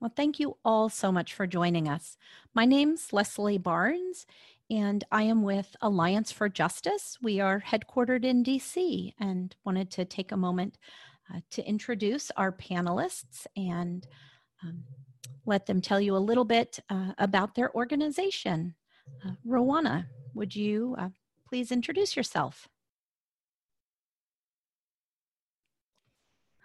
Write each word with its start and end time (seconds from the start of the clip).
Well, 0.00 0.12
thank 0.14 0.38
you 0.38 0.56
all 0.64 0.88
so 0.88 1.10
much 1.10 1.34
for 1.34 1.44
joining 1.44 1.88
us. 1.88 2.16
My 2.54 2.64
name's 2.64 3.12
Leslie 3.12 3.58
Barnes, 3.58 4.26
and 4.70 5.02
I 5.10 5.24
am 5.24 5.42
with 5.42 5.74
Alliance 5.80 6.30
for 6.30 6.48
Justice. 6.48 7.18
We 7.20 7.40
are 7.40 7.60
headquartered 7.60 8.24
in 8.24 8.44
DC 8.44 9.14
and 9.18 9.56
wanted 9.64 9.90
to 9.92 10.04
take 10.04 10.30
a 10.30 10.36
moment 10.36 10.78
uh, 11.34 11.40
to 11.50 11.68
introduce 11.68 12.30
our 12.36 12.52
panelists 12.52 13.48
and 13.56 14.06
um, 14.62 14.84
let 15.46 15.66
them 15.66 15.80
tell 15.80 16.00
you 16.00 16.14
a 16.14 16.18
little 16.18 16.44
bit 16.44 16.78
uh, 16.90 17.14
about 17.18 17.56
their 17.56 17.74
organization. 17.74 18.76
Uh, 19.26 19.32
Rowana, 19.44 20.06
would 20.32 20.54
you 20.54 20.94
uh, 20.96 21.08
please 21.48 21.72
introduce 21.72 22.16
yourself? 22.16 22.68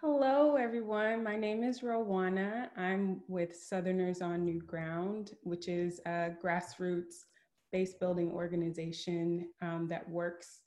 Hello, 0.06 0.56
everyone. 0.56 1.24
My 1.24 1.34
name 1.34 1.64
is 1.64 1.80
Rowana. 1.80 2.68
I'm 2.76 3.22
with 3.26 3.56
Southerners 3.56 4.20
on 4.20 4.44
New 4.44 4.60
Ground, 4.60 5.30
which 5.44 5.66
is 5.66 5.98
a 6.04 6.32
grassroots 6.44 7.24
base 7.72 7.94
building 7.94 8.30
organization 8.30 9.48
um, 9.62 9.88
that 9.88 10.06
works 10.06 10.60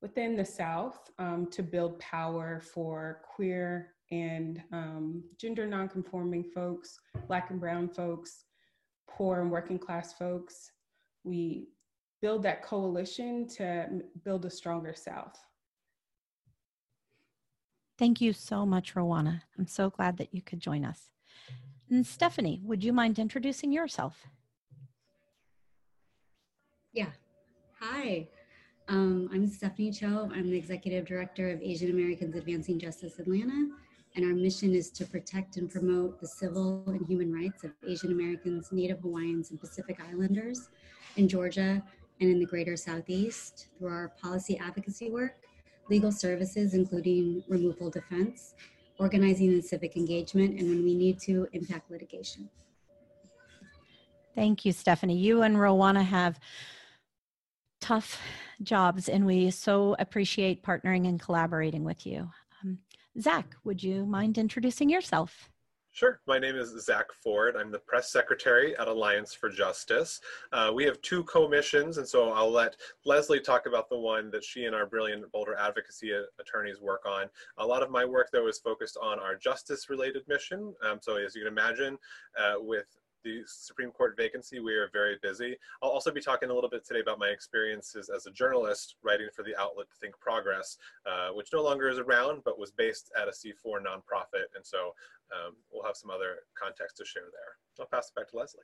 within 0.00 0.36
the 0.36 0.44
South 0.44 1.10
um, 1.18 1.48
to 1.50 1.64
build 1.64 1.98
power 1.98 2.60
for 2.72 3.22
queer 3.34 3.94
and 4.12 4.62
um, 4.72 5.24
gender 5.40 5.66
nonconforming 5.66 6.44
folks, 6.44 7.00
Black 7.26 7.50
and 7.50 7.58
Brown 7.58 7.88
folks, 7.88 8.44
poor 9.10 9.40
and 9.40 9.50
working 9.50 9.80
class 9.80 10.12
folks. 10.12 10.70
We 11.24 11.70
build 12.22 12.44
that 12.44 12.62
coalition 12.62 13.48
to 13.56 13.88
build 14.24 14.44
a 14.44 14.50
stronger 14.50 14.94
South. 14.94 15.36
Thank 17.98 18.20
you 18.20 18.32
so 18.32 18.64
much, 18.64 18.94
Rowana. 18.94 19.42
I'm 19.58 19.66
so 19.66 19.90
glad 19.90 20.18
that 20.18 20.32
you 20.32 20.40
could 20.40 20.60
join 20.60 20.84
us. 20.84 21.10
And 21.90 22.06
Stephanie, 22.06 22.60
would 22.62 22.84
you 22.84 22.92
mind 22.92 23.18
introducing 23.18 23.72
yourself? 23.72 24.28
Yeah. 26.92 27.10
Hi. 27.80 28.28
Um, 28.88 29.28
I'm 29.32 29.48
Stephanie 29.48 29.90
Cho. 29.90 30.30
I'm 30.32 30.48
the 30.48 30.56
Executive 30.56 31.06
Director 31.06 31.50
of 31.50 31.60
Asian 31.60 31.90
Americans 31.90 32.36
Advancing 32.36 32.78
Justice 32.78 33.18
Atlanta, 33.18 33.68
and 34.14 34.24
our 34.24 34.34
mission 34.34 34.74
is 34.74 34.90
to 34.90 35.04
protect 35.04 35.56
and 35.56 35.68
promote 35.68 36.20
the 36.20 36.28
civil 36.28 36.84
and 36.86 37.04
human 37.06 37.32
rights 37.32 37.64
of 37.64 37.72
Asian 37.86 38.12
Americans, 38.12 38.70
Native 38.70 39.00
Hawaiians, 39.00 39.50
and 39.50 39.60
Pacific 39.60 39.98
Islanders 40.08 40.68
in 41.16 41.28
Georgia 41.28 41.82
and 42.20 42.30
in 42.30 42.38
the 42.38 42.46
greater 42.46 42.76
Southeast 42.76 43.68
through 43.76 43.88
our 43.88 44.12
policy 44.22 44.56
advocacy 44.58 45.10
work 45.10 45.47
legal 45.88 46.12
services, 46.12 46.74
including 46.74 47.42
removal 47.48 47.90
defense, 47.90 48.54
organizing 48.98 49.48
and 49.48 49.64
civic 49.64 49.96
engagement, 49.96 50.58
and 50.58 50.68
when 50.68 50.84
we 50.84 50.94
need 50.94 51.18
to, 51.20 51.48
impact 51.52 51.90
litigation. 51.90 52.48
Thank 54.34 54.64
you, 54.64 54.72
Stephanie. 54.72 55.16
You 55.16 55.42
and 55.42 55.56
Rowana 55.56 56.04
have 56.04 56.38
tough 57.80 58.20
jobs, 58.62 59.08
and 59.08 59.26
we 59.26 59.50
so 59.50 59.96
appreciate 59.98 60.62
partnering 60.62 61.08
and 61.08 61.20
collaborating 61.20 61.84
with 61.84 62.06
you. 62.06 62.30
Um, 62.62 62.78
Zach, 63.20 63.56
would 63.64 63.82
you 63.82 64.04
mind 64.06 64.38
introducing 64.38 64.88
yourself? 64.88 65.48
Sure. 65.98 66.20
My 66.28 66.38
name 66.38 66.54
is 66.54 66.80
Zach 66.84 67.06
Ford. 67.12 67.56
I'm 67.56 67.72
the 67.72 67.80
press 67.80 68.12
secretary 68.12 68.78
at 68.78 68.86
Alliance 68.86 69.34
for 69.34 69.48
Justice. 69.48 70.20
Uh, 70.52 70.70
we 70.72 70.84
have 70.84 71.02
two 71.02 71.24
co-missions, 71.24 71.98
and 71.98 72.06
so 72.06 72.30
I'll 72.30 72.52
let 72.52 72.76
Leslie 73.04 73.40
talk 73.40 73.66
about 73.66 73.88
the 73.88 73.98
one 73.98 74.30
that 74.30 74.44
she 74.44 74.66
and 74.66 74.76
our 74.76 74.86
brilliant 74.86 75.28
Bolder 75.32 75.56
advocacy 75.56 76.12
attorneys 76.38 76.80
work 76.80 77.04
on. 77.04 77.26
A 77.56 77.66
lot 77.66 77.82
of 77.82 77.90
my 77.90 78.04
work, 78.04 78.28
though, 78.32 78.46
is 78.46 78.60
focused 78.60 78.96
on 79.02 79.18
our 79.18 79.34
justice-related 79.34 80.22
mission. 80.28 80.72
Um, 80.88 81.00
so 81.02 81.16
as 81.16 81.34
you 81.34 81.42
can 81.42 81.52
imagine, 81.52 81.98
uh, 82.38 82.60
with 82.60 82.86
the 83.24 83.42
Supreme 83.46 83.90
Court 83.90 84.16
vacancy, 84.16 84.60
we 84.60 84.74
are 84.74 84.88
very 84.92 85.16
busy. 85.22 85.56
I'll 85.82 85.90
also 85.90 86.10
be 86.10 86.20
talking 86.20 86.50
a 86.50 86.54
little 86.54 86.70
bit 86.70 86.86
today 86.86 87.00
about 87.00 87.18
my 87.18 87.28
experiences 87.28 88.08
as 88.08 88.26
a 88.26 88.30
journalist 88.30 88.96
writing 89.02 89.28
for 89.34 89.42
the 89.42 89.56
outlet 89.60 89.86
Think 90.00 90.18
Progress, 90.20 90.78
uh, 91.06 91.30
which 91.30 91.48
no 91.52 91.62
longer 91.62 91.88
is 91.88 91.98
around, 91.98 92.42
but 92.44 92.58
was 92.58 92.70
based 92.70 93.10
at 93.20 93.28
a 93.28 93.32
C4 93.32 93.80
nonprofit. 93.80 94.48
And 94.54 94.64
so 94.64 94.94
um, 95.32 95.54
we'll 95.72 95.84
have 95.84 95.96
some 95.96 96.10
other 96.10 96.36
context 96.58 96.96
to 96.98 97.04
share 97.04 97.24
there. 97.32 97.80
I'll 97.80 97.86
pass 97.86 98.08
it 98.08 98.14
back 98.14 98.30
to 98.30 98.36
Leslie. 98.36 98.60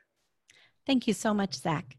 Thank 0.86 1.06
you 1.06 1.14
so 1.14 1.32
much, 1.32 1.54
Zach. 1.54 1.96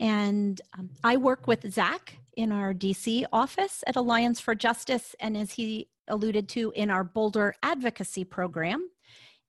And 0.00 0.60
um, 0.78 0.90
I 1.04 1.16
work 1.16 1.46
with 1.46 1.72
Zach 1.72 2.16
in 2.36 2.50
our 2.52 2.74
DC 2.74 3.24
office 3.32 3.84
at 3.86 3.96
Alliance 3.96 4.40
for 4.40 4.54
Justice, 4.54 5.14
and 5.20 5.36
as 5.36 5.52
he 5.52 5.88
alluded 6.08 6.48
to, 6.50 6.72
in 6.74 6.90
our 6.90 7.04
Bolder 7.04 7.54
Advocacy 7.62 8.24
Program. 8.24 8.88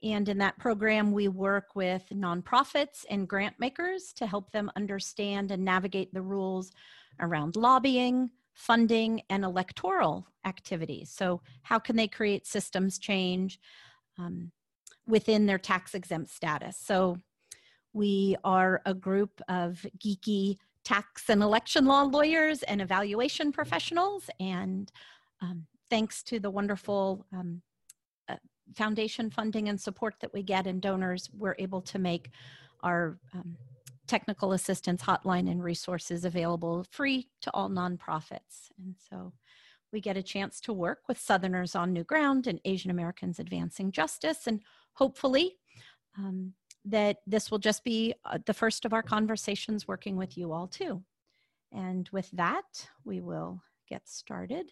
And 0.04 0.28
in 0.28 0.38
that 0.40 0.60
program, 0.60 1.14
we 1.14 1.30
work 1.30 1.76
with 1.76 2.04
nonprofits 2.14 3.06
and 3.10 3.28
grant 3.28 3.56
makers 3.58 4.12
to 4.18 4.28
help 4.28 4.52
them 4.52 4.70
understand 4.76 5.50
and 5.50 5.64
navigate 5.64 6.14
the 6.14 6.22
rules 6.22 6.72
around 7.22 7.56
lobbying, 7.56 8.30
funding, 8.54 9.22
and 9.30 9.46
electoral 9.46 10.28
activities. 10.46 11.10
So, 11.10 11.42
how 11.62 11.80
can 11.80 11.96
they 11.96 12.08
create 12.08 12.46
systems 12.46 13.00
change 13.00 13.60
um, 14.18 14.52
within 15.08 15.46
their 15.46 15.60
tax 15.60 15.94
exempt 15.94 16.32
status? 16.32 16.78
So, 16.78 17.18
we 17.96 18.36
are 18.44 18.82
a 18.88 18.94
group 18.96 19.40
of 19.48 19.86
geeky 20.00 20.58
tax 20.84 21.30
and 21.30 21.44
election 21.44 21.86
law 21.86 22.02
lawyers 22.02 22.64
and 22.64 22.82
evaluation 22.82 23.52
professionals. 23.52 24.32
And 24.40 24.92
um, 25.42 25.68
thanks 25.92 26.24
to 26.24 26.40
the 26.40 26.50
wonderful 26.50 27.24
um, 27.32 27.62
foundation 28.76 29.30
funding 29.30 29.70
and 29.70 29.80
support 29.80 30.16
that 30.22 30.34
we 30.34 30.44
get 30.44 30.68
and 30.68 30.82
donors, 30.82 31.30
we're 31.38 31.56
able 31.60 31.82
to 31.82 32.00
make 32.00 32.30
our 32.82 33.18
um, 33.34 33.56
technical 34.08 34.54
assistance 34.54 35.02
hotline 35.02 35.50
and 35.50 35.64
resources 35.64 36.26
available 36.26 36.86
free 36.92 37.30
to 37.42 37.52
all 37.54 37.70
nonprofits. 37.70 38.70
And 38.78 38.96
so 39.10 39.34
we 39.94 40.02
get 40.02 40.18
a 40.18 40.24
chance 40.24 40.60
to 40.62 40.74
work 40.74 41.04
with 41.08 41.20
Southerners 41.20 41.76
on 41.76 41.94
New 41.94 42.04
Ground 42.04 42.48
and 42.48 42.60
Asian 42.66 42.90
Americans 42.90 43.40
Advancing 43.40 43.92
Justice. 43.92 44.48
And 44.48 44.60
hopefully, 44.94 45.58
um, 46.18 46.54
that 46.84 47.18
this 47.26 47.50
will 47.50 47.60
just 47.60 47.84
be 47.86 48.14
uh, 48.26 48.40
the 48.46 48.54
first 48.54 48.84
of 48.84 48.92
our 48.92 49.04
conversations 49.04 49.88
working 49.88 50.18
with 50.18 50.38
you 50.38 50.52
all 50.52 50.68
too. 50.68 51.02
And 51.72 52.10
with 52.12 52.30
that, 52.32 52.90
we 53.06 53.22
will 53.22 53.62
get 53.88 54.10
started. 54.10 54.72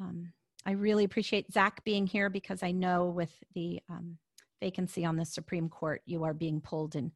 Um, 0.00 0.32
I 0.64 0.72
really 0.72 1.04
appreciate 1.04 1.52
Zach 1.52 1.82
being 1.84 2.06
here 2.06 2.30
because 2.30 2.62
I 2.62 2.70
know 2.70 3.06
with 3.06 3.32
the 3.54 3.80
um, 3.88 4.18
vacancy 4.60 5.04
on 5.04 5.16
the 5.16 5.24
Supreme 5.24 5.68
Court, 5.68 6.02
you 6.04 6.24
are 6.24 6.34
being 6.34 6.60
pulled 6.60 6.94
in 6.94 7.12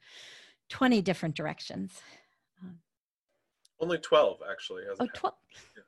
20 0.70 1.02
different 1.02 1.34
directions. 1.36 2.00
Um, 2.62 2.78
Only 3.78 3.98
12, 3.98 4.38
actually. 4.50 4.84
oh, 4.98 5.06
12. 5.14 5.34
Yeah. 5.76 5.82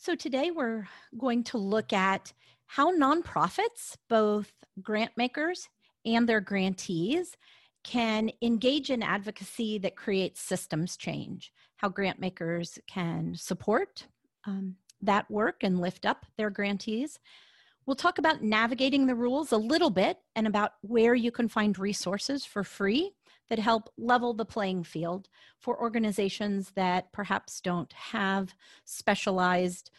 So 0.00 0.14
today 0.14 0.52
we're 0.52 0.86
going 1.18 1.42
to 1.44 1.58
look 1.58 1.92
at 1.92 2.32
how 2.66 2.96
nonprofits, 2.96 3.96
both 4.08 4.52
grant 4.80 5.10
makers 5.16 5.68
and 6.06 6.28
their 6.28 6.40
grantees, 6.40 7.36
can 7.82 8.30
engage 8.40 8.90
in 8.90 9.02
advocacy 9.02 9.76
that 9.78 9.96
creates 9.96 10.40
systems 10.40 10.96
change, 10.96 11.52
how 11.78 11.88
grant 11.88 12.20
makers 12.20 12.78
can 12.86 13.34
support 13.34 14.06
um, 14.44 14.76
that 15.02 15.28
work 15.28 15.64
and 15.64 15.80
lift 15.80 16.06
up 16.06 16.24
their 16.36 16.50
grantees. 16.50 17.18
We'll 17.84 17.96
talk 17.96 18.18
about 18.18 18.40
navigating 18.40 19.04
the 19.04 19.16
rules 19.16 19.50
a 19.50 19.56
little 19.56 19.90
bit 19.90 20.18
and 20.36 20.46
about 20.46 20.74
where 20.82 21.16
you 21.16 21.32
can 21.32 21.48
find 21.48 21.76
resources 21.76 22.44
for 22.44 22.62
free 22.62 23.14
that 23.50 23.58
help 23.58 23.90
level 23.96 24.34
the 24.34 24.44
playing 24.44 24.84
field 24.84 25.28
for 25.58 25.80
organizations 25.80 26.72
that 26.76 27.12
perhaps 27.12 27.60
don't 27.60 27.92
have 27.92 28.54
specialized 28.84 29.90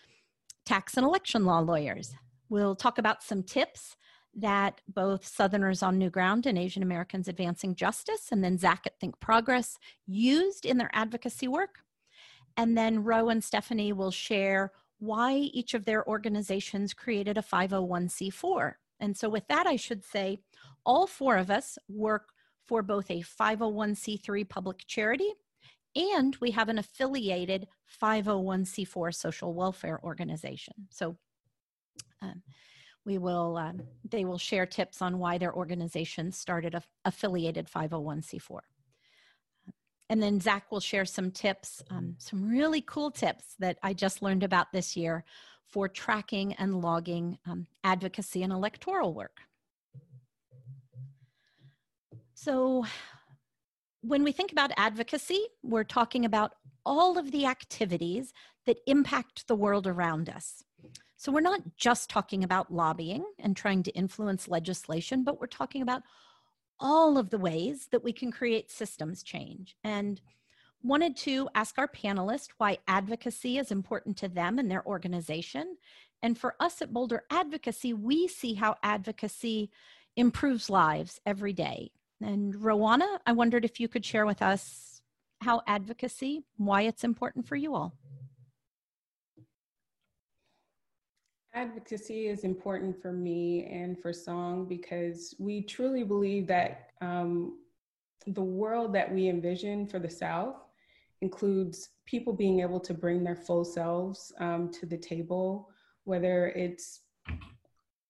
tax 0.66 0.98
and 0.98 1.06
election 1.06 1.46
law 1.46 1.60
lawyers. 1.60 2.14
We'll 2.50 2.76
talk 2.76 2.98
about 2.98 3.24
some 3.24 3.44
tips 3.44 3.96
that 4.36 4.82
both 4.88 5.26
Southerners 5.26 5.82
on 5.82 5.98
New 5.98 6.10
Ground 6.10 6.46
and 6.46 6.58
Asian 6.58 6.84
Americans 6.84 7.28
Advancing 7.28 7.76
Justice, 7.76 8.32
and 8.32 8.44
then 8.44 8.58
Zach 8.58 8.84
at 8.86 9.00
Think 9.00 9.20
Progress, 9.20 9.78
used 10.06 10.66
in 10.66 10.78
their 10.78 10.92
advocacy 10.94 11.48
work. 11.48 11.80
And 12.56 12.78
then 12.78 13.04
Ro 13.04 13.30
and 13.30 13.44
Stephanie 13.44 13.94
will 13.94 14.12
share 14.12 14.72
why 15.00 15.34
each 15.34 15.74
of 15.74 15.86
their 15.86 16.08
organizations 16.08 16.94
created 16.94 17.38
a 17.38 17.42
501c4. 17.42 18.74
And 19.00 19.16
so, 19.16 19.30
with 19.30 19.48
that, 19.48 19.66
I 19.66 19.78
should 19.78 20.04
say 20.04 20.40
all 20.86 21.08
four 21.08 21.38
of 21.38 21.50
us 21.50 21.78
work 21.88 22.30
for 22.70 22.84
both 22.84 23.10
a 23.10 23.24
501c3 23.24 24.48
public 24.48 24.86
charity 24.86 25.34
and 25.96 26.38
we 26.40 26.52
have 26.52 26.70
an 26.70 26.78
affiliated 26.78 27.68
501c4 28.00 29.14
social 29.16 29.56
welfare 29.56 30.00
organization. 30.04 30.76
So, 30.92 31.18
um, 32.22 32.44
we 33.06 33.18
will 33.18 33.58
um, 33.58 33.82
they 34.08 34.24
will 34.24 34.38
share 34.38 34.68
tips 34.68 35.02
on 35.02 35.18
why 35.18 35.40
their 35.40 35.56
organization 35.56 36.32
started 36.32 36.76
a 36.76 36.84
affiliated 37.06 37.68
501c4 37.68 38.60
and 40.10 40.22
then 40.22 40.40
Zach 40.40 40.72
will 40.72 40.80
share 40.80 41.06
some 41.06 41.32
tips, 41.32 41.82
um, 41.90 42.16
some 42.20 42.48
really 42.48 42.82
cool 42.82 43.10
tips 43.10 43.56
that 43.60 43.78
I 43.82 43.94
just 43.94 44.22
learned 44.22 44.44
about 44.44 44.72
this 44.72 44.98
year 44.98 45.24
for 45.68 45.88
tracking 45.88 46.54
and 46.54 46.82
logging 46.82 47.38
um, 47.48 47.68
advocacy 47.84 48.44
and 48.44 48.52
electoral 48.52 49.14
work. 49.14 49.40
So, 52.42 52.86
when 54.00 54.24
we 54.24 54.32
think 54.32 54.54
about 54.54 54.72
advocacy, 54.78 55.42
we're 55.62 55.84
talking 55.84 56.24
about 56.24 56.54
all 56.86 57.18
of 57.18 57.32
the 57.32 57.46
activities 57.46 58.32
that 58.66 58.80
impact 58.88 59.46
the 59.50 59.58
world 59.58 59.86
around 59.86 60.30
us. 60.30 60.64
So, 61.18 61.34
we're 61.34 61.42
not 61.42 61.60
just 61.76 62.10
talking 62.10 62.46
about 62.46 62.72
lobbying 62.74 63.26
and 63.40 63.58
trying 63.58 63.84
to 63.84 63.92
influence 63.92 64.48
legislation, 64.48 65.26
but 65.26 65.42
we're 65.42 65.48
talking 65.48 65.82
about 65.82 66.02
all 66.80 67.18
of 67.18 67.30
the 67.30 67.38
ways 67.38 67.90
that 67.92 68.06
we 68.06 68.14
can 68.14 68.32
create 68.32 68.72
systems 68.72 69.22
change. 69.22 69.76
And 69.84 70.22
wanted 70.82 71.18
to 71.18 71.50
ask 71.56 71.78
our 71.78 71.90
panelists 71.90 72.52
why 72.58 72.78
advocacy 72.88 73.58
is 73.58 73.70
important 73.70 74.16
to 74.16 74.30
them 74.30 74.60
and 74.60 74.72
their 74.72 74.88
organization. 74.88 75.76
And 76.24 76.38
for 76.38 76.56
us 76.62 76.82
at 76.82 76.94
Bolder 76.94 77.24
Advocacy, 77.30 77.92
we 77.92 78.30
see 78.30 78.54
how 78.54 78.78
advocacy 78.82 79.72
improves 80.16 80.70
lives 80.70 81.20
every 81.26 81.52
day. 81.52 81.92
And 82.22 82.54
Rowana, 82.54 83.20
I 83.26 83.32
wondered 83.32 83.64
if 83.64 83.80
you 83.80 83.88
could 83.88 84.06
share 84.06 84.26
with 84.26 84.42
us 84.42 85.02
how 85.42 85.62
advocacy, 85.68 86.44
why 86.58 86.82
it's 86.82 87.04
important 87.04 87.48
for 87.48 87.56
you 87.56 87.76
all. 87.76 87.94
Advocacy 91.54 92.28
is 92.28 92.44
important 92.44 93.02
for 93.02 93.12
me 93.12 93.66
and 93.66 94.00
for 94.00 94.14
Song 94.14 94.66
because 94.66 95.34
we 95.40 95.62
truly 95.62 96.04
believe 96.04 96.46
that 96.48 96.92
um, 97.02 97.58
the 98.28 98.42
world 98.42 98.94
that 98.94 99.12
we 99.12 99.30
envision 99.30 99.88
for 99.88 99.98
the 99.98 100.10
South 100.10 100.58
includes 101.22 101.90
people 102.06 102.34
being 102.34 102.60
able 102.60 102.80
to 102.80 102.94
bring 102.94 103.24
their 103.24 103.36
full 103.36 103.66
selves 103.66 104.32
um, 104.40 104.70
to 104.72 104.86
the 104.86 104.98
table, 104.98 105.70
whether 106.04 106.48
it's, 106.50 107.02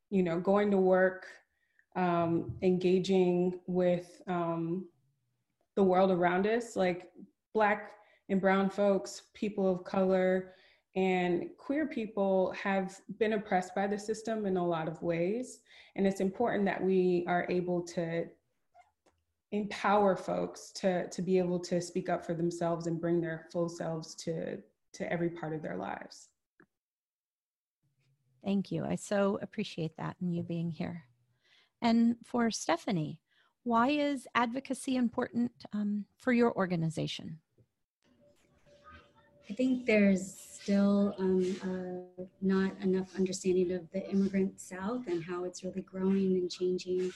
you 0.10 0.24
know, 0.24 0.40
going 0.40 0.70
to 0.72 0.78
work, 0.78 1.28
um, 1.96 2.56
engaging 2.62 3.60
with 3.68 4.22
um, 4.28 4.86
the 5.76 5.84
world 5.84 6.12
around 6.12 6.46
us, 6.48 6.76
like 6.76 7.10
Black 7.54 7.92
and 8.30 8.40
Brown 8.40 8.70
folks, 8.70 9.24
people 9.34 9.72
of 9.72 9.84
color, 9.84 10.54
and 10.96 11.50
queer 11.58 11.88
people 11.88 12.54
have 12.62 13.00
been 13.18 13.34
oppressed 13.34 13.76
by 13.76 13.88
the 13.88 13.98
system 13.98 14.46
in 14.46 14.58
a 14.58 14.66
lot 14.66 14.88
of 14.88 15.02
ways. 15.02 15.60
And 15.96 16.06
it's 16.06 16.22
important 16.22 16.66
that 16.66 16.84
we 16.84 17.26
are 17.28 17.46
able 17.50 17.82
to 17.84 18.26
empower 19.52 20.16
folks 20.16 20.72
to, 20.72 21.10
to 21.10 21.22
be 21.22 21.38
able 21.38 21.60
to 21.60 21.82
speak 21.82 22.10
up 22.10 22.26
for 22.26 22.34
themselves 22.34 22.88
and 22.88 23.02
bring 23.02 23.20
their 23.20 23.48
full 23.52 23.70
selves 23.70 24.16
to, 24.16 24.58
to 24.94 25.12
every 25.12 25.30
part 25.30 25.54
of 25.54 25.62
their 25.62 25.78
lives. 25.78 26.30
Thank 28.44 28.72
you. 28.72 28.86
I 28.86 28.96
so 28.96 29.40
appreciate 29.42 29.98
that 29.98 30.16
and 30.22 30.34
you 30.34 30.44
being 30.44 30.72
here. 30.72 31.04
And 31.82 32.18
for 32.24 32.52
Stephanie, 32.52 33.20
why 33.64 33.90
is 33.90 34.28
advocacy 34.36 34.96
important 34.96 35.52
um, 35.74 36.06
for 36.18 36.34
your 36.34 36.56
organization? 36.56 37.40
I 39.50 39.54
think 39.54 39.86
there's 39.86 40.36
still 40.62 41.16
um, 41.18 41.56
uh, 41.64 42.24
not 42.42 42.72
enough 42.82 43.16
understanding 43.18 43.72
of 43.72 43.90
the 43.92 44.08
immigrant 44.10 44.60
South 44.60 45.08
and 45.08 45.24
how 45.24 45.44
it's 45.44 45.64
really 45.64 45.82
growing 45.82 46.36
and 46.36 46.52
changing. 46.52 47.12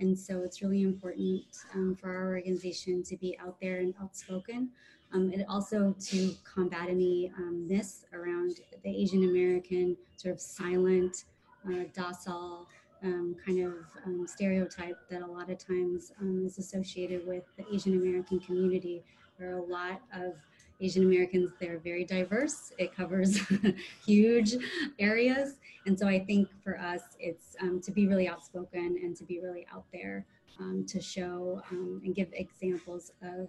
And 0.00 0.16
so 0.16 0.42
it's 0.42 0.62
really 0.62 0.82
important 0.82 1.42
um, 1.74 1.96
for 1.96 2.14
our 2.14 2.28
organization 2.28 3.02
to 3.04 3.16
be 3.16 3.38
out 3.38 3.58
there 3.60 3.78
and 3.78 3.94
outspoken. 4.00 4.70
Um, 5.14 5.30
and 5.32 5.46
also 5.48 5.94
to 5.98 6.34
combat 6.44 6.88
any 6.90 7.32
um, 7.38 7.66
myths 7.66 8.04
around 8.12 8.60
the 8.84 8.90
Asian 8.90 9.24
American 9.24 9.96
sort 10.16 10.34
of 10.34 10.40
silent, 10.40 11.24
uh, 11.66 11.84
docile, 11.94 12.68
um, 13.02 13.36
kind 13.44 13.64
of 13.64 13.72
um, 14.06 14.26
stereotype 14.26 14.98
that 15.10 15.22
a 15.22 15.26
lot 15.26 15.50
of 15.50 15.58
times 15.58 16.12
um, 16.20 16.44
is 16.44 16.58
associated 16.58 17.26
with 17.26 17.44
the 17.56 17.64
Asian 17.72 17.94
American 17.94 18.40
community. 18.40 19.04
There 19.38 19.54
are 19.54 19.58
a 19.58 19.64
lot 19.64 20.00
of 20.12 20.34
Asian 20.80 21.04
Americans, 21.04 21.50
they're 21.60 21.78
very 21.78 22.04
diverse. 22.04 22.72
It 22.78 22.94
covers 22.94 23.40
huge 24.06 24.54
areas. 24.98 25.54
And 25.86 25.98
so 25.98 26.06
I 26.06 26.20
think 26.24 26.48
for 26.62 26.78
us, 26.78 27.02
it's 27.18 27.56
um, 27.60 27.80
to 27.80 27.90
be 27.90 28.06
really 28.06 28.28
outspoken 28.28 28.98
and 29.02 29.16
to 29.16 29.24
be 29.24 29.40
really 29.40 29.66
out 29.72 29.84
there 29.92 30.24
um, 30.60 30.84
to 30.86 31.00
show 31.00 31.62
um, 31.70 32.00
and 32.04 32.14
give 32.14 32.28
examples 32.32 33.12
of 33.22 33.48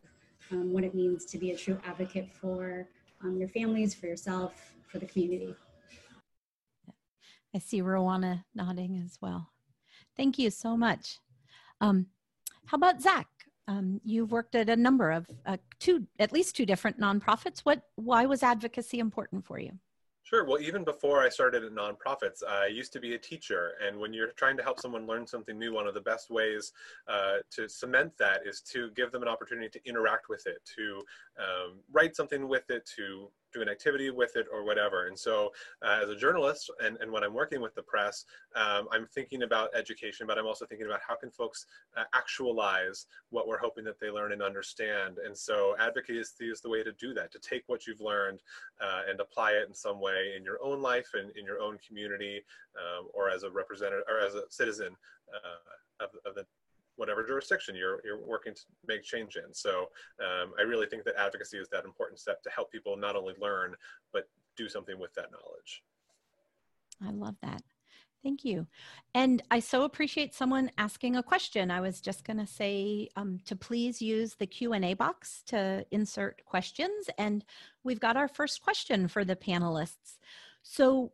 what 0.52 0.84
it 0.84 0.96
means 0.96 1.26
to 1.26 1.38
be 1.38 1.52
a 1.52 1.56
true 1.56 1.80
advocate 1.86 2.28
for 2.42 2.88
your 3.38 3.48
families, 3.50 3.94
for 3.94 4.08
yourself, 4.08 4.74
for 4.88 4.98
the 4.98 5.06
community. 5.06 5.54
I 7.54 7.60
see 7.60 7.82
Rowana 7.82 8.44
nodding 8.54 9.02
as 9.04 9.18
well. 9.22 9.50
Thank 10.16 10.38
you 10.38 10.50
so 10.50 10.78
much. 10.78 11.20
Um, 11.82 12.08
how 12.66 12.78
about 12.78 13.02
Zach? 13.02 13.28
Um, 13.68 14.02
you've 14.04 14.32
worked 14.32 14.56
at 14.56 14.70
a 14.70 14.76
number 14.76 15.12
of 15.12 15.28
uh, 15.46 15.58
two, 15.80 16.08
at 16.20 16.32
least 16.32 16.56
two 16.56 16.66
different 16.66 17.00
nonprofits. 17.00 17.60
What, 17.60 17.84
why 17.96 18.26
was 18.26 18.44
advocacy 18.44 19.00
important 19.00 19.46
for 19.46 19.60
you? 19.60 19.72
Sure. 20.24 20.46
Well, 20.46 20.62
even 20.62 20.84
before 20.84 21.22
I 21.22 21.30
started 21.30 21.64
at 21.64 21.72
nonprofits, 21.72 22.44
I 22.48 22.68
used 22.68 22.94
to 22.94 23.00
be 23.00 23.16
a 23.16 23.18
teacher. 23.18 23.72
And 23.84 23.98
when 23.98 24.14
you're 24.14 24.32
trying 24.34 24.58
to 24.58 24.64
help 24.64 24.80
someone 24.80 25.08
learn 25.08 25.26
something 25.26 25.58
new, 25.58 25.74
one 25.74 25.88
of 25.88 25.96
the 25.96 26.02
best 26.02 26.30
ways 26.30 26.72
uh, 27.08 27.38
to 27.50 27.68
cement 27.68 28.12
that 28.20 28.42
is 28.46 28.62
to 28.74 28.92
give 28.96 29.12
them 29.12 29.24
an 29.24 29.28
opportunity 29.28 29.70
to 29.70 29.90
interact 29.90 30.30
with 30.30 30.46
it, 30.46 30.58
to 30.78 31.02
um, 31.40 31.80
write 31.92 32.16
something 32.16 32.48
with 32.48 32.70
it, 32.70 32.88
to 32.96 33.32
do 33.54 33.62
an 33.62 33.70
activity 33.70 34.10
with 34.10 34.36
it 34.36 34.48
or 34.52 34.64
whatever. 34.64 35.08
And 35.08 35.18
so 35.18 35.52
uh, 35.86 36.00
as 36.04 36.10
a 36.10 36.16
journalist 36.16 36.72
and, 36.84 36.98
and 37.02 37.12
when 37.12 37.24
I'm 37.24 37.34
working 37.34 37.62
with 37.62 37.76
the 37.76 37.84
press, 37.84 38.26
um, 38.56 38.88
I'm 38.92 39.08
thinking 39.08 39.44
about 39.44 39.70
education, 39.76 40.28
but 40.28 40.38
I'm 40.38 40.46
also 40.46 40.66
thinking 40.66 40.88
about 40.88 41.02
how 41.08 41.16
can 41.16 41.32
folks 41.32 41.66
uh, 41.98 42.04
actualize 42.14 43.08
what 43.30 43.48
we're 43.48 43.60
hoping 43.60 43.84
that 43.86 44.00
they 44.00 44.10
learn 44.10 44.32
and 44.32 44.42
understand. 44.42 45.18
And 45.26 45.38
so 45.38 45.76
advocacy 45.80 46.50
is 46.50 46.62
the 46.62 46.70
way 46.70 46.84
to 46.84 46.92
do 46.94 47.14
that, 47.14 47.32
to 47.32 47.40
take 47.40 47.64
what 47.68 47.88
you've 47.88 48.02
learned 48.02 48.42
uh, 48.82 49.02
and 49.10 49.20
apply 49.20 49.52
it 49.52 49.68
in 49.68 49.74
some 49.74 50.00
way 50.00 50.34
in 50.38 50.44
your 50.44 50.60
own 50.64 50.82
life 50.82 51.10
and 51.14 51.32
in 51.38 51.46
your 51.46 51.60
own 51.60 51.78
community 51.86 52.42
um, 52.78 53.08
or 53.14 53.30
as 53.30 53.44
a 53.44 53.50
representative 53.50 54.06
or 54.10 54.20
as 54.20 54.36
a 54.36 54.44
citizen 54.50 54.96
uh, 55.34 56.04
of, 56.04 56.10
of 56.26 56.36
the 56.36 56.46
whatever 57.00 57.24
jurisdiction 57.26 57.76
you're, 57.76 58.02
you're 58.04 58.24
working 58.24 58.54
to 58.54 58.62
make 58.88 59.04
change 59.04 59.38
in. 59.38 59.54
So 59.54 59.88
um, 60.20 60.52
I 60.60 60.64
really 60.64 60.86
think 60.86 61.06
that 61.06 61.16
advocacy 61.18 61.58
is 61.58 61.70
that 61.70 61.86
important 61.86 62.20
step 62.20 62.44
to 62.44 62.50
help 62.50 62.72
people 62.72 62.98
not 62.98 63.16
only 63.16 63.34
learn, 63.42 63.74
but 64.12 64.28
do 64.58 64.68
something 64.68 65.00
with 65.00 65.14
that 65.14 65.32
knowledge. 65.32 65.84
I 67.02 67.12
love 67.12 67.36
that. 67.42 67.64
Thank 68.22 68.44
you. 68.44 68.68
And 69.16 69.42
I 69.50 69.62
so 69.62 69.84
appreciate 69.84 70.36
someone 70.36 70.72
asking 70.78 71.16
a 71.16 71.24
question. 71.24 71.72
I 71.72 71.80
was 71.80 72.02
just 72.02 72.26
going 72.26 72.38
to 72.38 72.46
say 72.46 73.08
um, 73.16 73.40
to 73.46 73.56
please 73.56 74.02
use 74.02 74.36
the 74.36 74.46
Q&A 74.46 74.94
box 74.94 75.42
to 75.48 75.86
insert 75.92 76.44
questions. 76.44 77.10
And 77.18 77.46
we've 77.86 78.02
got 78.02 78.18
our 78.18 78.28
first 78.28 78.62
question 78.62 79.08
for 79.08 79.24
the 79.24 79.38
panelists. 79.38 80.18
So 80.64 81.14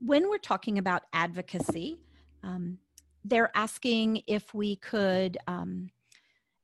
when 0.00 0.30
we're 0.30 0.38
talking 0.38 0.78
about 0.78 1.02
advocacy, 1.12 2.00
um, 2.42 2.78
they're 3.24 3.50
asking 3.54 4.22
if 4.26 4.54
we 4.54 4.76
could 4.76 5.38
um, 5.46 5.90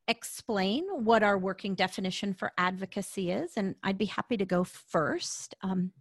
explain 0.09 0.85
what 1.05 1.23
our 1.23 1.39
working 1.39 1.75
definition 1.75 2.35
for 2.35 2.53
advocacy 2.59 3.31
is, 3.31 3.53
and 3.57 3.75
I'd 3.83 3.99
be 3.99 4.05
happy 4.07 4.37
to 4.37 4.45
go 4.45 4.65
first. 4.65 5.55
Um, 5.63 5.93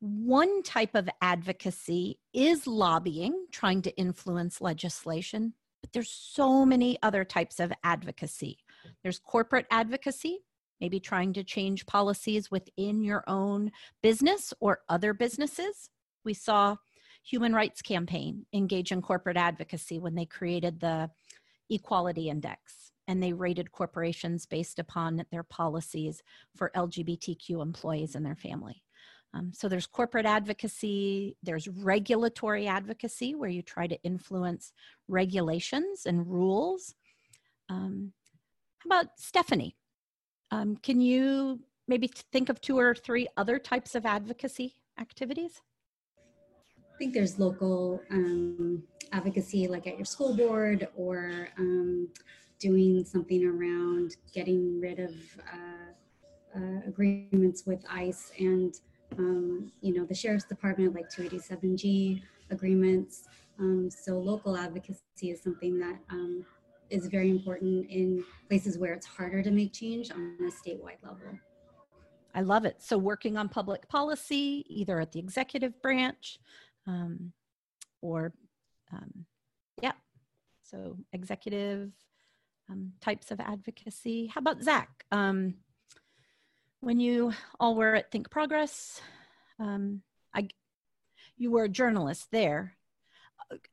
one 0.00 0.62
type 0.62 0.94
of 0.94 1.08
advocacy 1.20 2.18
is 2.32 2.66
lobbying, 2.66 3.46
trying 3.52 3.82
to 3.82 3.96
influence 3.96 4.60
legislation, 4.60 5.54
but 5.80 5.92
there's 5.92 6.10
so 6.10 6.64
many 6.64 6.98
other 7.02 7.24
types 7.24 7.60
of 7.60 7.72
advocacy. 7.84 8.58
There's 9.02 9.20
corporate 9.20 9.66
advocacy, 9.70 10.40
maybe 10.80 10.98
trying 10.98 11.32
to 11.34 11.44
change 11.44 11.86
policies 11.86 12.50
within 12.50 13.04
your 13.04 13.22
own 13.28 13.70
business 14.02 14.52
or 14.58 14.80
other 14.88 15.14
businesses. 15.14 15.90
We 16.24 16.34
saw 16.34 16.76
Human 17.24 17.52
Rights 17.52 17.82
Campaign 17.82 18.46
engage 18.52 18.92
in 18.92 19.02
corporate 19.02 19.36
advocacy 19.36 19.98
when 19.98 20.14
they 20.14 20.26
created 20.26 20.80
the 20.80 21.10
Equality 21.70 22.28
Index 22.28 22.92
and 23.08 23.22
they 23.22 23.32
rated 23.32 23.72
corporations 23.72 24.46
based 24.46 24.78
upon 24.78 25.24
their 25.30 25.42
policies 25.42 26.22
for 26.56 26.70
LGBTQ 26.76 27.62
employees 27.62 28.14
and 28.14 28.24
their 28.24 28.36
family. 28.36 28.82
Um, 29.34 29.52
so 29.54 29.68
there's 29.68 29.86
corporate 29.86 30.26
advocacy, 30.26 31.36
there's 31.42 31.66
regulatory 31.66 32.66
advocacy 32.66 33.34
where 33.34 33.48
you 33.48 33.62
try 33.62 33.86
to 33.86 34.02
influence 34.02 34.72
regulations 35.08 36.04
and 36.04 36.26
rules. 36.26 36.94
Um, 37.70 38.12
how 38.78 38.88
about 38.88 39.06
Stephanie? 39.16 39.76
Um, 40.50 40.76
can 40.76 41.00
you 41.00 41.60
maybe 41.88 42.10
think 42.30 42.50
of 42.50 42.60
two 42.60 42.78
or 42.78 42.94
three 42.94 43.26
other 43.36 43.58
types 43.58 43.94
of 43.94 44.04
advocacy 44.04 44.74
activities? 45.00 45.62
Think 47.02 47.14
there's 47.14 47.36
local 47.36 48.00
um, 48.12 48.80
advocacy, 49.10 49.66
like 49.66 49.88
at 49.88 49.96
your 49.96 50.04
school 50.04 50.36
board, 50.36 50.86
or 50.94 51.48
um, 51.58 52.06
doing 52.60 53.04
something 53.04 53.44
around 53.44 54.14
getting 54.32 54.80
rid 54.80 55.00
of 55.00 55.10
uh, 55.52 56.60
uh, 56.60 56.80
agreements 56.86 57.64
with 57.66 57.84
ICE 57.90 58.30
and, 58.38 58.76
um, 59.18 59.72
you 59.80 59.92
know, 59.92 60.04
the 60.04 60.14
Sheriff's 60.14 60.44
Department, 60.44 60.94
like 60.94 61.10
287G 61.10 62.22
agreements. 62.52 63.24
Um, 63.58 63.90
so 63.90 64.20
local 64.20 64.56
advocacy 64.56 65.00
is 65.22 65.42
something 65.42 65.80
that 65.80 65.98
um, 66.08 66.46
is 66.88 67.08
very 67.08 67.30
important 67.30 67.90
in 67.90 68.22
places 68.46 68.78
where 68.78 68.92
it's 68.92 69.06
harder 69.06 69.42
to 69.42 69.50
make 69.50 69.72
change 69.72 70.12
on 70.12 70.36
a 70.38 70.52
statewide 70.52 71.02
level. 71.02 71.36
I 72.32 72.42
love 72.42 72.64
it. 72.64 72.76
So, 72.78 72.96
working 72.96 73.36
on 73.36 73.48
public 73.48 73.88
policy, 73.88 74.64
either 74.68 75.00
at 75.00 75.10
the 75.10 75.18
executive 75.18 75.82
branch 75.82 76.38
um, 76.86 77.32
or, 78.00 78.32
um, 78.92 79.26
yeah, 79.82 79.92
so 80.62 80.96
executive 81.12 81.90
um, 82.70 82.92
types 83.00 83.30
of 83.30 83.40
advocacy. 83.40 84.26
How 84.26 84.40
about 84.40 84.62
Zach? 84.62 85.04
Um, 85.10 85.54
when 86.80 86.98
you 86.98 87.32
all 87.60 87.74
were 87.74 87.94
at 87.94 88.10
Think 88.10 88.30
Progress, 88.30 89.00
um, 89.58 90.02
I, 90.34 90.48
you 91.36 91.50
were 91.50 91.64
a 91.64 91.68
journalist 91.68 92.28
there. 92.32 92.76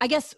I 0.00 0.06
guess 0.06 0.34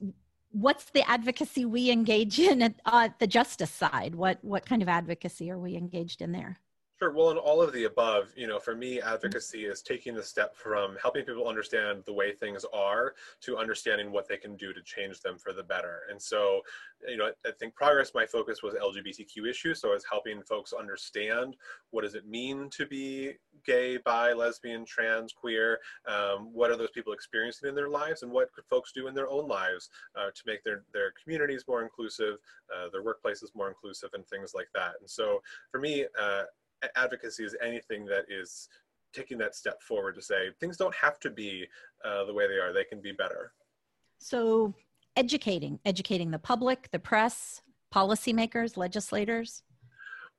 what's 0.52 0.84
the 0.90 1.08
advocacy 1.08 1.64
we 1.64 1.90
engage 1.90 2.38
in 2.38 2.62
at 2.62 2.74
uh, 2.84 3.08
the 3.18 3.26
justice 3.26 3.70
side? 3.70 4.14
What 4.14 4.38
what 4.42 4.66
kind 4.66 4.82
of 4.82 4.88
advocacy 4.88 5.50
are 5.50 5.58
we 5.58 5.76
engaged 5.76 6.22
in 6.22 6.32
there? 6.32 6.60
Sure. 7.02 7.10
Well, 7.10 7.32
in 7.32 7.36
all 7.36 7.60
of 7.60 7.72
the 7.72 7.82
above, 7.82 8.32
you 8.36 8.46
know, 8.46 8.60
for 8.60 8.76
me, 8.76 9.00
advocacy 9.00 9.64
is 9.64 9.82
taking 9.82 10.14
the 10.14 10.22
step 10.22 10.54
from 10.54 10.96
helping 11.02 11.24
people 11.24 11.48
understand 11.48 12.04
the 12.06 12.12
way 12.12 12.30
things 12.30 12.64
are 12.72 13.14
to 13.40 13.58
understanding 13.58 14.12
what 14.12 14.28
they 14.28 14.36
can 14.36 14.54
do 14.54 14.72
to 14.72 14.80
change 14.82 15.18
them 15.18 15.36
for 15.36 15.52
the 15.52 15.64
better. 15.64 16.02
And 16.08 16.22
so, 16.22 16.60
you 17.08 17.16
know, 17.16 17.32
I 17.44 17.50
think 17.58 17.74
progress, 17.74 18.12
my 18.14 18.24
focus 18.24 18.62
was 18.62 18.74
LGBTQ 18.74 19.50
issues. 19.50 19.80
So 19.80 19.90
I 19.90 19.94
was 19.94 20.04
helping 20.08 20.42
folks 20.44 20.72
understand 20.72 21.56
what 21.90 22.02
does 22.02 22.14
it 22.14 22.28
mean 22.28 22.70
to 22.70 22.86
be 22.86 23.32
gay, 23.66 23.96
bi, 23.96 24.32
lesbian, 24.32 24.84
trans, 24.84 25.32
queer? 25.32 25.80
Um, 26.06 26.52
what 26.52 26.70
are 26.70 26.76
those 26.76 26.92
people 26.92 27.12
experiencing 27.12 27.68
in 27.68 27.74
their 27.74 27.88
lives? 27.88 28.22
And 28.22 28.30
what 28.30 28.52
could 28.52 28.64
folks 28.66 28.92
do 28.92 29.08
in 29.08 29.14
their 29.14 29.28
own 29.28 29.48
lives 29.48 29.90
uh, 30.14 30.30
to 30.32 30.42
make 30.46 30.62
their, 30.62 30.84
their 30.92 31.12
communities 31.20 31.64
more 31.66 31.82
inclusive, 31.82 32.36
uh, 32.72 32.90
their 32.92 33.02
workplaces 33.02 33.48
more 33.56 33.66
inclusive, 33.66 34.10
and 34.14 34.24
things 34.28 34.52
like 34.54 34.68
that. 34.76 34.92
And 35.00 35.10
so 35.10 35.42
for 35.72 35.80
me, 35.80 36.06
uh, 36.20 36.44
advocacy 36.96 37.44
is 37.44 37.56
anything 37.62 38.04
that 38.06 38.24
is 38.28 38.68
taking 39.12 39.38
that 39.38 39.54
step 39.54 39.82
forward 39.82 40.14
to 40.14 40.22
say 40.22 40.48
things 40.58 40.76
don't 40.76 40.94
have 40.94 41.20
to 41.20 41.30
be 41.30 41.66
uh, 42.04 42.24
the 42.24 42.32
way 42.32 42.46
they 42.48 42.54
are; 42.54 42.72
they 42.72 42.84
can 42.84 43.00
be 43.00 43.12
better. 43.12 43.52
So, 44.18 44.74
educating, 45.16 45.78
educating 45.84 46.30
the 46.30 46.38
public, 46.38 46.90
the 46.92 46.98
press, 46.98 47.62
policymakers, 47.94 48.76
legislators. 48.76 49.62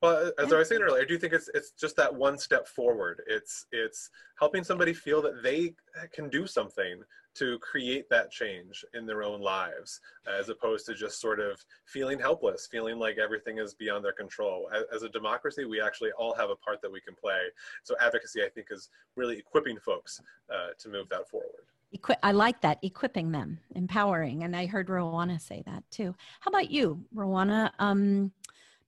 Well, 0.02 0.32
as 0.38 0.52
I 0.52 0.58
was 0.58 0.68
saying 0.68 0.82
earlier, 0.82 1.02
I 1.02 1.06
do 1.06 1.18
think 1.18 1.32
it's 1.32 1.48
it's 1.54 1.70
just 1.70 1.96
that 1.96 2.14
one 2.14 2.36
step 2.36 2.68
forward. 2.68 3.22
It's 3.26 3.66
it's 3.72 4.10
helping 4.38 4.64
somebody 4.64 4.92
feel 4.92 5.22
that 5.22 5.42
they 5.42 5.74
can 6.12 6.28
do 6.28 6.46
something 6.46 7.00
to 7.34 7.58
create 7.58 8.08
that 8.10 8.30
change 8.30 8.84
in 8.94 9.06
their 9.06 9.22
own 9.22 9.40
lives 9.40 10.00
as 10.26 10.48
opposed 10.48 10.86
to 10.86 10.94
just 10.94 11.20
sort 11.20 11.40
of 11.40 11.64
feeling 11.84 12.18
helpless 12.18 12.68
feeling 12.70 12.98
like 12.98 13.18
everything 13.18 13.58
is 13.58 13.74
beyond 13.74 14.04
their 14.04 14.12
control 14.12 14.68
as, 14.74 14.84
as, 14.94 15.02
a 15.02 15.08
democracy 15.08 15.64
we 15.64 15.80
actually 15.80 16.10
all 16.12 16.34
have 16.34 16.50
a 16.50 16.56
part 16.56 16.80
that 16.80 16.90
we 16.90 17.00
can 17.00 17.14
play 17.14 17.40
so 17.82 17.94
advocacy 18.00 18.42
i 18.42 18.48
think 18.48 18.68
is 18.70 18.90
really 19.16 19.38
equipping 19.38 19.78
folks 19.78 20.20
uh, 20.52 20.68
to 20.78 20.88
move 20.88 21.08
that 21.08 21.28
forward 21.28 21.66
Equi- 21.92 22.16
I 22.24 22.32
like 22.32 22.60
that, 22.62 22.78
equipping 22.82 23.30
them, 23.30 23.60
empowering. 23.76 24.42
And 24.42 24.56
I 24.56 24.66
heard 24.66 24.88
Rowana 24.88 25.40
say 25.40 25.62
that 25.66 25.84
too. 25.92 26.12
How 26.40 26.48
about 26.48 26.68
you, 26.68 27.04
Rowana? 27.14 27.70
Um, 27.78 28.32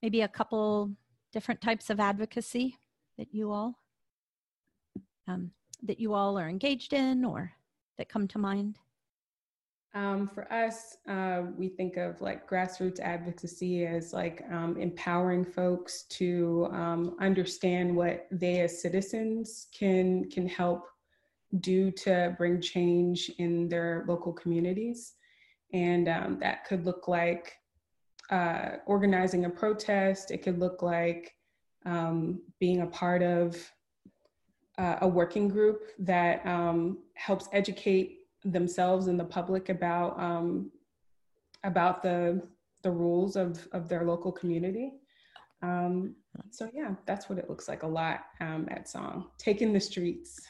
maybe 0.03 0.23
a 0.23 0.29
couple 0.29 0.91
different 1.33 1.61
types 1.61 1.88
of 1.88 2.00
advocacy 2.00 2.76
that 3.17 3.33
you 3.33 3.53
all 3.53 3.79
um, 5.29 5.50
that 5.83 6.00
you 6.00 6.15
all 6.15 6.38
are 6.38 6.49
engaged 6.49 6.93
in 6.93 7.25
or 7.25 7.53
that 7.99 8.09
come 8.09 8.29
to 8.29 8.38
mind? 8.38 8.79
Um, 9.95 10.26
for 10.26 10.53
us, 10.53 10.99
uh, 11.09 11.45
we 11.57 11.69
think 11.69 11.97
of 11.97 12.21
like 12.21 12.47
grassroots 12.47 13.00
advocacy 13.00 13.87
as 13.87 14.12
like 14.12 14.43
um, 14.50 14.76
empowering 14.79 15.43
folks 15.43 16.03
to 16.11 16.69
um, 16.71 17.17
understand 17.19 17.97
what 17.97 18.26
they 18.31 18.61
as 18.61 18.83
citizens 18.83 19.69
can 19.73 20.29
can 20.29 20.47
help 20.47 20.87
do 21.61 21.91
to 21.93 22.35
bring 22.37 22.61
change 22.61 23.31
in 23.38 23.69
their 23.69 24.05
local 24.07 24.35
communities, 24.35 25.15
and 25.73 26.09
um, 26.11 26.38
that 26.41 26.67
could 26.67 26.85
look 26.85 27.09
like 27.09 27.55
uh, 28.31 28.73
organizing 28.87 29.47
a 29.47 29.50
protest. 29.50 30.31
It 30.31 30.43
could 30.43 30.59
look 30.59 30.83
like 30.83 31.33
um, 31.87 32.43
being 32.61 32.83
a 32.83 32.87
part 32.87 33.23
of 33.23 33.57
uh, 34.78 34.97
a 35.00 35.09
working 35.09 35.49
group 35.49 35.83
that 35.99 36.45
um, 36.47 36.99
helps 37.14 37.49
educate 37.52 38.21
themselves 38.45 39.06
and 39.06 39.18
the 39.18 39.25
public 39.25 39.68
about 39.68 40.18
um, 40.21 40.71
about 41.64 42.02
the 42.02 42.42
the 42.83 42.90
rules 42.90 43.37
of 43.37 43.66
of 43.73 43.88
their 43.88 44.04
local 44.04 44.30
community. 44.30 44.92
Um, 45.62 46.14
so 46.50 46.71
yeah, 46.75 46.95
that's 47.06 47.28
what 47.28 47.38
it 47.38 47.49
looks 47.49 47.68
like 47.68 47.83
a 47.83 47.87
lot 47.87 48.26
um, 48.40 48.68
at 48.71 48.88
Song, 48.88 49.30
taking 49.38 49.73
the 49.73 49.80
streets. 49.80 50.40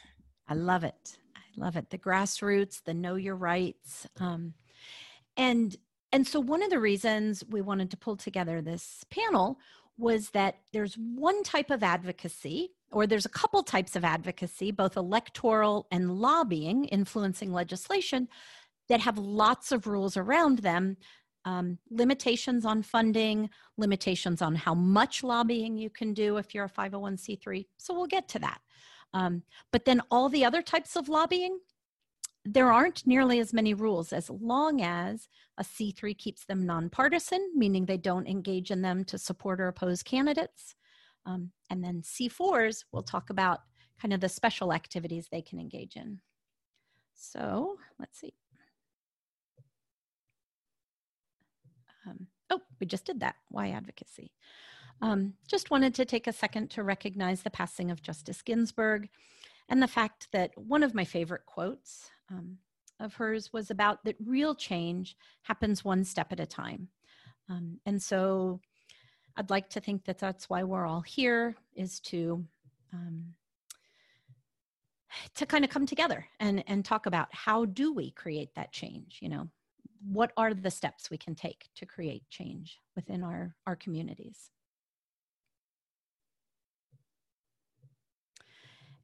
I 0.49 0.55
love 0.55 0.85
it. 0.85 1.19
I 1.37 1.41
love 1.57 1.77
it. 1.77 1.91
The 1.91 1.99
grassroots, 1.99 2.83
the 2.83 2.95
know 2.95 3.15
your 3.15 3.37
rights, 3.37 4.07
um, 4.19 4.55
and 5.37 5.77
and 6.13 6.27
so 6.27 6.41
one 6.41 6.63
of 6.63 6.71
the 6.71 6.81
reasons 6.81 7.45
we 7.49 7.63
wanted 7.63 7.91
to 7.91 7.97
pull 7.97 8.17
together 8.17 8.61
this 8.61 9.05
panel 9.11 9.59
was 9.99 10.31
that 10.31 10.57
there's 10.73 10.95
one 10.95 11.43
type 11.43 11.71
of 11.71 11.83
advocacy 11.83 12.73
or 12.93 13.07
there's 13.07 13.27
a 13.27 13.31
couple 13.31 13.63
types 13.63 13.97
of 13.97 14.05
advocacy, 14.05 14.71
both 14.71 14.97
electoral 14.97 15.87
and 15.91 16.19
lobbying, 16.19 16.85
influencing 16.87 17.53
legislation, 17.53 18.29
that 18.89 19.01
have 19.01 19.19
lots 19.19 19.73
of 19.73 19.87
rules 19.87 20.17
around 20.17 20.61
them. 20.61 20.97
Um, 21.45 21.79
limitations 21.91 22.65
on 22.65 22.83
funding, 22.83 23.51
limitations 23.77 24.43
on 24.43 24.57
how 24.57 24.75
much 24.75 25.23
lobbying 25.23 25.79
you 25.79 25.91
can 25.91 26.13
do 26.13 26.39
if 26.39 26.55
you're 26.55 26.65
a 26.65 26.69
501c3. 26.69 27.67
So 27.77 27.95
we'll 27.95 28.07
get 28.07 28.27
to 28.31 28.41
that. 28.41 28.61
Um, 29.15 29.43
but 29.71 29.85
then 29.85 30.03
all 30.11 30.29
the 30.29 30.45
other 30.45 30.61
types 30.61 30.97
of 30.97 31.09
lobbying, 31.09 31.61
there 32.45 32.73
aren't 32.73 33.07
nearly 33.07 33.39
as 33.39 33.53
many 33.53 33.75
rules 33.75 34.13
as 34.13 34.29
long 34.29 34.83
as 34.83 35.29
a 35.59 35.65
C3 35.65 36.17
keeps 36.19 36.45
them 36.45 36.67
nonpartisan, 36.67 37.53
meaning 37.55 37.87
they 37.87 37.97
don't 37.97 38.29
engage 38.29 38.71
in 38.71 38.83
them 38.83 39.05
to 39.05 39.19
support 39.19 39.61
or 39.61 39.69
oppose 39.69 40.03
candidates. 40.03 40.75
Um, 41.27 41.51
and 41.71 41.83
then 41.83 42.03
C4s, 42.03 42.85
we'll 42.93 43.03
talk 43.03 43.31
about 43.31 43.61
kind 44.01 44.15
of 44.15 44.21
the 44.21 44.29
special 44.29 44.73
activities 44.73 45.29
they 45.31 45.43
can 45.43 45.59
engage 45.59 45.97
in. 45.97 46.21
So 47.15 47.77
let's 47.99 48.19
see. 48.19 48.35
Um, 52.07 52.29
oh, 52.51 52.61
we 52.81 52.87
just 52.87 53.05
did 53.05 53.21
that. 53.21 53.35
Why 53.49 53.71
advocacy? 53.71 54.33
Um, 55.03 55.35
just 55.49 55.71
wanted 55.71 55.95
to 55.97 56.05
take 56.05 56.27
a 56.27 56.33
second 56.33 56.71
to 56.71 56.83
recognize 56.83 57.43
the 57.43 57.51
passing 57.51 57.91
of 57.91 58.03
Justice 58.03 58.43
Ginsburg 58.43 59.09
and 59.69 59.83
the 59.83 59.89
fact 59.89 60.29
that 60.33 60.53
one 60.57 60.83
of 60.83 60.95
my 60.95 61.05
favorite 61.05 61.45
quotes 61.47 62.11
um, 62.31 62.59
of 63.01 63.15
hers 63.15 63.53
was 63.53 63.71
about 63.71 64.05
that 64.05 64.17
real 64.25 64.55
change 64.55 65.17
happens 65.43 65.85
one 65.85 66.05
step 66.05 66.33
at 66.33 66.41
a 66.41 66.47
time. 66.47 66.89
Um, 67.49 67.79
and 67.85 68.01
so 68.01 68.61
I'd 69.37 69.51
like 69.51 69.69
to 69.71 69.81
think 69.81 70.05
that 70.05 70.19
that's 70.19 70.49
why 70.49 70.63
we're 70.65 70.87
all 70.87 71.03
here 71.03 71.55
is 71.75 72.01
to 72.01 72.45
um, 72.93 73.35
to 75.35 75.47
kind 75.47 75.65
of 75.65 75.71
come 75.71 75.87
together 75.87 76.27
and 76.41 76.65
and 76.67 76.85
talk 76.85 77.07
about 77.07 77.29
how 77.33 77.65
do 77.65 77.93
we 77.93 78.11
create 78.11 78.55
that 78.55 78.73
change 78.73 79.19
you 79.21 79.29
know? 79.29 79.49
What 80.13 80.33
are 80.37 80.55
the 80.55 80.71
steps 80.71 81.11
we 81.11 81.19
can 81.19 81.35
take 81.35 81.69
to 81.77 81.87
create 81.87 82.23
change 82.31 82.79
within 82.95 83.23
our 83.23 83.55
our 83.67 83.77
communities 83.77 84.51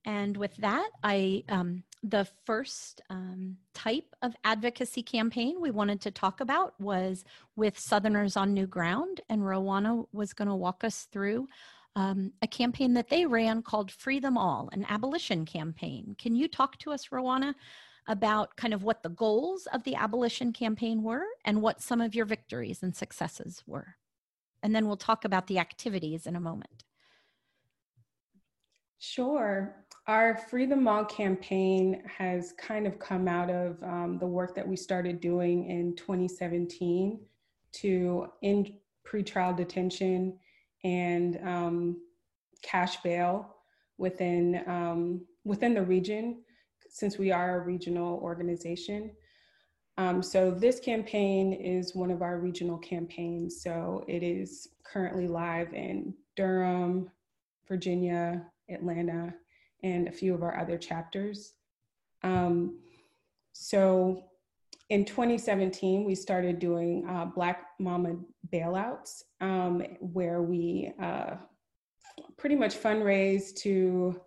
and 0.04 0.36
with 0.36 0.56
that 0.56 0.88
i 1.02 1.42
um, 1.48 1.82
the 2.02 2.26
first 2.44 3.00
um, 3.10 3.56
type 3.74 4.16
of 4.22 4.34
advocacy 4.44 5.02
campaign 5.02 5.60
we 5.60 5.70
wanted 5.70 6.00
to 6.00 6.10
talk 6.10 6.40
about 6.40 6.78
was 6.80 7.24
with 7.54 7.78
Southerners 7.78 8.36
on 8.36 8.52
New 8.52 8.66
Ground, 8.66 9.20
and 9.28 9.40
Rowana 9.42 10.06
was 10.12 10.32
going 10.32 10.48
to 10.48 10.54
walk 10.54 10.82
us 10.82 11.06
through 11.12 11.46
um, 11.94 12.32
a 12.42 12.46
campaign 12.46 12.94
that 12.94 13.08
they 13.08 13.24
ran 13.24 13.62
called 13.62 13.90
Free 13.90 14.18
Them 14.18 14.36
All, 14.36 14.68
an 14.72 14.84
abolition 14.88 15.44
campaign. 15.44 16.16
Can 16.18 16.34
you 16.34 16.48
talk 16.48 16.78
to 16.78 16.90
us, 16.90 17.08
Rowana, 17.08 17.54
about 18.08 18.56
kind 18.56 18.74
of 18.74 18.82
what 18.82 19.02
the 19.04 19.10
goals 19.10 19.68
of 19.72 19.84
the 19.84 19.94
abolition 19.94 20.52
campaign 20.52 21.02
were 21.04 21.24
and 21.44 21.62
what 21.62 21.80
some 21.80 22.00
of 22.00 22.16
your 22.16 22.24
victories 22.24 22.82
and 22.82 22.96
successes 22.96 23.62
were? 23.66 23.94
And 24.62 24.74
then 24.74 24.86
we'll 24.86 24.96
talk 24.96 25.24
about 25.24 25.46
the 25.46 25.58
activities 25.58 26.26
in 26.26 26.34
a 26.34 26.40
moment. 26.40 26.84
Sure. 28.98 29.81
Our 30.08 30.36
Free 30.36 30.66
Them 30.66 30.88
All 30.88 31.04
campaign 31.04 32.02
has 32.18 32.54
kind 32.58 32.88
of 32.88 32.98
come 32.98 33.28
out 33.28 33.50
of 33.50 33.80
um, 33.84 34.18
the 34.18 34.26
work 34.26 34.54
that 34.56 34.66
we 34.66 34.74
started 34.74 35.20
doing 35.20 35.70
in 35.70 35.94
2017 35.94 37.20
to 37.74 38.26
end 38.42 38.72
pretrial 39.06 39.56
detention 39.56 40.38
and 40.82 41.38
um, 41.44 41.96
cash 42.62 42.96
bail 43.02 43.54
within 43.96 44.64
um, 44.66 45.24
within 45.44 45.74
the 45.74 45.82
region, 45.82 46.42
since 46.88 47.16
we 47.16 47.30
are 47.30 47.60
a 47.60 47.64
regional 47.64 48.18
organization. 48.18 49.12
Um, 49.98 50.20
so 50.20 50.50
this 50.50 50.80
campaign 50.80 51.52
is 51.52 51.94
one 51.94 52.10
of 52.10 52.22
our 52.22 52.38
regional 52.38 52.78
campaigns. 52.78 53.62
So 53.62 54.04
it 54.08 54.24
is 54.24 54.68
currently 54.82 55.28
live 55.28 55.72
in 55.74 56.14
Durham, 56.34 57.10
Virginia, 57.68 58.44
Atlanta, 58.68 59.34
and 59.82 60.08
a 60.08 60.12
few 60.12 60.34
of 60.34 60.42
our 60.42 60.58
other 60.58 60.78
chapters. 60.78 61.54
Um, 62.22 62.78
so 63.52 64.24
in 64.90 65.04
2017, 65.04 66.04
we 66.04 66.14
started 66.14 66.58
doing 66.58 67.06
uh, 67.08 67.26
Black 67.26 67.66
Mama 67.78 68.16
bailouts, 68.52 69.22
um, 69.40 69.82
where 70.00 70.42
we 70.42 70.92
uh, 71.00 71.36
pretty 72.36 72.56
much 72.56 72.76
fundraise 72.76 73.54
to 73.56 74.20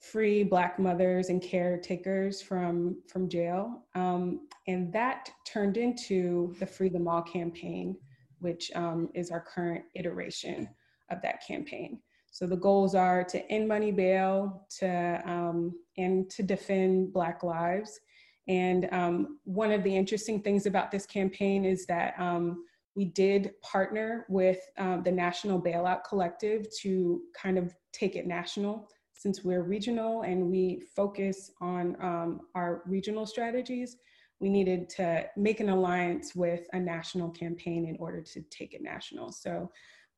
free 0.00 0.44
Black 0.44 0.78
mothers 0.78 1.28
and 1.28 1.42
caretakers 1.42 2.40
from, 2.40 2.96
from 3.08 3.28
jail. 3.28 3.84
Um, 3.94 4.48
and 4.66 4.92
that 4.92 5.30
turned 5.46 5.76
into 5.76 6.54
the 6.58 6.66
Free 6.66 6.88
Them 6.88 7.08
All 7.08 7.22
campaign, 7.22 7.96
which 8.40 8.70
um, 8.74 9.08
is 9.14 9.30
our 9.30 9.40
current 9.40 9.84
iteration 9.94 10.68
of 11.10 11.20
that 11.22 11.46
campaign. 11.46 12.00
So 12.30 12.46
the 12.46 12.56
goals 12.56 12.94
are 12.94 13.24
to 13.24 13.50
end 13.50 13.68
money 13.68 13.90
bail, 13.90 14.66
to 14.78 15.22
um, 15.24 15.72
and 15.96 16.30
to 16.30 16.42
defend 16.42 17.12
Black 17.12 17.42
lives. 17.42 17.98
And 18.46 18.88
um, 18.92 19.38
one 19.44 19.72
of 19.72 19.82
the 19.82 19.94
interesting 19.94 20.40
things 20.40 20.66
about 20.66 20.90
this 20.90 21.04
campaign 21.04 21.64
is 21.64 21.84
that 21.86 22.14
um, 22.18 22.64
we 22.94 23.06
did 23.06 23.52
partner 23.62 24.24
with 24.28 24.60
um, 24.78 25.02
the 25.02 25.12
National 25.12 25.60
Bailout 25.60 26.04
Collective 26.08 26.66
to 26.80 27.20
kind 27.40 27.58
of 27.58 27.74
take 27.92 28.16
it 28.16 28.26
national 28.26 28.88
since 29.18 29.42
we're 29.42 29.62
regional 29.62 30.22
and 30.22 30.48
we 30.48 30.82
focus 30.94 31.50
on 31.60 31.96
um, 32.00 32.40
our 32.54 32.82
regional 32.86 33.26
strategies, 33.26 33.96
we 34.40 34.48
needed 34.48 34.88
to 34.88 35.26
make 35.36 35.58
an 35.58 35.68
alliance 35.68 36.36
with 36.36 36.68
a 36.72 36.78
national 36.78 37.30
campaign 37.30 37.86
in 37.86 37.96
order 37.98 38.22
to 38.22 38.40
take 38.42 38.74
it 38.74 38.82
national. 38.82 39.32
So 39.32 39.70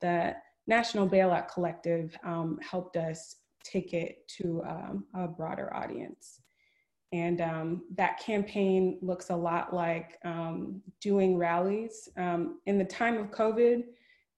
the 0.02 0.34
National 0.66 1.08
Bailout 1.08 1.48
Collective 1.48 2.16
um, 2.24 2.58
helped 2.62 2.96
us 2.96 3.36
take 3.64 3.92
it 3.92 4.26
to 4.38 4.62
um, 4.66 5.04
a 5.14 5.28
broader 5.28 5.74
audience. 5.74 6.40
And 7.12 7.40
um, 7.40 7.82
that 7.96 8.20
campaign 8.20 8.98
looks 9.02 9.30
a 9.30 9.36
lot 9.36 9.74
like 9.74 10.18
um, 10.24 10.80
doing 11.00 11.36
rallies. 11.36 12.08
Um, 12.16 12.60
in 12.66 12.78
the 12.78 12.84
time 12.84 13.18
of 13.18 13.30
COVID, 13.32 13.82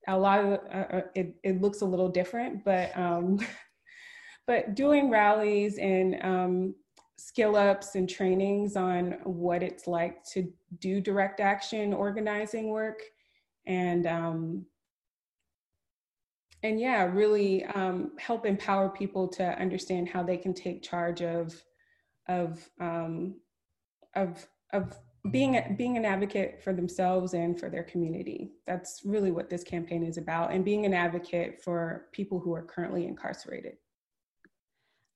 a 0.09 0.19
lot 0.19 0.41
of 0.41 0.53
uh, 0.53 0.97
uh 0.97 1.01
it, 1.15 1.35
it, 1.45 1.61
looks 1.61 1.83
a 1.83 1.85
little 1.85 2.09
different, 2.09 2.65
but 2.65 2.97
um, 2.97 3.39
but 4.47 4.75
doing 4.75 5.11
rallies 5.11 5.79
and 5.79 6.75
skill 7.23 7.55
ups 7.55 7.95
and 7.95 8.09
trainings 8.09 8.75
on 8.75 9.13
what 9.23 9.63
it's 9.63 9.87
like 9.87 10.25
to 10.25 10.53
do 10.81 11.01
direct 11.01 11.39
action 11.39 11.93
organizing 11.93 12.69
work 12.69 13.01
and 13.67 14.09
um, 14.09 14.67
and 16.63 16.81
yeah 16.81 17.05
really 17.05 17.65
um, 17.65 18.13
help 18.19 18.47
empower 18.47 18.89
people 18.89 19.29
to 19.29 19.45
understand 19.59 20.09
how 20.09 20.23
they 20.23 20.37
can 20.37 20.55
take 20.55 20.83
charge 20.83 21.23
of 21.23 21.55
of 22.29 22.69
um, 22.81 23.35
of 24.15 24.47
of 24.73 24.97
being 25.31 25.61
being 25.79 25.97
an 25.97 26.05
advocate 26.05 26.61
for 26.63 26.73
themselves 26.73 27.35
and 27.35 27.59
for 27.59 27.71
their 27.71 27.85
community 27.85 28.53
that's 28.67 29.03
really 29.05 29.31
what 29.31 29.49
this 29.49 29.63
campaign 29.63 30.03
is 30.03 30.17
about 30.17 30.53
and 30.53 30.65
being 30.65 30.85
an 30.85 30.95
advocate 30.95 31.61
for 31.63 32.07
people 32.13 32.41
who 32.41 32.53
are 32.53 32.63
currently 32.63 33.07
incarcerated 33.07 33.75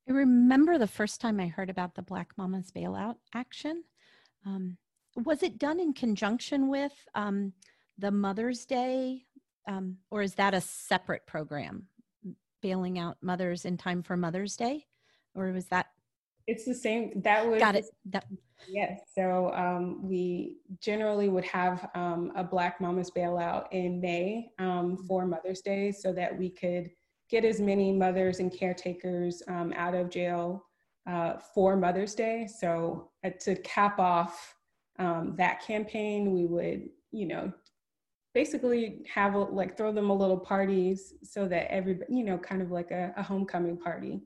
I 0.09 0.13
remember 0.13 0.79
the 0.79 0.87
first 0.87 1.21
time 1.21 1.41
I 1.41 1.49
heard 1.49 1.69
about 1.69 1.97
the 1.97 2.03
Black 2.03 2.31
Mamas 2.37 2.71
bailout 2.71 3.17
action. 3.35 3.83
Um, 4.45 4.77
was 5.17 5.43
it 5.43 5.59
done 5.59 5.81
in 5.81 5.95
conjunction 5.95 6.69
with 6.69 6.93
um, 7.17 7.53
the 7.99 8.13
Mother's 8.13 8.65
Day, 8.65 9.26
um, 9.67 9.97
or 10.11 10.23
is 10.23 10.35
that 10.35 10.55
a 10.55 10.61
separate 10.61 11.27
program, 11.27 11.87
bailing 12.63 12.99
out 12.99 13.17
mothers 13.21 13.65
in 13.65 13.77
time 13.77 14.03
for 14.03 14.17
Mother's 14.17 14.57
Day, 14.57 14.87
or 15.35 15.53
was 15.53 15.67
that? 15.67 15.87
It's 16.47 16.65
the 16.65 16.75
same. 16.75 17.21
That 17.23 17.47
was 17.47 17.59
got 17.59 17.75
it. 17.75 17.87
That, 18.07 18.25
yes. 18.69 19.01
So 19.15 19.53
um, 19.53 20.07
we 20.07 20.59
generally 20.81 21.29
would 21.29 21.45
have 21.45 21.89
um, 21.95 22.33
a 22.37 22.45
Black 22.45 22.81
Mamas 22.81 23.11
bailout 23.11 23.67
in 23.73 24.01
May 24.01 24.51
um, 24.59 24.97
for 25.09 25.27
Mother's 25.27 25.61
Day, 25.61 25.91
so 25.91 26.13
that 26.13 26.37
we 26.37 26.51
could 26.51 26.91
get 27.29 27.45
as 27.45 27.61
many 27.61 27.93
mothers 27.93 28.39
and 28.39 28.53
caretakers 28.53 29.43
um, 29.49 29.73
out 29.77 29.95
of 29.95 30.09
jail 30.09 30.65
uh, 31.09 31.35
for 31.55 31.77
Mother's 31.77 32.15
Day. 32.15 32.47
So 32.47 33.11
uh, 33.25 33.31
to 33.41 33.57
cap 33.57 33.99
off 33.99 34.55
um, 34.99 35.35
that 35.37 35.61
campaign, 35.63 36.33
we 36.33 36.47
would, 36.47 36.89
you 37.11 37.27
know, 37.27 37.53
basically 38.37 39.03
have 39.11 39.35
a, 39.35 39.39
like 39.39 39.79
throw 39.79 39.91
them 39.91 40.11
a 40.11 40.15
little 40.15 40.37
parties 40.39 41.15
so 41.23 41.49
that 41.49 41.73
everybody, 41.73 42.15
you 42.15 42.23
know, 42.23 42.37
kind 42.37 42.61
of 42.61 42.71
like 42.71 42.91
a, 42.91 43.11
a 43.17 43.23
homecoming 43.23 43.79
party. 43.79 44.21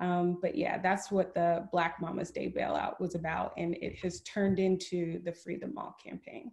Um, 0.00 0.38
but 0.40 0.54
yeah, 0.54 0.78
that's 0.78 1.10
what 1.10 1.34
the 1.34 1.68
Black 1.72 2.00
Mamas 2.00 2.30
Day 2.30 2.54
bailout 2.56 3.00
was 3.00 3.16
about, 3.16 3.54
and 3.56 3.74
it 3.82 3.96
has 3.98 4.20
turned 4.20 4.60
into 4.60 5.20
the 5.24 5.32
Free 5.32 5.56
Them 5.56 5.74
All 5.76 5.96
campaign. 6.00 6.52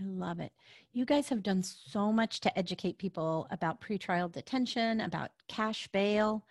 I 0.00 0.06
love 0.06 0.40
it. 0.40 0.50
You 0.92 1.04
guys 1.04 1.28
have 1.28 1.44
done 1.44 1.62
so 1.62 2.12
much 2.12 2.40
to 2.40 2.58
educate 2.58 2.98
people 2.98 3.46
about 3.52 3.80
pretrial 3.80 4.32
detention, 4.32 5.00
about 5.00 5.30
cash 5.46 5.86
bail. 5.92 6.44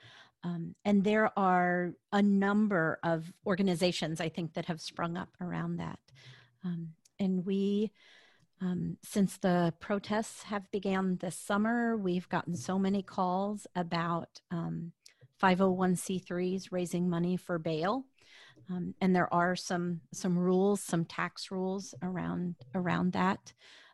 Um, 0.46 0.76
and 0.86 1.04
there 1.04 1.38
are 1.38 1.92
a 2.14 2.22
number 2.22 3.00
of 3.04 3.34
organizations, 3.46 4.22
I 4.22 4.30
think, 4.30 4.54
that 4.54 4.66
have 4.68 4.80
sprung 4.80 5.18
up 5.18 5.30
around 5.42 5.76
that. 5.78 6.00
Um, 6.64 6.94
and 7.20 7.46
we, 7.46 7.92
um, 8.62 8.98
since 9.04 9.38
the 9.38 9.74
protests 9.80 10.44
have 10.44 10.70
began 10.72 11.18
this 11.18 11.38
summer, 11.38 11.96
we've 11.96 12.28
gotten 12.30 12.56
so 12.56 12.80
many 12.80 13.04
calls 13.04 13.68
about 13.76 14.42
501c3s 15.42 16.56
um, 16.56 16.68
raising 16.72 17.10
money 17.10 17.38
for 17.38 17.60
bail. 17.60 18.06
Um, 18.70 18.96
and 19.00 19.16
there 19.16 19.32
are 19.34 19.56
some 19.56 20.02
some 20.12 20.38
rules, 20.38 20.82
some 20.82 21.06
tax 21.06 21.52
rules 21.52 21.94
around 22.02 22.56
around 22.76 23.14
that. 23.14 23.54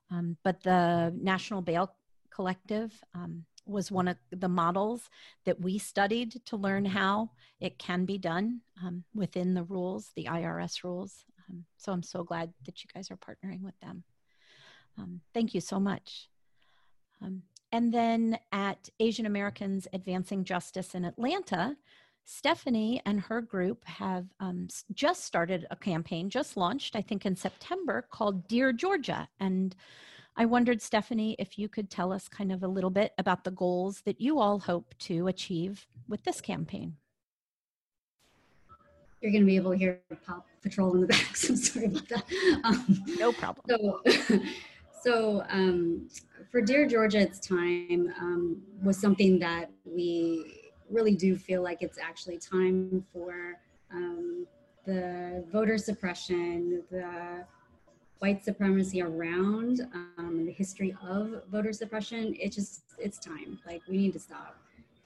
Um, 0.09 0.37
but 0.43 0.63
the 0.63 1.13
National 1.21 1.61
Bail 1.61 1.93
Collective 2.31 2.91
um, 3.13 3.45
was 3.65 3.91
one 3.91 4.07
of 4.07 4.17
the 4.31 4.49
models 4.49 5.09
that 5.45 5.59
we 5.61 5.77
studied 5.77 6.41
to 6.45 6.57
learn 6.57 6.85
how 6.85 7.31
it 7.59 7.77
can 7.77 8.05
be 8.05 8.17
done 8.17 8.61
um, 8.83 9.03
within 9.13 9.53
the 9.53 9.63
rules, 9.63 10.11
the 10.15 10.25
IRS 10.25 10.83
rules. 10.83 11.25
So 11.77 11.91
I'm 11.91 12.03
so 12.03 12.23
glad 12.23 12.51
that 12.65 12.83
you 12.83 12.89
guys 12.93 13.11
are 13.11 13.17
partnering 13.17 13.61
with 13.61 13.79
them. 13.79 14.03
Um, 14.97 15.21
thank 15.33 15.53
you 15.53 15.61
so 15.61 15.79
much. 15.79 16.29
and 17.71 17.93
then 17.93 18.37
at 18.51 18.89
Asian 18.99 19.25
Americans 19.25 19.87
Advancing 19.93 20.43
Justice 20.43 20.93
in 20.93 21.05
Atlanta, 21.05 21.75
Stephanie 22.25 23.01
and 23.05 23.19
her 23.19 23.41
group 23.41 23.83
have 23.85 24.27
um, 24.39 24.67
just 24.93 25.25
started 25.25 25.65
a 25.71 25.75
campaign, 25.75 26.29
just 26.29 26.55
launched, 26.55 26.95
I 26.95 27.01
think, 27.01 27.25
in 27.25 27.35
September 27.35 28.05
called 28.09 28.47
Dear 28.47 28.71
Georgia. 28.71 29.27
And 29.39 29.75
I 30.35 30.45
wondered, 30.45 30.81
Stephanie, 30.81 31.35
if 31.37 31.59
you 31.59 31.67
could 31.67 31.89
tell 31.89 32.11
us 32.11 32.27
kind 32.27 32.51
of 32.51 32.63
a 32.63 32.67
little 32.67 32.89
bit 32.89 33.13
about 33.17 33.43
the 33.43 33.51
goals 33.51 34.01
that 34.01 34.21
you 34.21 34.39
all 34.39 34.59
hope 34.59 34.95
to 34.99 35.27
achieve 35.27 35.85
with 36.07 36.23
this 36.23 36.41
campaign. 36.41 36.95
You're 39.21 39.31
going 39.31 39.43
to 39.43 39.47
be 39.47 39.55
able 39.55 39.71
to 39.71 39.77
hear 39.77 40.01
PAW 40.25 40.41
Patrol 40.61 40.95
in 40.95 41.01
the 41.01 41.07
back, 41.15 41.35
so 41.35 41.53
I'm 41.53 41.57
sorry 41.57 41.85
about 41.85 42.09
that. 42.09 42.23
Um, 42.63 43.03
no 43.19 43.31
problem. 43.31 43.65
So, 43.69 44.01
so 45.03 45.43
um, 45.49 46.07
for 46.51 46.61
Dear 46.61 46.87
Georgia, 46.87 47.19
it's 47.19 47.39
time 47.39 48.13
um, 48.19 48.61
was 48.81 48.97
something 48.97 49.37
that 49.39 49.69
we 49.85 50.71
really 50.89 51.15
do 51.15 51.35
feel 51.35 51.61
like 51.61 51.81
it's 51.81 51.97
actually 51.97 52.37
time 52.37 53.05
for 53.11 53.59
um, 53.91 54.47
the 54.85 55.43
voter 55.51 55.77
suppression, 55.77 56.83
the 56.89 57.45
white 58.19 58.43
supremacy 58.45 59.01
around 59.01 59.81
um, 60.17 60.45
the 60.45 60.51
history 60.51 60.95
of 61.05 61.43
voter 61.51 61.73
suppression. 61.73 62.35
It 62.39 62.53
just, 62.53 62.83
it's 62.97 63.19
time. 63.19 63.59
Like, 63.65 63.81
we 63.89 63.97
need 63.97 64.13
to 64.13 64.19
stop. 64.19 64.55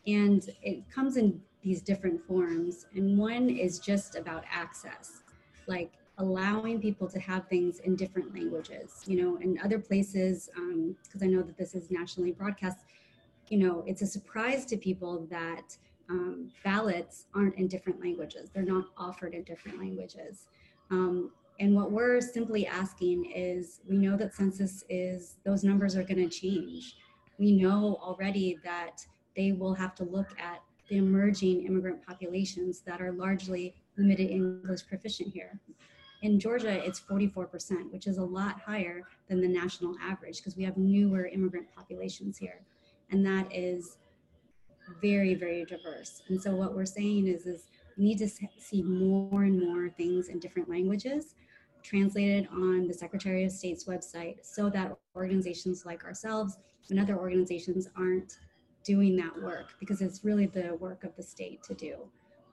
And 0.06 0.48
it 0.62 0.90
comes 0.92 1.18
in 1.18 1.42
these 1.64 1.82
different 1.82 2.22
forms. 2.28 2.86
And 2.96 3.18
one 3.18 3.50
is 3.50 3.80
just 3.80 4.16
about 4.16 4.44
access, 4.52 5.24
like 5.68 5.92
allowing 6.20 6.82
people 6.82 7.08
to 7.08 7.20
have 7.20 7.48
things 7.48 7.80
in 7.80 7.96
different 7.96 8.34
languages. 8.34 9.04
You 9.06 9.22
know, 9.22 9.38
in 9.38 9.60
other 9.64 9.80
places, 9.80 10.50
because 10.54 11.22
um, 11.22 11.28
I 11.28 11.28
know 11.28 11.42
that 11.42 11.58
this 11.58 11.76
is 11.76 11.92
nationally 11.92 12.32
broadcast, 12.32 12.80
you 13.50 13.60
know, 13.60 13.84
it's 13.86 14.02
a 14.02 14.08
surprise 14.08 14.66
to 14.66 14.78
people 14.78 15.28
that 15.30 15.78
um, 16.10 16.52
ballots 16.64 17.26
aren't 17.34 17.56
in 17.56 17.68
different 17.68 18.02
languages. 18.02 18.50
They're 18.54 18.64
not 18.64 18.86
offered 18.98 19.34
in 19.34 19.44
different 19.44 19.80
languages. 19.80 20.48
Um, 20.90 21.32
and 21.60 21.76
what 21.76 21.92
we're 21.92 22.22
simply 22.22 22.68
asking 22.68 23.32
is 23.32 23.82
we 23.88 23.98
know 23.98 24.16
that 24.18 24.34
census 24.34 24.84
is, 24.90 25.38
those 25.44 25.64
numbers 25.64 25.96
are 25.96 26.04
going 26.04 26.30
to 26.30 26.30
change. 26.30 26.96
We 27.40 27.52
know 27.52 28.00
already 28.02 28.60
that 28.64 29.06
they 29.36 29.52
will 29.52 29.74
have 29.74 29.96
to 29.96 30.04
look 30.04 30.28
at 30.40 30.62
the 30.90 30.98
emerging 30.98 31.66
immigrant 31.66 32.06
populations 32.06 32.82
that 32.82 33.02
are 33.02 33.12
largely 33.12 33.76
limited 33.98 34.30
English 34.30 34.88
proficient 34.88 35.34
here. 35.34 35.60
In 36.24 36.40
Georgia, 36.40 36.84
it's 36.84 37.00
44%, 37.00 37.92
which 37.92 38.08
is 38.08 38.18
a 38.18 38.24
lot 38.24 38.60
higher 38.60 39.04
than 39.30 39.42
the 39.42 39.48
national 39.48 39.96
average 40.02 40.38
because 40.38 40.58
we 40.58 40.64
have 40.64 40.78
newer 40.78 41.28
immigrant 41.28 41.68
populations 41.76 42.38
here. 42.38 42.62
And 43.12 43.26
that 43.26 43.48
is 43.54 43.98
very, 45.02 45.36
very 45.36 45.66
diverse. 45.66 46.24
And 46.30 46.42
so 46.42 46.56
what 46.56 46.76
we're 46.76 46.86
saying 46.86 47.28
is, 47.28 47.46
is 47.46 47.68
we 47.98 48.06
need 48.06 48.18
to 48.20 48.28
see 48.28 48.82
more 48.82 49.44
and 49.44 49.60
more 49.60 49.90
things 49.90 50.30
in 50.30 50.40
different 50.40 50.70
languages 50.70 51.36
translated 51.84 52.48
on 52.52 52.88
the 52.88 52.94
Secretary 52.94 53.46
of 53.46 53.52
State's 53.52 53.86
website 53.86 54.38
so 54.42 54.70
that 54.70 54.98
organizations 55.16 55.86
like 55.86 56.04
ourselves 56.04 56.58
and 56.90 57.00
other 57.00 57.18
organizations 57.18 57.88
aren't 57.96 58.38
doing 58.84 59.16
that 59.18 59.42
work 59.42 59.74
because 59.80 60.02
it's 60.02 60.24
really 60.24 60.48
the 60.48 60.76
work 60.80 61.04
of 61.04 61.16
the 61.16 61.24
state 61.24 61.62
to 61.64 61.74
do. 61.74 61.98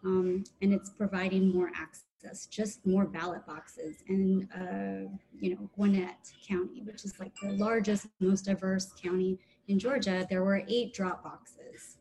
Um, 0.04 0.44
and 0.60 0.72
it's 0.72 0.90
providing 0.90 1.52
more 1.52 1.70
access, 1.74 2.46
just 2.46 2.84
more 2.86 3.06
ballot 3.06 3.46
boxes. 3.46 3.96
And, 4.08 4.48
uh, 4.54 5.10
you 5.38 5.54
know, 5.54 5.70
Gwinnett 5.76 6.30
County, 6.46 6.82
which 6.82 7.04
is 7.04 7.18
like 7.18 7.32
the 7.42 7.52
largest, 7.52 8.06
most 8.20 8.44
diverse 8.44 8.92
county 9.02 9.38
in 9.68 9.78
Georgia, 9.78 10.26
there 10.28 10.44
were 10.44 10.62
eight 10.68 10.92
drop 10.92 11.22
boxes. 11.24 11.96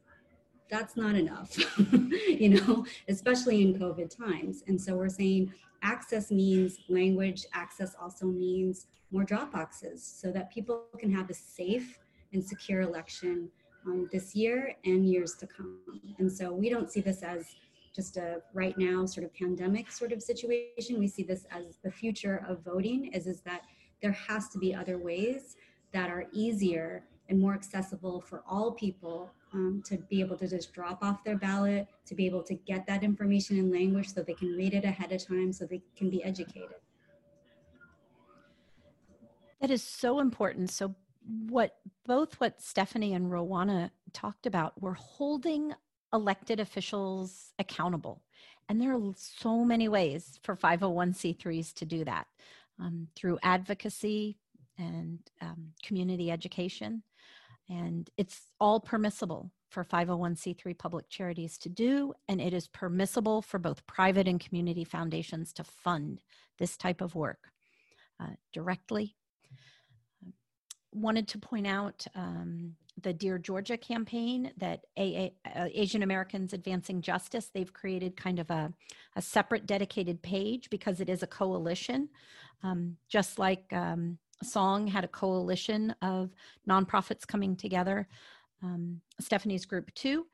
That's 0.70 0.98
not 0.98 1.16
enough, 1.16 1.56
you 2.28 2.50
know, 2.50 2.86
especially 3.08 3.62
in 3.62 3.80
COVID 3.80 4.16
times. 4.16 4.64
And 4.68 4.80
so 4.80 4.96
we're 4.96 5.10
saying 5.10 5.54
access 5.82 6.32
means 6.32 6.80
language, 6.90 7.46
access 7.54 7.96
also 8.02 8.26
means 8.26 8.88
more 9.12 9.24
drop 9.24 9.52
boxes 9.52 10.04
so 10.04 10.32
that 10.32 10.52
people 10.52 10.86
can 10.98 11.12
have 11.14 11.30
a 11.30 11.34
safe 11.34 12.00
and 12.34 12.44
secure 12.44 12.82
election 12.82 13.50
um, 13.86 14.10
this 14.12 14.36
year 14.36 14.76
and 14.86 15.08
years 15.08 15.36
to 15.36 15.48
come. 15.48 15.80
And 16.18 16.32
so 16.32 16.52
we 16.52 16.70
don't 16.70 16.92
see 16.92 17.02
this 17.02 17.22
as 17.22 17.56
just 17.96 18.18
a 18.18 18.42
right 18.54 18.78
now 18.78 19.06
sort 19.06 19.26
of 19.26 19.34
pandemic 19.34 19.92
sort 19.92 20.12
of 20.12 20.22
situation. 20.22 21.00
We 21.00 21.08
see 21.08 21.24
this 21.24 21.46
as 21.52 21.78
the 21.84 21.92
future 21.92 22.44
of 22.48 22.64
voting 22.64 23.08
is, 23.14 23.28
is 23.28 23.42
that 23.42 23.62
there 24.02 24.12
has 24.12 24.50
to 24.50 24.58
be 24.58 24.74
other 24.74 24.98
ways 24.98 25.56
that 25.92 26.10
are 26.10 26.26
easier 26.32 27.04
and 27.30 27.40
more 27.40 27.54
accessible 27.54 28.20
for 28.20 28.44
all 28.48 28.72
people 28.72 29.32
um, 29.54 29.82
to 29.86 29.98
be 30.10 30.20
able 30.20 30.38
to 30.38 30.48
just 30.48 30.74
drop 30.74 31.04
off 31.04 31.24
their 31.24 31.38
ballot, 31.38 31.88
to 32.06 32.16
be 32.16 32.26
able 32.26 32.44
to 32.44 32.56
get 32.56 32.86
that 32.88 33.04
information 33.04 33.58
in 33.58 33.72
language 33.72 34.14
so 34.14 34.22
they 34.22 34.34
can 34.34 34.50
read 34.50 34.74
it 34.74 34.84
ahead 34.84 35.12
of 35.12 35.26
time 35.26 35.54
so 35.54 35.66
they 35.66 35.82
can 35.96 36.10
be 36.10 36.24
educated. 36.24 36.76
That 39.62 39.72
is 39.72 39.84
so 39.84 40.20
important. 40.20 40.70
So, 40.72 40.96
what 41.48 41.78
both 42.06 42.34
what 42.42 42.62
Stephanie 42.62 43.14
and 43.14 43.32
Rowana 43.32 43.92
talked 44.12 44.46
about, 44.46 44.74
we're 44.82 44.94
holding 44.94 45.74
elected 46.14 46.60
officials 46.60 47.54
accountable. 47.60 48.22
And 48.70 48.80
there 48.80 48.94
are 48.94 49.14
so 49.16 49.66
many 49.66 49.90
ways 49.90 50.40
for 50.44 50.56
501c3s 50.56 51.74
to 51.74 51.86
do 51.86 52.06
that 52.06 52.28
um, 52.80 53.08
through 53.16 53.40
advocacy 53.44 54.38
and 54.78 55.20
um, 55.42 55.74
community 55.84 56.32
education 56.32 57.04
and 57.70 58.10
it's 58.18 58.52
all 58.60 58.80
permissible 58.80 59.52
for 59.70 59.84
501c3 59.84 60.78
public 60.78 61.10
charities 61.10 61.58
to 61.60 61.70
do, 61.70 62.14
and 62.28 62.42
it 62.42 62.54
is 62.54 62.68
permissible 62.68 63.42
for 63.42 63.58
both 63.58 63.86
private 63.88 64.28
and 64.28 64.40
community 64.40 64.84
foundations 64.84 65.54
to 65.54 65.64
fund 65.64 66.22
this 66.60 66.78
type 66.78 67.02
of 67.02 67.16
work 67.16 67.50
uh, 68.20 68.36
directly. 68.52 69.16
Wanted 70.94 71.28
to 71.30 71.40
point 71.40 71.66
out 71.66 72.06
um, 72.14 72.76
the 73.02 73.14
Dear 73.14 73.38
Georgia 73.38 73.78
campaign 73.78 74.52
that 74.58 74.86
AA, 74.98 75.30
uh, 75.56 75.68
Asian 75.74 76.04
Americans 76.04 76.54
Advancing 76.54 77.02
Justice, 77.02 77.50
they've 77.54 77.74
created 77.74 78.16
kind 78.16 78.40
of 78.40 78.50
a, 78.50 78.72
a 79.16 79.22
separate 79.22 79.66
dedicated 79.66 80.22
page 80.22 80.70
because 80.70 81.00
it 81.00 81.10
is 81.10 81.24
a 81.24 81.28
coalition, 81.28 82.10
um, 82.62 82.96
just 83.10 83.40
like 83.40 83.72
um, 83.74 84.18
song 84.44 84.88
had 84.88 85.04
a 85.04 85.10
coalition 85.10 85.96
of 86.02 86.30
nonprofits 86.70 87.26
coming 87.26 87.56
together. 87.56 88.08
Um, 88.62 89.02
Stephanie's 89.20 89.66
group 89.66 89.94
too 89.94 90.28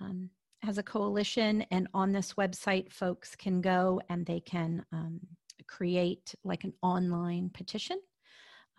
um, 0.00 0.30
has 0.62 0.78
a 0.78 0.82
coalition, 0.82 1.62
and 1.70 1.88
on 1.94 2.12
this 2.12 2.34
website, 2.34 2.92
folks 2.92 3.34
can 3.34 3.60
go 3.60 4.00
and 4.08 4.24
they 4.24 4.40
can 4.40 4.84
um, 4.92 5.20
create 5.66 6.34
like 6.44 6.64
an 6.64 6.72
online 6.82 7.50
petition. 7.52 7.98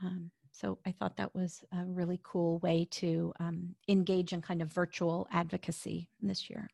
Um, 0.03 0.31
so 0.59 0.77
I 0.85 0.91
thought 0.91 1.17
that 1.17 1.35
was 1.35 1.63
a 1.73 1.83
really 1.85 2.19
cool 2.23 2.59
way 2.59 2.87
to 2.91 3.33
um, 3.39 3.75
engage 3.87 4.31
in 4.31 4.41
kind 4.41 4.61
of 4.61 4.71
virtual 4.71 5.27
advocacy 5.31 6.07
this 6.21 6.49
year. 6.49 6.69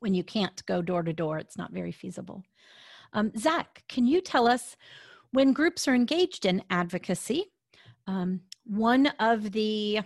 When 0.00 0.14
you 0.14 0.24
can't 0.24 0.64
go 0.66 0.82
door 0.82 1.02
to 1.02 1.12
door, 1.12 1.38
it's 1.38 1.58
not 1.58 1.72
very 1.72 1.92
feasible. 1.92 2.42
Um, 3.12 3.32
Zach, 3.36 3.84
can 3.88 4.06
you 4.06 4.20
tell 4.20 4.46
us 4.46 4.76
when 5.32 5.52
groups 5.52 5.86
are 5.86 5.94
engaged 5.94 6.46
in 6.46 6.62
advocacy, 6.70 7.52
um, 8.06 8.40
one 8.64 9.08
of 9.20 9.52
the 9.52 10.00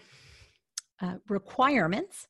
uh, 1.01 1.15
requirements 1.29 2.29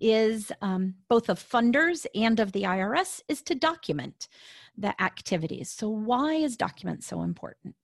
is 0.00 0.52
um, 0.60 0.94
both 1.08 1.28
of 1.28 1.38
funders 1.38 2.06
and 2.14 2.38
of 2.38 2.52
the 2.52 2.62
IRS 2.62 3.20
is 3.28 3.42
to 3.42 3.54
document 3.54 4.28
the 4.76 5.00
activities. 5.02 5.70
So, 5.70 5.88
why 5.88 6.34
is 6.34 6.56
document 6.56 7.02
so 7.02 7.22
important? 7.22 7.74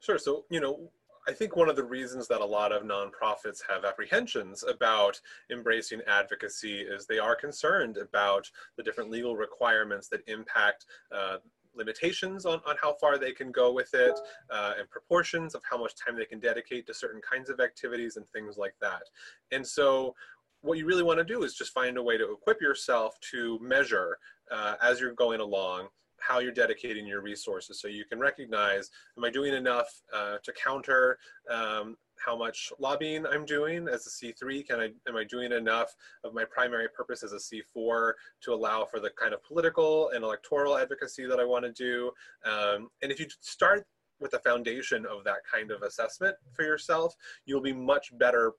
Sure. 0.00 0.18
So, 0.18 0.44
you 0.50 0.60
know, 0.60 0.90
I 1.28 1.32
think 1.32 1.56
one 1.56 1.68
of 1.68 1.74
the 1.74 1.84
reasons 1.84 2.28
that 2.28 2.40
a 2.40 2.44
lot 2.44 2.70
of 2.70 2.84
nonprofits 2.84 3.60
have 3.68 3.84
apprehensions 3.84 4.62
about 4.62 5.20
embracing 5.50 6.00
advocacy 6.06 6.80
is 6.80 7.06
they 7.06 7.18
are 7.18 7.34
concerned 7.34 7.96
about 7.96 8.48
the 8.76 8.82
different 8.82 9.10
legal 9.10 9.36
requirements 9.36 10.08
that 10.08 10.20
impact 10.28 10.86
uh, 11.12 11.38
limitations 11.74 12.46
on, 12.46 12.60
on 12.64 12.76
how 12.80 12.94
far 13.00 13.18
they 13.18 13.32
can 13.32 13.50
go 13.50 13.72
with 13.72 13.92
it 13.92 14.18
uh, 14.50 14.74
and 14.78 14.88
proportions 14.88 15.54
of 15.54 15.62
how 15.68 15.76
much 15.76 15.94
time 15.96 16.16
they 16.16 16.24
can 16.24 16.38
dedicate 16.38 16.86
to 16.86 16.94
certain 16.94 17.20
kinds 17.28 17.50
of 17.50 17.58
activities 17.58 18.16
and 18.16 18.26
things 18.28 18.56
like 18.56 18.74
that. 18.80 19.02
And 19.50 19.66
so 19.66 20.14
what 20.62 20.78
you 20.78 20.86
really 20.86 21.02
want 21.02 21.18
to 21.18 21.24
do 21.24 21.42
is 21.42 21.54
just 21.54 21.74
find 21.74 21.98
a 21.98 22.02
way 22.02 22.16
to 22.16 22.32
equip 22.32 22.60
yourself 22.60 23.18
to 23.32 23.58
measure 23.60 24.18
uh, 24.50 24.74
as 24.80 25.00
you're 25.00 25.12
going 25.12 25.40
along 25.40 25.88
how 26.26 26.38
you're 26.38 26.52
dedicating 26.52 27.06
your 27.06 27.20
resources 27.20 27.80
so 27.80 27.88
you 27.88 28.04
can 28.04 28.18
recognize 28.18 28.90
am 29.16 29.24
i 29.24 29.30
doing 29.30 29.54
enough 29.54 30.02
uh, 30.14 30.36
to 30.42 30.52
counter 30.52 31.18
um, 31.50 31.96
how 32.18 32.36
much 32.36 32.72
lobbying 32.78 33.26
I'm 33.26 33.44
doing 33.44 33.88
as 33.88 34.06
a 34.06 34.10
C3. 34.10 34.66
Can 34.66 34.80
I, 34.80 34.84
am 35.08 35.16
I 35.16 35.24
doing 35.24 35.52
enough 35.52 35.94
of 36.24 36.34
my 36.34 36.44
primary 36.44 36.88
purpose 36.88 37.22
as 37.22 37.32
a 37.32 37.36
C4 37.36 38.12
to 38.42 38.54
allow 38.54 38.84
for 38.84 39.00
the 39.00 39.10
kind 39.10 39.34
of 39.34 39.42
political 39.42 40.10
and 40.10 40.24
electoral 40.24 40.76
advocacy 40.76 41.26
that 41.26 41.38
I 41.38 41.44
want 41.44 41.64
to 41.64 41.72
do? 41.72 42.10
Um, 42.44 42.88
and 43.02 43.12
if 43.12 43.20
you 43.20 43.26
start 43.40 43.86
with 44.18 44.30
the 44.30 44.38
foundation 44.38 45.04
of 45.06 45.24
that 45.24 45.38
kind 45.50 45.70
of 45.70 45.82
assessment 45.82 46.34
for 46.52 46.62
yourself, 46.62 47.14
you'll 47.44 47.60
be 47.60 47.72
much 47.72 48.16
better 48.18 48.52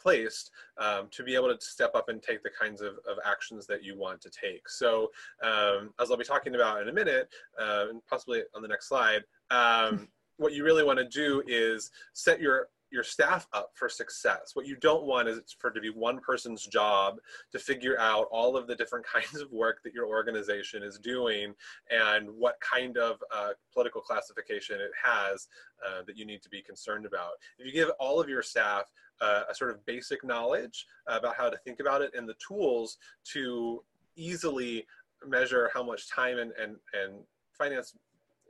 placed 0.00 0.50
um, 0.78 1.08
to 1.10 1.22
be 1.22 1.34
able 1.34 1.54
to 1.54 1.60
step 1.60 1.94
up 1.94 2.08
and 2.08 2.22
take 2.22 2.42
the 2.42 2.50
kinds 2.50 2.80
of, 2.80 2.94
of 3.08 3.18
actions 3.24 3.66
that 3.66 3.82
you 3.82 3.96
want 3.96 4.20
to 4.22 4.30
take. 4.30 4.68
So 4.68 5.10
um, 5.42 5.90
as 6.00 6.10
I'll 6.10 6.16
be 6.16 6.24
talking 6.24 6.54
about 6.54 6.82
in 6.82 6.88
a 6.88 6.92
minute, 6.92 7.28
uh, 7.60 7.86
and 7.90 8.00
possibly 8.06 8.42
on 8.54 8.62
the 8.62 8.68
next 8.68 8.88
slide, 8.88 9.24
um, 9.50 10.08
what 10.38 10.52
you 10.52 10.64
really 10.64 10.84
want 10.84 10.98
to 10.98 11.08
do 11.08 11.42
is 11.46 11.90
set 12.12 12.40
your 12.40 12.68
your 12.90 13.02
staff 13.02 13.46
up 13.52 13.70
for 13.74 13.88
success. 13.88 14.52
What 14.54 14.66
you 14.66 14.76
don't 14.76 15.04
want 15.04 15.28
is 15.28 15.40
for 15.58 15.70
it 15.70 15.74
to 15.74 15.80
be 15.80 15.90
one 15.90 16.20
person's 16.20 16.66
job 16.66 17.16
to 17.52 17.58
figure 17.58 17.98
out 17.98 18.28
all 18.30 18.56
of 18.56 18.66
the 18.66 18.76
different 18.76 19.04
kinds 19.12 19.40
of 19.40 19.50
work 19.52 19.80
that 19.84 19.92
your 19.92 20.06
organization 20.06 20.82
is 20.82 20.98
doing 20.98 21.54
and 21.90 22.28
what 22.30 22.56
kind 22.60 22.96
of 22.96 23.22
uh, 23.34 23.50
political 23.72 24.00
classification 24.00 24.80
it 24.80 24.92
has 25.02 25.48
uh, 25.86 26.02
that 26.06 26.16
you 26.16 26.24
need 26.24 26.42
to 26.42 26.48
be 26.48 26.62
concerned 26.62 27.06
about. 27.06 27.32
If 27.58 27.66
you 27.66 27.72
give 27.72 27.90
all 27.98 28.20
of 28.20 28.28
your 28.28 28.42
staff 28.42 28.84
uh, 29.20 29.42
a 29.48 29.54
sort 29.54 29.70
of 29.70 29.84
basic 29.86 30.24
knowledge 30.24 30.86
about 31.06 31.36
how 31.36 31.48
to 31.48 31.56
think 31.58 31.80
about 31.80 32.02
it 32.02 32.12
and 32.16 32.28
the 32.28 32.34
tools 32.34 32.98
to 33.24 33.82
easily 34.16 34.86
measure 35.26 35.70
how 35.72 35.82
much 35.82 36.08
time 36.10 36.38
and, 36.38 36.52
and, 36.60 36.76
and 36.92 37.14
finance 37.52 37.94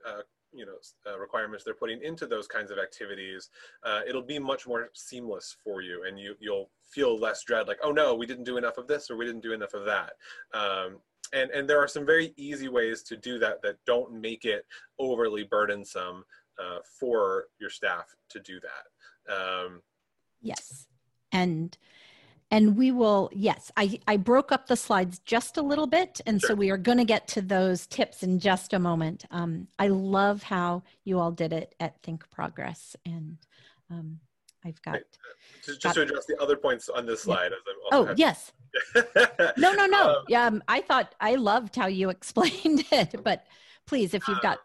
uh, 0.07 0.21
you 0.53 0.65
know 0.65 0.77
uh, 1.11 1.19
requirements 1.19 1.65
they're 1.65 1.75
putting 1.75 2.01
into 2.03 2.27
those 2.27 2.47
kinds 2.47 2.71
of 2.71 2.79
activities 2.79 3.51
uh, 3.85 4.01
it'll 4.09 4.23
be 4.23 4.39
much 4.39 4.67
more 4.67 4.89
seamless 4.95 5.57
for 5.63 5.83
you 5.83 6.05
and 6.07 6.19
you 6.19 6.35
you'll 6.41 6.71
feel 6.89 7.19
less 7.19 7.43
dread 7.45 7.67
like 7.67 7.79
oh 7.83 7.91
no 7.91 8.15
we 8.15 8.27
didn't 8.27 8.45
do 8.45 8.57
enough 8.57 8.79
of 8.79 8.87
this 8.87 9.11
or 9.11 9.17
we 9.17 9.27
didn't 9.27 9.43
do 9.43 9.53
enough 9.53 9.75
of 9.75 9.85
that. 9.85 10.13
Um, 10.55 10.99
and 11.33 11.51
and 11.51 11.69
there 11.69 11.79
are 11.79 11.89
some 11.89 12.07
very 12.07 12.33
easy 12.37 12.69
ways 12.69 13.03
to 13.05 13.17
do 13.17 13.39
that 13.39 13.63
that 13.63 13.77
don't 13.87 14.13
make 14.13 14.45
it 14.45 14.65
overly 14.99 15.45
burdensome 15.45 16.25
uh, 16.59 16.79
for 16.99 17.47
your 17.59 17.71
staff 17.71 18.15
to 18.31 18.41
do 18.41 18.61
that. 18.61 19.35
Um, 19.35 19.83
yes 20.41 20.87
and 21.33 21.77
and 22.51 22.77
we 22.77 22.93
will 22.93 23.31
yes 23.33 23.73
i 23.77 23.99
i 24.07 24.17
broke 24.17 24.53
up 24.53 24.67
the 24.67 24.77
slides 24.77 25.19
just 25.21 25.57
a 25.57 25.63
little 25.63 25.87
bit 25.87 26.21
and 26.27 26.41
Sure. 26.41 26.49
so 26.51 26.55
we 26.55 26.71
are 26.71 26.77
going 26.77 26.99
to 26.99 27.05
get 27.05 27.27
to 27.29 27.43
those 27.43 27.87
tips 27.87 28.23
in 28.23 28.39
just 28.39 28.73
a 28.73 28.79
moment 28.79 29.25
um, 29.31 29.67
i 29.79 29.89
love 29.89 30.43
how 30.45 30.83
you 31.05 31.19
all 31.19 31.33
did 31.33 31.53
it 31.53 31.75
at 31.81 32.01
think 32.03 32.29
progress 32.31 32.95
and 33.05 33.39
um, 33.91 34.21
i've 34.65 34.81
got 34.83 34.93
Great. 34.93 35.05
Just, 35.65 35.81
just 35.81 35.95
to 35.97 36.03
address 36.03 36.27
the 36.27 36.37
other 36.41 36.57
points 36.57 36.89
on 36.89 37.07
this 37.07 37.21
Yeah. 37.27 37.35
slide. 37.35 37.53
As 37.53 37.59
I'm 37.69 37.75
oh 37.93 38.01
also 38.03 38.15
yes 38.17 38.53
no 39.57 39.73
no 39.73 39.87
no 39.87 40.11
Um, 40.19 40.25
yeah 40.29 40.47
um, 40.47 40.63
i 40.69 40.81
thought 40.83 41.15
i 41.21 41.35
loved 41.35 41.75
how 41.75 41.87
you 41.87 42.11
explained 42.17 42.85
it 42.93 43.23
but 43.25 43.47
please 43.87 44.13
if 44.15 44.29
you've 44.29 44.41
got 44.43 44.61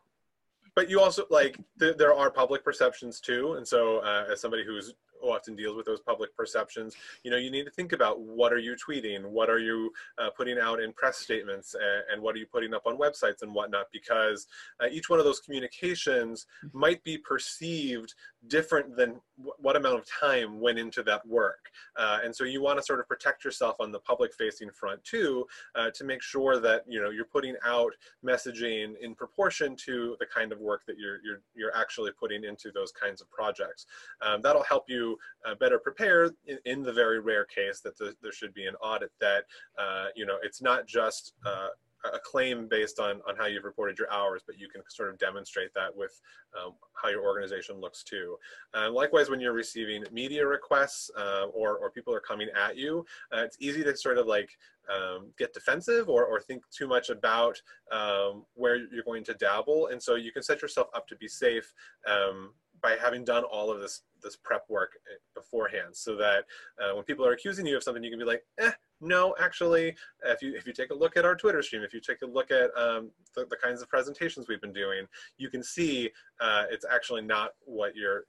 but 0.76 0.90
you 0.90 1.00
also 1.00 1.26
like 1.30 1.58
th- 1.80 1.98
there 1.98 2.14
are 2.14 2.30
public 2.30 2.64
perceptions 2.64 3.20
too 3.20 3.54
and 3.54 3.68
so 3.68 4.00
uh, 4.00 4.26
as 4.32 4.42
somebody 4.42 4.64
who's 4.66 4.88
who 4.88 5.11
often 5.30 5.56
deals 5.56 5.76
with 5.76 5.86
those 5.86 6.02
public 6.02 6.36
perceptions. 6.36 6.96
You 7.24 7.32
know 7.32 7.38
you 7.38 7.52
need 7.52 7.66
to 7.66 7.72
think 7.72 7.94
about 7.94 8.22
what 8.22 8.52
are 8.54 8.60
you 8.60 8.76
tweeting? 8.76 9.26
What 9.26 9.50
are 9.50 9.60
you 9.60 9.92
uh, 10.18 10.30
putting 10.32 10.58
out 10.60 10.82
in 10.82 10.94
press 10.94 11.18
statements? 11.18 11.74
And, 11.76 12.04
and 12.12 12.22
what 12.22 12.36
are 12.36 12.40
you 12.40 12.48
putting 12.48 12.74
up 12.74 12.84
on 12.86 12.98
websites 12.98 13.42
and 13.42 13.54
whatnot? 13.54 13.88
Because 13.92 14.48
uh, 14.82 14.88
each 14.92 15.10
one 15.10 15.20
of 15.20 15.26
those 15.26 15.40
communications 15.40 16.46
might 16.74 17.04
be 17.04 17.18
perceived 17.18 18.14
different 18.48 18.96
than 18.96 19.20
what 19.58 19.76
amount 19.76 20.00
of 20.00 20.06
time 20.08 20.60
went 20.60 20.80
into 20.80 21.04
that 21.04 21.26
work. 21.28 21.70
Uh, 21.98 22.20
and 22.24 22.36
so 22.36 22.44
you 22.44 22.62
want 22.62 22.78
to 22.80 22.84
sort 22.84 23.00
of 23.00 23.08
protect 23.08 23.44
yourself 23.44 23.76
on 23.80 23.92
the 23.92 24.00
public 24.00 24.34
facing 24.34 24.70
front 24.72 25.04
too 25.04 25.46
uh, 25.76 25.90
to 25.92 26.04
make 26.04 26.22
sure 26.22 26.60
that 26.60 26.84
you 26.88 27.02
know 27.02 27.10
you're 27.10 27.26
putting 27.26 27.56
out 27.66 27.92
messaging 28.26 28.94
in 29.02 29.16
proportion 29.16 29.76
to 29.76 30.16
the 30.20 30.26
kind 30.26 30.52
of 30.52 30.60
work 30.60 30.82
that 30.86 30.98
you're 30.98 31.20
you're, 31.24 31.42
you're 31.56 31.76
actually 31.76 32.12
putting 32.20 32.44
into 32.44 32.72
those 32.72 32.92
kinds 32.92 33.22
of 33.22 33.30
projects. 33.30 33.86
Um, 34.22 34.42
that'll 34.42 34.64
help 34.64 34.86
you 34.88 35.18
uh, 35.46 35.56
better 35.56 35.80
prepare 35.80 36.32
in, 36.46 36.58
in 36.66 36.84
the 36.84 36.94
very 36.94 37.20
rare 37.20 37.46
case 37.46 37.82
that 37.82 37.98
the, 37.98 38.16
there 38.22 38.32
should 38.32 38.54
be 38.54 38.66
an 38.66 38.76
audit 38.76 39.12
that 39.20 39.46
uh, 39.78 40.08
you 40.16 40.26
know 40.26 40.38
it's 40.44 40.62
not 40.62 40.88
just 40.88 41.34
uh, 41.46 41.70
a 42.06 42.20
claim 42.20 42.68
based 42.68 43.00
on 43.00 43.22
on 43.28 43.36
how 43.38 43.46
you've 43.46 43.64
reported 43.64 43.98
your 43.98 44.12
hours, 44.12 44.42
but 44.46 44.60
you 44.60 44.68
can 44.68 44.82
sort 44.90 45.10
of 45.10 45.18
demonstrate 45.20 45.74
that 45.74 45.96
with 45.96 46.20
um, 46.58 46.74
how 46.94 47.10
your 47.10 47.24
organization 47.24 47.80
looks 47.80 48.04
too. 48.04 48.38
Uh, 48.74 48.90
likewise, 48.92 49.30
when 49.30 49.40
you're 49.40 49.54
receiving 49.54 50.04
media 50.12 50.46
requests 50.46 51.12
uh, 51.18 51.46
or 51.54 51.78
or 51.78 51.90
people 51.92 52.14
are 52.14 52.20
coming 52.20 52.48
at 52.56 52.78
you, 52.78 53.06
uh, 53.34 53.42
it's 53.42 53.58
easy 53.60 53.84
to 53.84 53.96
sort 53.96 54.18
of 54.18 54.28
like 54.28 54.50
um, 54.94 55.32
get 55.38 55.54
defensive 55.54 56.10
or, 56.10 56.26
or 56.26 56.42
think 56.42 56.64
too 56.70 56.88
much 56.88 57.10
about 57.10 57.62
um, 57.92 58.46
where 58.56 58.78
you're 58.92 59.04
going 59.04 59.24
to 59.24 59.34
dabble, 59.36 59.88
and 59.88 60.02
so 60.02 60.16
you 60.16 60.32
can 60.32 60.44
set 60.44 60.62
yourself 60.62 60.88
up 60.96 61.08
to 61.08 61.16
be 61.16 61.28
safe 61.28 61.74
um, 62.08 62.54
by 62.82 62.98
having 63.02 63.24
done 63.24 63.44
all 63.44 63.72
of 63.72 63.80
this 63.80 64.02
this 64.22 64.36
prep 64.36 64.64
work 64.70 64.92
eh, 65.12 65.18
beforehand, 65.36 65.96
so 65.96 66.16
that 66.16 66.46
uh, 66.82 66.96
when 66.96 67.04
people 67.04 67.26
are 67.26 67.34
accusing 67.34 67.66
you 67.66 67.78
of 67.78 67.84
something, 67.84 68.04
you 68.04 68.10
can 68.10 68.20
be 68.20 68.26
like, 68.26 68.44
eh, 68.60 68.72
no, 69.02 69.36
actually, 69.40 69.96
if 70.26 70.42
you 70.42 70.56
if 70.56 70.68
you 70.68 70.74
take 70.74 70.92
a 70.92 70.96
look 70.96 71.18
at 71.18 71.26
our 71.26 71.36
Twitter 71.36 71.62
stream, 71.62 71.82
if 71.82 71.94
you 71.94 72.00
take 72.00 72.22
a 72.22 72.26
look 72.26 72.52
at 72.52 72.70
um, 72.78 73.10
the, 73.36 73.46
the 73.50 73.56
kinds 73.56 73.82
of 73.82 73.90
presentations 73.90 74.48
we've 74.48 74.62
been 74.62 74.74
doing, 74.74 75.06
you 75.38 75.50
can 75.50 75.64
see 75.64 76.12
uh, 76.40 76.66
it's 76.70 76.86
actually 76.90 77.22
not 77.22 77.52
what 77.66 77.96
you're 77.96 78.26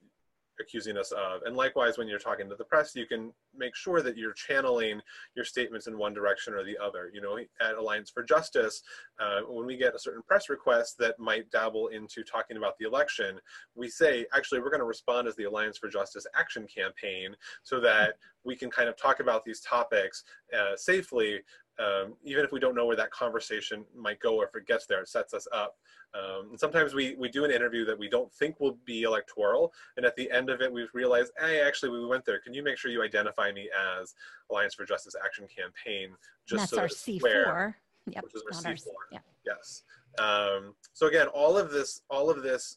accusing 0.63 0.97
us 0.97 1.13
of. 1.13 1.43
And 1.45 1.57
likewise, 1.57 1.99
when 1.99 2.09
you're 2.09 2.19
talking 2.19 2.49
to 2.49 2.57
the 2.57 2.65
press, 2.65 2.95
you 2.95 3.07
can 3.07 3.33
make 3.57 3.77
sure 3.77 4.01
that 4.01 4.17
you're 4.17 4.33
channeling 4.33 5.01
your 5.35 5.45
statements 5.45 5.87
in 5.87 5.99
one 5.99 6.15
direction 6.15 6.55
or 6.55 6.65
the 6.65 6.79
other. 6.79 7.11
You 7.13 7.21
know, 7.21 7.39
at 7.61 7.75
Alliance 7.75 8.11
for 8.11 8.23
Justice, 8.23 8.83
uh, 9.21 9.41
when 9.49 9.67
we 9.67 9.77
get 9.77 9.95
a 9.95 9.99
certain 9.99 10.23
press 10.23 10.49
request 10.49 10.97
that 10.99 11.19
might 11.19 11.51
dabble 11.51 11.89
into 11.89 12.23
talking 12.23 12.57
about 12.57 12.79
the 12.79 12.87
election, 12.87 13.39
we 13.75 13.89
say, 13.89 14.25
actually, 14.35 14.61
we're 14.61 14.71
going 14.71 14.81
to 14.81 14.87
respond 14.87 15.29
as 15.29 15.37
the 15.37 15.45
Alliance 15.45 15.77
for 15.77 15.89
Justice 15.89 16.27
Action 16.35 16.67
Campaign 16.67 17.37
so 17.63 17.81
that 17.81 18.15
we 18.45 18.57
can 18.57 18.71
kind 18.71 18.89
of 18.89 18.97
talk 18.97 19.21
about 19.21 19.45
these 19.45 19.61
topics 19.61 20.25
uh, 20.57 20.77
safely 20.77 21.41
um, 21.79 22.15
even 22.25 22.45
if 22.45 22.53
we 22.53 22.61
don't 22.61 22.75
know 22.75 22.87
where 22.87 22.97
that 22.97 23.11
conversation 23.11 23.85
might 23.97 24.21
go 24.21 24.37
or 24.37 24.45
if 24.45 24.55
it 24.55 24.67
gets 24.67 24.87
there, 24.87 25.01
it 25.01 25.09
sets 25.09 25.33
us 25.35 25.47
up. 25.53 25.77
Um, 26.15 26.51
and 26.51 26.61
sometimes 26.61 26.93
we, 26.93 27.15
we 27.15 27.31
do 27.31 27.45
an 27.45 27.51
interview 27.51 27.85
that 27.87 27.99
we 27.99 28.09
don't 28.09 28.31
think 28.33 28.61
will 28.61 28.79
be 28.85 29.03
electoral. 29.03 29.73
And 29.97 30.05
at 30.05 30.15
the 30.17 30.31
end 30.31 30.51
of 30.51 30.61
it, 30.61 30.71
we've 30.71 30.93
realized, 30.93 31.33
hey, 31.39 31.63
actually, 31.63 31.91
we 31.91 32.07
went 32.07 32.25
there. 32.27 32.39
Can 32.41 32.53
you 32.53 32.63
make 32.63 32.77
sure 32.77 32.91
you 32.91 33.03
identify 33.03 33.51
me 33.53 33.71
as 34.01 34.15
Alliance 34.51 34.75
for 34.75 34.85
Justice 34.85 35.15
Action 35.25 35.47
Campaign? 35.47 36.15
and 36.51 36.61
that's 36.61 36.71
so 36.71 36.79
our 36.79 36.89
that 36.89 36.95
C4 36.95 37.21
clear, 37.21 37.77
yep 38.07 38.23
which 38.25 38.35
is 38.35 38.43
our 38.47 38.73
C4. 38.73 38.77
C- 38.77 38.91
yeah. 39.13 39.19
Yes. 39.47 39.85
Um, 40.19 40.75
so 40.93 41.07
again, 41.07 41.29
all 41.29 41.57
of 41.57 41.71
this, 41.71 42.03
all 42.11 42.29
of 42.29 42.43
this 42.43 42.77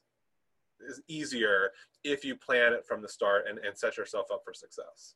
is 0.87 1.01
easier 1.07 1.71
if 2.03 2.23
you 2.23 2.35
plan 2.35 2.71
it 2.71 2.85
from 2.85 3.01
the 3.01 3.09
start 3.09 3.45
and, 3.49 3.59
and 3.59 3.77
set 3.77 3.97
yourself 3.97 4.27
up 4.31 4.41
for 4.45 4.53
success. 4.53 5.15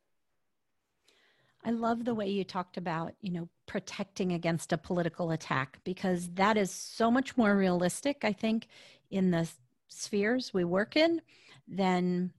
I 1.64 1.72
love 1.72 2.06
the 2.06 2.16
way 2.16 2.30
you 2.30 2.44
talked 2.44 2.78
about, 2.78 3.14
you 3.22 3.32
know, 3.32 3.50
protecting 3.66 4.32
against 4.34 4.72
a 4.72 4.78
political 4.78 5.32
attack 5.32 5.80
because 5.84 6.30
that 6.36 6.58
is 6.58 6.72
so 6.72 7.12
much 7.12 7.36
more 7.38 7.56
realistic, 7.56 8.24
I 8.24 8.32
think, 8.32 8.68
in 9.12 9.32
the 9.32 9.48
spheres 9.90 10.54
we 10.54 10.64
work 10.64 10.96
in 10.96 11.22
than 11.68 12.32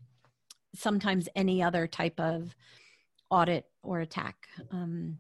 sometimes 0.74 1.28
any 1.35 1.62
other 1.62 1.87
type 1.87 2.18
of 2.18 2.54
audit 3.30 3.66
or 3.83 4.00
attack. 4.00 4.48
Um, 4.70 5.18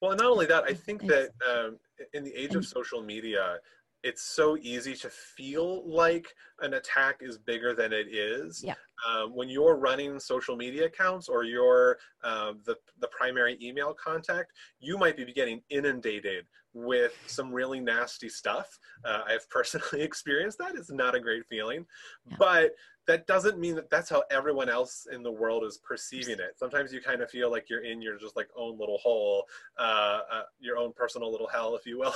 Well, 0.00 0.16
not 0.16 0.26
only 0.26 0.46
that, 0.46 0.64
I 0.64 0.74
think 0.74 1.06
that 1.06 1.30
um, 1.48 1.78
in 2.12 2.24
the 2.24 2.34
age 2.34 2.54
of 2.54 2.66
social 2.66 3.02
media, 3.02 3.58
it's 4.06 4.22
so 4.22 4.56
easy 4.58 4.94
to 4.94 5.10
feel 5.10 5.82
like 5.84 6.32
an 6.60 6.74
attack 6.74 7.16
is 7.20 7.38
bigger 7.38 7.74
than 7.74 7.92
it 7.92 8.06
is. 8.06 8.62
Yeah. 8.64 8.74
Um, 9.06 9.34
when 9.34 9.48
you're 9.48 9.76
running 9.76 10.20
social 10.20 10.56
media 10.56 10.86
accounts 10.86 11.28
or 11.28 11.42
you're 11.42 11.98
um, 12.22 12.60
the, 12.64 12.76
the 13.00 13.08
primary 13.08 13.58
email 13.60 13.92
contact, 13.94 14.52
you 14.78 14.96
might 14.96 15.16
be 15.16 15.24
getting 15.32 15.60
inundated 15.70 16.46
with 16.72 17.18
some 17.26 17.50
really 17.50 17.80
nasty 17.80 18.28
stuff. 18.28 18.78
Uh, 19.04 19.22
I've 19.26 19.50
personally 19.50 20.02
experienced 20.02 20.58
that. 20.58 20.76
It's 20.76 20.92
not 20.92 21.16
a 21.16 21.20
great 21.20 21.44
feeling. 21.48 21.84
Yeah. 22.30 22.36
But 22.38 22.70
that 23.06 23.26
doesn't 23.26 23.58
mean 23.58 23.76
that 23.76 23.88
that's 23.88 24.10
how 24.10 24.22
everyone 24.30 24.68
else 24.68 25.06
in 25.12 25.22
the 25.22 25.30
world 25.30 25.64
is 25.64 25.78
perceiving 25.78 26.40
it. 26.40 26.58
Sometimes 26.58 26.92
you 26.92 27.00
kind 27.00 27.22
of 27.22 27.30
feel 27.30 27.50
like 27.50 27.70
you're 27.70 27.84
in 27.84 28.02
your 28.02 28.18
just 28.18 28.36
like 28.36 28.48
own 28.56 28.78
little 28.78 28.98
hole, 28.98 29.44
uh, 29.78 30.20
uh, 30.30 30.42
your 30.58 30.76
own 30.76 30.92
personal 30.92 31.30
little 31.30 31.46
hell, 31.46 31.76
if 31.76 31.86
you 31.86 31.98
will, 31.98 32.14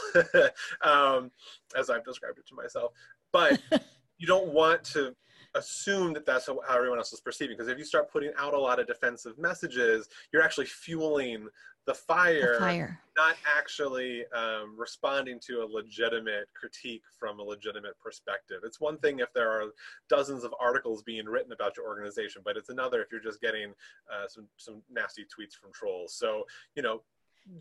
um, 0.82 1.30
as 1.76 1.90
I've 1.90 2.04
described 2.04 2.38
it 2.38 2.46
to 2.48 2.54
myself. 2.54 2.92
But 3.32 3.60
you 4.18 4.26
don't 4.26 4.48
want 4.48 4.82
to 4.84 5.14
assume 5.54 6.12
that 6.12 6.26
that's 6.26 6.46
how, 6.46 6.58
everyone 6.70 6.98
else 6.98 7.12
is 7.12 7.20
perceiving 7.20 7.56
because 7.56 7.68
if 7.68 7.78
you 7.78 7.84
start 7.84 8.10
putting 8.10 8.30
out 8.38 8.54
a 8.54 8.58
lot 8.58 8.78
of 8.78 8.86
defensive 8.86 9.38
messages, 9.38 10.08
you're 10.32 10.42
actually 10.42 10.66
fueling 10.66 11.48
the 11.86 11.94
fire, 11.94 12.54
the 12.54 12.60
fire. 12.60 13.00
not 13.16 13.36
actually 13.56 14.24
um, 14.34 14.74
responding 14.76 15.40
to 15.40 15.62
a 15.62 15.66
legitimate 15.66 16.46
critique 16.54 17.02
from 17.18 17.40
a 17.40 17.42
legitimate 17.42 17.98
perspective. 18.02 18.58
It's 18.64 18.80
one 18.80 18.98
thing 18.98 19.20
if 19.20 19.32
there 19.32 19.50
are 19.50 19.70
dozens 20.08 20.44
of 20.44 20.54
articles 20.60 21.02
being 21.02 21.24
written 21.24 21.52
about 21.52 21.76
your 21.76 21.86
organization, 21.86 22.42
but 22.44 22.56
it's 22.56 22.68
another 22.68 23.02
if 23.02 23.08
you're 23.10 23.20
just 23.20 23.40
getting 23.40 23.72
uh, 24.12 24.28
some 24.28 24.46
some 24.56 24.82
nasty 24.90 25.22
tweets 25.22 25.54
from 25.54 25.72
trolls. 25.72 26.14
So 26.14 26.44
you 26.76 26.82
know, 26.82 27.02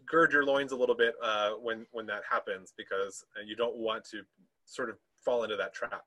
gird 0.06 0.34
your 0.34 0.46
loins 0.46 0.74
a 0.74 0.76
little 0.76 0.96
bit 0.96 1.16
uh, 1.24 1.52
when 1.52 1.86
when 1.92 2.06
that 2.08 2.22
happens 2.30 2.74
because 2.78 3.24
uh, 3.38 3.44
you 3.46 3.56
don't 3.56 3.78
want 3.78 4.04
to 4.12 4.22
sort 4.66 4.90
of 4.90 4.98
fall 5.24 5.44
into 5.44 5.56
that 5.56 5.74
trap. 5.74 6.04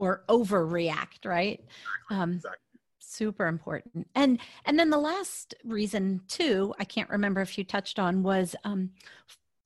Or 0.00 0.24
overreact, 0.28 1.24
right? 1.24 1.62
Um, 2.10 2.32
Exactly. 2.32 2.58
super 2.98 3.46
important. 3.46 4.08
And 4.14 4.40
and 4.64 4.78
then 4.78 4.90
the 4.90 4.98
last 4.98 5.54
reason 5.62 6.22
too, 6.26 6.74
I 6.80 6.84
can't 6.84 7.10
remember 7.10 7.40
if 7.40 7.56
you 7.56 7.64
touched 7.64 7.98
on 8.00 8.22
was 8.22 8.56
um, 8.64 8.90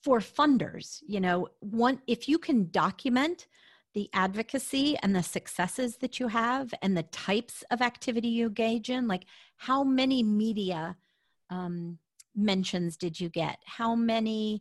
for 0.03 0.19
funders. 0.19 1.03
You 1.07 1.21
know, 1.21 1.49
one 1.61 2.03
if 2.07 2.29
you 2.29 2.39
can 2.39 2.71
document 2.71 3.47
the 3.95 4.11
advocacy 4.13 4.97
and 5.03 5.15
the 5.15 5.23
successes 5.23 5.99
that 5.99 6.19
you 6.19 6.27
have 6.27 6.75
and 6.83 6.97
the 6.97 7.05
types 7.05 7.63
of 7.71 7.81
activity 7.81 8.27
you 8.27 8.49
engage 8.49 8.91
in, 8.91 9.07
like 9.07 9.25
how 9.57 9.85
many 9.85 10.21
media 10.23 10.97
um, 11.49 11.99
mentions 12.35 12.97
did 12.97 13.21
you 13.21 13.29
get? 13.29 13.59
How 13.65 13.95
many 13.95 14.61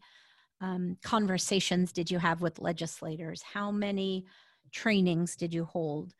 um, 0.61 0.97
conversations 1.03 1.91
did 1.91 2.11
you 2.11 2.19
have 2.19 2.43
with 2.43 2.59
legislators? 2.59 3.41
How 3.41 3.71
many 3.71 4.25
trainings 4.73 5.35
did 5.35 5.53
you 5.53 5.65
hold? 5.65 6.13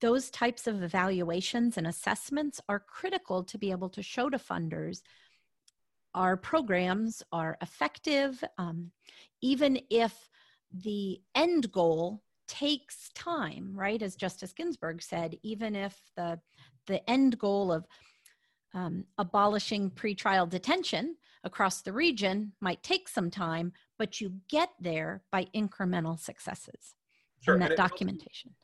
Those 0.00 0.30
types 0.30 0.66
of 0.66 0.82
evaluations 0.82 1.76
and 1.76 1.86
assessments 1.86 2.60
are 2.68 2.80
critical 2.80 3.44
to 3.44 3.58
be 3.58 3.70
able 3.70 3.90
to 3.90 4.02
show 4.02 4.30
to 4.30 4.38
funders 4.38 5.02
our 6.14 6.36
programs 6.36 7.22
are 7.32 7.56
effective, 7.62 8.42
um, 8.58 8.90
even 9.40 9.80
if 9.90 10.28
the 10.72 11.20
end 11.34 11.70
goal 11.70 12.22
takes 12.46 13.10
time, 13.14 13.72
right? 13.74 14.02
As 14.02 14.16
Justice 14.16 14.52
Ginsburg 14.52 15.02
said, 15.02 15.36
even 15.42 15.76
if 15.76 15.96
the 16.16 16.40
the 16.86 17.08
end 17.08 17.38
goal 17.38 17.70
of 17.70 17.86
um, 18.74 19.04
abolishing 19.18 19.90
pretrial 19.90 20.48
detention 20.48 21.16
across 21.44 21.82
the 21.82 21.92
region 21.92 22.52
might 22.60 22.82
take 22.82 23.08
some 23.08 23.30
time, 23.30 23.72
but 23.98 24.20
you 24.20 24.40
get 24.48 24.70
there 24.80 25.22
by 25.30 25.44
incremental 25.54 26.18
successes 26.18 26.94
Sure. 27.40 27.54
and 27.54 27.62
and 27.62 27.72
that 27.72 27.78
helps- 27.78 27.92
documentation. 27.92 28.54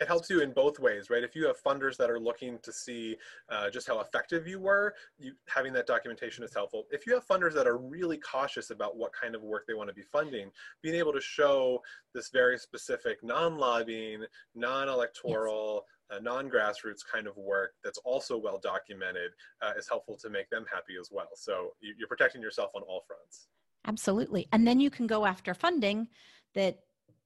it 0.00 0.08
helps 0.08 0.30
you 0.30 0.40
in 0.40 0.50
both 0.52 0.78
ways, 0.78 1.10
right? 1.10 1.22
If 1.22 1.36
you 1.36 1.46
have 1.46 1.62
funders 1.62 1.98
that 1.98 2.08
are 2.10 2.18
looking 2.18 2.58
to 2.62 2.72
see 2.72 3.16
uh, 3.50 3.68
just 3.68 3.86
how 3.86 4.00
effective 4.00 4.46
you 4.46 4.58
were, 4.58 4.94
you, 5.18 5.34
having 5.46 5.74
that 5.74 5.86
documentation 5.86 6.42
is 6.42 6.54
helpful. 6.54 6.86
If 6.90 7.06
you 7.06 7.12
have 7.12 7.26
funders 7.26 7.52
that 7.52 7.66
are 7.66 7.76
really 7.76 8.16
cautious 8.16 8.70
about 8.70 8.96
what 8.96 9.12
kind 9.12 9.34
of 9.34 9.42
work 9.42 9.66
they 9.66 9.74
want 9.74 9.90
to 9.90 9.94
be 9.94 10.02
funding, 10.02 10.50
being 10.80 10.94
able 10.94 11.12
to 11.12 11.20
show 11.20 11.82
this 12.14 12.30
very 12.30 12.56
specific 12.58 13.22
non-lobbying, 13.22 14.24
non-electoral, 14.54 15.84
yes. 16.10 16.18
uh, 16.18 16.22
non-grassroots 16.22 17.02
kind 17.12 17.26
of 17.26 17.36
work 17.36 17.74
that's 17.84 17.98
also 17.98 18.38
well 18.38 18.58
documented 18.62 19.32
uh, 19.60 19.72
is 19.76 19.86
helpful 19.86 20.16
to 20.16 20.30
make 20.30 20.48
them 20.48 20.64
happy 20.72 20.94
as 20.98 21.10
well. 21.12 21.28
So 21.34 21.72
you, 21.80 21.94
you're 21.98 22.08
protecting 22.08 22.40
yourself 22.40 22.70
on 22.74 22.80
all 22.82 23.02
fronts. 23.06 23.48
Absolutely. 23.86 24.48
And 24.52 24.66
then 24.66 24.80
you 24.80 24.90
can 24.90 25.06
go 25.06 25.26
after 25.26 25.52
funding 25.52 26.08
that 26.54 26.78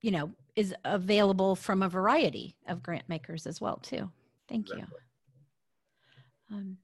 you 0.04 0.10
know 0.10 0.30
is 0.54 0.74
available 0.84 1.56
from 1.56 1.82
a 1.82 1.88
variety 1.88 2.54
of 2.68 2.82
grant 2.82 3.08
makers 3.08 3.46
as 3.46 3.60
well 3.60 3.78
too. 3.78 4.10
Thank 4.48 4.70
exactly. 4.70 4.98
you 6.50 6.56
um, 6.56 6.76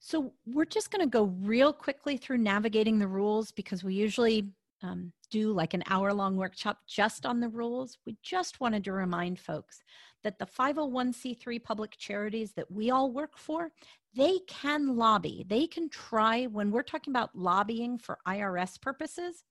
so 0.00 0.32
we're 0.46 0.64
just 0.64 0.90
going 0.90 1.04
to 1.04 1.10
go 1.10 1.24
real 1.42 1.72
quickly 1.72 2.16
through 2.16 2.38
navigating 2.38 2.98
the 2.98 3.06
rules 3.06 3.52
because 3.52 3.84
we 3.84 3.94
usually 3.94 4.48
um, 4.82 5.12
do 5.30 5.52
like 5.52 5.74
an 5.74 5.84
hour 5.86 6.12
long 6.12 6.36
workshop 6.36 6.78
just 6.88 7.24
on 7.26 7.38
the 7.38 7.48
rules. 7.48 7.98
We 8.06 8.16
just 8.22 8.60
wanted 8.60 8.82
to 8.84 8.92
remind 8.92 9.38
folks 9.38 9.82
that 10.24 10.38
the 10.38 10.46
501c3 10.46 11.62
public 11.62 11.96
charities 11.98 12.52
that 12.54 12.70
we 12.70 12.90
all 12.90 13.12
work 13.12 13.36
for 13.36 13.70
they 14.16 14.40
can 14.48 14.96
lobby. 14.96 15.46
They 15.48 15.68
can 15.68 15.88
try 15.88 16.46
when 16.46 16.72
we're 16.72 16.82
talking 16.82 17.12
about 17.12 17.36
lobbying 17.36 17.96
for 17.96 18.18
irs 18.26 18.80
purposes 18.80 19.44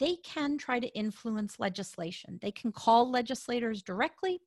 they 0.00 0.16
can 0.16 0.56
try 0.58 0.80
to 0.80 0.88
influence 0.88 1.60
legislation. 1.60 2.38
They 2.42 2.50
can 2.50 2.72
call 2.72 3.10
legislators 3.10 3.82
directly 3.82 4.40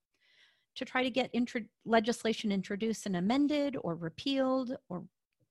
to 0.75 0.83
try 0.83 1.03
to 1.03 1.11
get 1.11 1.29
intro- 1.31 1.61
legislation 1.85 2.51
introduced 2.51 3.05
and 3.05 3.15
amended 3.15 3.77
or 3.81 3.95
repealed 3.95 4.75
or 4.89 5.03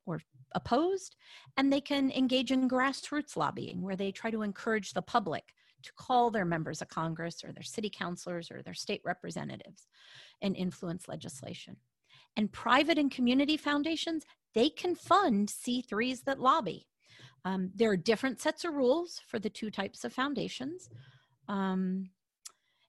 or 0.05 0.21
opposed 0.57 1.15
and 1.57 1.73
they 1.73 1.81
can 1.81 2.11
engage 2.11 2.51
in 2.51 2.69
grassroots 2.69 3.37
lobbying 3.37 3.81
where 3.81 3.95
they 3.95 4.11
try 4.11 4.33
to 4.33 4.43
encourage 4.43 4.93
the 4.93 5.01
public 5.01 5.45
to 5.81 5.93
call 5.97 6.29
their 6.29 6.45
members 6.45 6.83
of 6.83 6.89
congress 6.89 7.45
or 7.45 7.53
their 7.53 7.63
city 7.63 7.89
councilors 7.89 8.51
or 8.51 8.63
their 8.63 8.75
state 8.75 9.01
representatives 9.05 9.87
and 10.43 10.57
influence 10.57 11.07
legislation 11.07 11.77
and 12.37 12.51
private 12.51 12.99
and 12.99 13.13
community 13.13 13.57
foundations 13.57 14.25
they 14.55 14.69
can 14.69 14.97
fund 14.97 15.49
c3s 15.49 16.25
that 16.25 16.41
lobby 16.41 16.85
um, 17.45 17.71
there 17.75 17.91
are 17.91 17.97
different 17.97 18.41
sets 18.41 18.65
of 18.65 18.75
rules 18.75 19.21
for 19.27 19.39
the 19.39 19.51
two 19.51 19.71
types 19.71 20.05
of 20.05 20.13
foundations. 20.13 20.89
Um, 21.49 22.11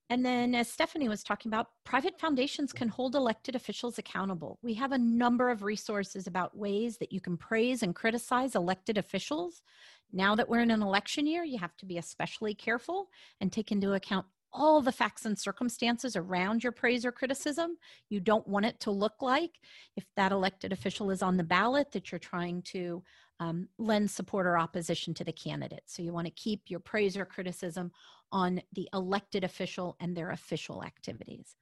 and 0.10 0.24
then, 0.24 0.54
as 0.54 0.70
Stephanie 0.70 1.10
was 1.10 1.24
talking 1.24 1.50
about, 1.50 1.70
private 1.86 2.20
foundations 2.20 2.72
can 2.72 2.88
hold 2.88 3.16
elected 3.16 3.56
officials 3.56 3.98
accountable. 3.98 4.60
We 4.62 4.76
have 4.76 4.92
a 4.92 4.98
number 4.98 5.50
of 5.50 5.64
resources 5.64 6.28
about 6.28 6.56
ways 6.56 6.98
that 6.98 7.12
you 7.12 7.20
can 7.20 7.36
praise 7.38 7.82
and 7.82 7.96
criticize 7.96 8.54
elected 8.54 8.98
officials. 8.98 9.64
Now 10.12 10.36
that 10.36 10.48
we're 10.48 10.60
in 10.60 10.72
an 10.72 10.84
election 10.84 11.26
year, 11.26 11.44
you 11.44 11.58
have 11.58 11.76
to 11.78 11.86
be 11.86 11.98
especially 11.98 12.54
careful 12.54 13.10
and 13.42 13.52
take 13.52 13.72
into 13.72 13.94
account 13.94 14.28
all 14.52 14.82
the 14.82 14.92
facts 14.92 15.26
and 15.26 15.38
circumstances 15.38 16.16
around 16.16 16.64
your 16.64 16.72
praise 16.72 17.06
or 17.06 17.12
criticism. 17.12 17.78
You 18.10 18.20
don't 18.20 18.48
want 18.48 18.68
it 18.68 18.80
to 18.82 18.92
look 18.92 19.22
like 19.22 19.60
if 19.96 20.06
that 20.16 20.32
elected 20.32 20.72
official 20.72 21.10
is 21.10 21.24
on 21.24 21.38
the 21.38 21.44
ballot 21.44 21.92
that 21.92 22.12
you're 22.12 22.20
trying 22.20 22.62
to 22.64 23.04
um, 23.40 23.68
lend 23.78 24.10
support 24.10 24.46
or 24.46 24.58
opposition 24.58 25.14
to 25.16 25.24
the 25.24 25.32
candidate. 25.32 25.84
So 25.86 26.02
you 26.02 26.14
want 26.14 26.28
to 26.28 26.34
keep 26.34 26.62
your 26.68 26.80
praise 26.80 27.18
or 27.18 27.26
criticism 27.26 27.92
on 28.32 28.62
the 28.74 28.88
elected 28.94 29.44
official 29.44 29.96
and 30.00 30.16
their 30.16 30.32
official 30.32 30.84
activities. 30.84 31.56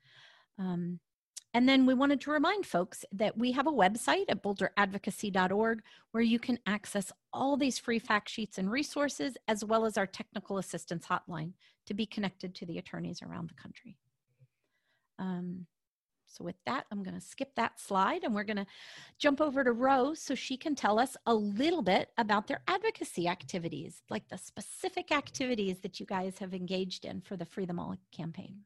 Um, 0.60 1.00
and 1.54 1.68
then 1.68 1.86
we 1.86 1.94
wanted 1.94 2.22
to 2.22 2.32
remind 2.32 2.66
folks 2.66 3.04
that 3.12 3.38
we 3.38 3.52
have 3.52 3.68
a 3.68 3.72
website 3.72 4.26
at 4.30 4.42
bolderadvocacy.org 4.42 5.82
where 6.12 6.24
you 6.24 6.40
can 6.40 6.60
access 6.66 7.12
all 7.34 7.58
these 7.58 7.78
free 7.78 8.00
fact 8.00 8.30
sheets 8.30 8.58
and 8.58 8.72
resources, 8.72 9.36
as 9.50 9.66
well 9.66 9.86
as 9.86 9.98
our 9.98 10.08
technical 10.08 10.60
assistance 10.60 11.06
hotline 11.06 11.52
to 11.88 11.94
be 11.94 12.06
connected 12.06 12.56
to 12.56 12.66
the 12.66 12.78
attorneys 12.78 13.22
around 13.22 13.50
the 13.50 13.62
country. 13.62 13.98
Um, 15.20 15.68
so 16.32 16.44
with 16.44 16.56
that, 16.66 16.86
I'm 16.92 17.04
going 17.04 17.20
to 17.20 17.22
skip 17.22 17.56
that 17.56 17.80
slide 17.80 18.24
and 18.24 18.34
we're 18.34 18.44
going 18.44 18.58
to 18.58 18.66
jump 19.20 19.42
over 19.42 19.64
to 19.64 19.72
Rose 19.72 20.22
so 20.22 20.34
she 20.34 20.56
can 20.56 20.76
tell 20.76 20.98
us 21.00 21.18
a 21.26 21.34
little 21.34 21.82
bit 21.82 22.10
about 22.18 22.48
their 22.48 22.62
advocacy 22.68 23.28
activities, 23.28 24.02
like 24.10 24.30
the 24.30 24.38
specific 24.38 25.12
activities 25.12 25.80
that 25.80 26.00
you 26.00 26.06
guys 26.06 26.38
have 26.40 26.54
engaged 26.54 27.06
in 27.06 27.22
for 27.22 27.36
the 27.36 27.46
Free 27.46 27.66
Them 27.66 27.80
All 27.80 27.96
campaign. 28.12 28.62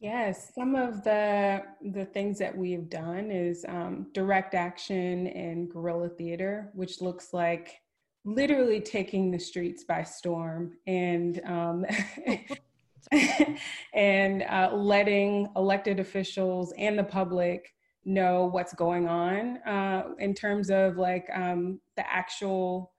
Yes, 0.00 0.52
some 0.54 0.74
of 0.74 1.02
the 1.02 1.62
the 1.92 2.04
things 2.04 2.38
that 2.38 2.54
we've 2.54 2.90
done 2.90 3.30
is 3.30 3.64
um, 3.68 4.08
direct 4.12 4.54
action 4.54 5.28
and 5.28 5.70
guerrilla 5.70 6.10
theater, 6.10 6.70
which 6.74 7.00
looks 7.00 7.32
like 7.32 7.80
literally 8.24 8.80
taking 8.80 9.30
the 9.30 9.38
streets 9.38 9.84
by 9.84 10.02
storm 10.02 10.72
and 10.86 11.40
um, 11.46 11.86
and 13.94 14.42
uh, 14.42 14.70
letting 14.72 15.48
elected 15.56 16.00
officials 16.00 16.72
and 16.78 16.98
the 16.98 17.04
public 17.04 17.72
know 18.04 18.46
what's 18.46 18.74
going 18.74 19.08
on 19.08 19.58
uh, 19.66 20.08
in 20.18 20.34
terms 20.34 20.70
of 20.70 20.96
like 20.96 21.28
um, 21.32 21.80
the 21.96 22.06
actual 22.12 22.92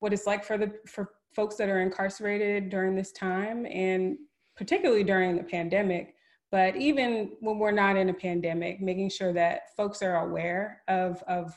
what 0.00 0.12
it's 0.12 0.26
like 0.26 0.44
for 0.44 0.58
the 0.58 0.72
for 0.86 1.10
folks 1.34 1.56
that 1.56 1.68
are 1.68 1.80
incarcerated 1.80 2.70
during 2.70 2.94
this 2.94 3.10
time 3.12 3.66
and 3.66 4.16
particularly 4.56 5.02
during 5.02 5.36
the 5.36 5.42
pandemic. 5.42 6.14
But 6.52 6.76
even 6.76 7.32
when 7.40 7.58
we're 7.58 7.72
not 7.72 7.96
in 7.96 8.10
a 8.10 8.14
pandemic 8.14 8.80
making 8.80 9.10
sure 9.10 9.32
that 9.32 9.74
folks 9.76 10.02
are 10.02 10.26
aware 10.26 10.82
of 10.88 11.22
of 11.26 11.54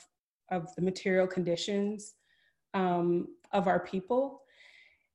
of 0.49 0.73
the 0.75 0.81
material 0.81 1.27
conditions 1.27 2.13
um, 2.73 3.27
of 3.51 3.67
our 3.67 3.79
people 3.79 4.41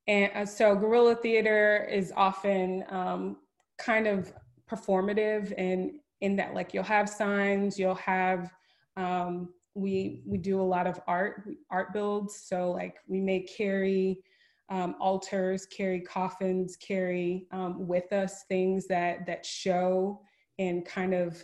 and 0.07 0.31
uh, 0.35 0.47
so 0.47 0.75
guerrilla 0.75 1.15
theater 1.15 1.89
is 1.91 2.13
often 2.17 2.85
um, 2.91 3.37
kind 3.79 4.07
of 4.07 4.33
performative 4.71 5.53
and 5.57 5.93
in 6.21 6.37
that 6.37 6.55
like 6.55 6.73
you'll 6.73 6.85
have 6.85 7.09
signs, 7.09 7.79
you'll 7.79 7.95
have 7.97 8.53
um, 8.97 9.49
we 9.75 10.23
we 10.27 10.39
do 10.39 10.61
a 10.61 10.63
lot 10.63 10.87
of 10.87 11.01
art 11.07 11.49
art 11.71 11.93
builds. 11.93 12.37
So 12.37 12.71
like 12.71 12.97
we 13.07 13.21
may 13.21 13.41
carry 13.41 14.23
um, 14.69 14.95
altars, 15.01 15.67
carry 15.67 16.01
coffins, 16.01 16.77
carry 16.77 17.47
um, 17.51 17.87
with 17.87 18.13
us 18.13 18.45
things 18.49 18.87
that 18.89 19.27
that 19.27 19.45
show 19.45 20.21
and 20.59 20.85
kind 20.85 21.15
of 21.15 21.43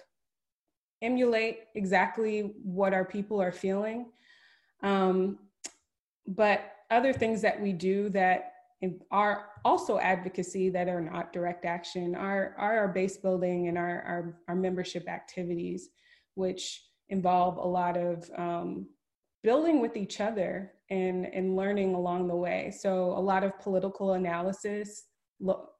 emulate 1.02 1.60
exactly 1.74 2.52
what 2.62 2.92
our 2.92 3.04
people 3.04 3.40
are 3.40 3.52
feeling. 3.52 4.06
Um, 4.82 5.38
but 6.26 6.72
other 6.90 7.12
things 7.12 7.42
that 7.42 7.60
we 7.60 7.72
do 7.72 8.08
that 8.10 8.52
are 9.10 9.46
also 9.64 9.98
advocacy 9.98 10.70
that 10.70 10.88
are 10.88 11.00
not 11.00 11.32
direct 11.32 11.64
action 11.64 12.14
are, 12.14 12.54
are 12.58 12.78
our 12.78 12.88
base 12.88 13.16
building 13.16 13.68
and 13.68 13.76
our, 13.76 14.02
our, 14.02 14.40
our 14.48 14.54
membership 14.54 15.08
activities, 15.08 15.88
which 16.34 16.84
involve 17.08 17.56
a 17.56 17.66
lot 17.66 17.96
of 17.96 18.30
um, 18.36 18.86
building 19.42 19.80
with 19.80 19.96
each 19.96 20.20
other 20.20 20.72
and, 20.90 21.26
and 21.26 21.56
learning 21.56 21.94
along 21.94 22.28
the 22.28 22.36
way. 22.36 22.72
So 22.76 23.12
a 23.12 23.20
lot 23.20 23.42
of 23.42 23.58
political 23.58 24.12
analysis, 24.12 25.06
lo- 25.40 25.70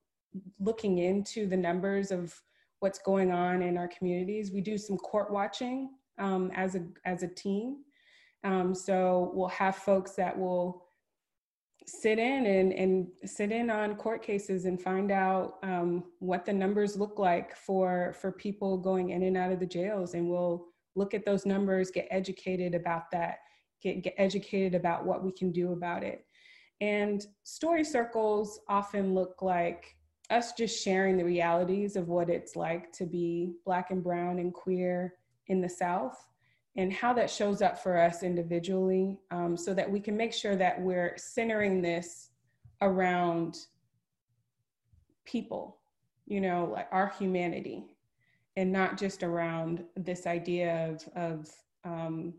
looking 0.59 0.99
into 0.99 1.47
the 1.47 1.57
numbers 1.57 2.11
of 2.11 2.35
what's 2.81 2.99
going 2.99 3.31
on 3.31 3.63
in 3.63 3.79
our 3.79 3.89
communities. 3.89 4.51
We 4.53 4.61
do 4.61 4.77
some 4.77 4.97
court 4.97 5.33
watching 5.33 5.91
um, 6.19 6.51
as, 6.55 6.75
a, 6.75 6.85
as 7.05 7.23
a 7.23 7.29
team. 7.29 7.79
Um, 8.45 8.75
so 8.75 9.31
we'll 9.35 9.49
have 9.49 9.77
folks 9.77 10.13
that 10.13 10.37
will 10.37 10.88
sit 11.89 12.19
in 12.19 12.47
and, 12.47 12.73
and 12.73 13.09
sit 13.25 13.51
in 13.51 13.71
on 13.71 13.97
court 13.97 14.23
cases 14.23 14.67
and 14.67 14.81
find 14.81 15.11
out 15.11 15.55
um, 15.63 16.05
what 16.19 16.45
the 16.45 16.53
numbers 16.53 16.97
look 16.97 17.19
like 17.19 17.57
for 17.57 18.15
for 18.21 18.31
people 18.31 18.77
going 18.77 19.11
in 19.11 19.23
and 19.23 19.37
out 19.37 19.53
of 19.53 19.59
the 19.59 19.67
jails. 19.67 20.15
And 20.15 20.29
we'll 20.29 20.67
look 20.95 21.15
at 21.15 21.25
those 21.25 21.47
numbers 21.47 21.91
get 21.91 22.07
educated 22.11 22.75
about 22.75 23.11
that 23.13 23.39
get, 23.83 24.03
get 24.03 24.15
educated 24.19 24.75
about 24.75 25.05
what 25.05 25.25
we 25.25 25.33
can 25.33 25.53
do 25.53 25.73
about 25.73 26.03
it. 26.03 26.25
And 26.81 27.25
story 27.45 27.85
circles 27.85 28.61
often 28.69 29.15
look 29.15 29.43
like 29.43 29.97
us 30.31 30.53
just 30.53 30.83
sharing 30.83 31.17
the 31.17 31.25
realities 31.25 31.97
of 31.97 32.09
what 32.09 32.29
it's 32.29 32.55
like 32.55 32.93
to 32.93 33.07
be 33.07 33.55
black 33.65 33.91
and 33.91 34.03
brown 34.03 34.39
and 34.39 34.53
queer 34.53 35.15
in 35.47 35.61
the 35.61 35.69
south 35.69 36.29
and 36.79 36.93
how 36.93 37.13
that 37.13 37.29
shows 37.29 37.61
up 37.61 37.83
for 37.83 37.99
us 37.99 38.23
individually 38.23 39.19
um, 39.33 39.57
so 39.57 39.75
that 39.75 39.91
we 39.91 39.99
can 39.99 40.17
make 40.17 40.33
sure 40.33 40.55
that 40.55 40.81
we're 40.81 41.13
centering 41.17 41.83
this 41.83 42.31
around 42.83 43.59
people, 45.25 45.79
you 46.27 46.41
know, 46.41 46.71
like 46.73 46.87
our 46.93 47.13
humanity, 47.19 47.97
and 48.57 48.71
not 48.71 48.97
just 48.97 49.25
around 49.25 49.83
this 49.97 50.25
idea 50.25 50.89
of, 50.89 51.09
of 51.17 51.51
um, 51.85 52.33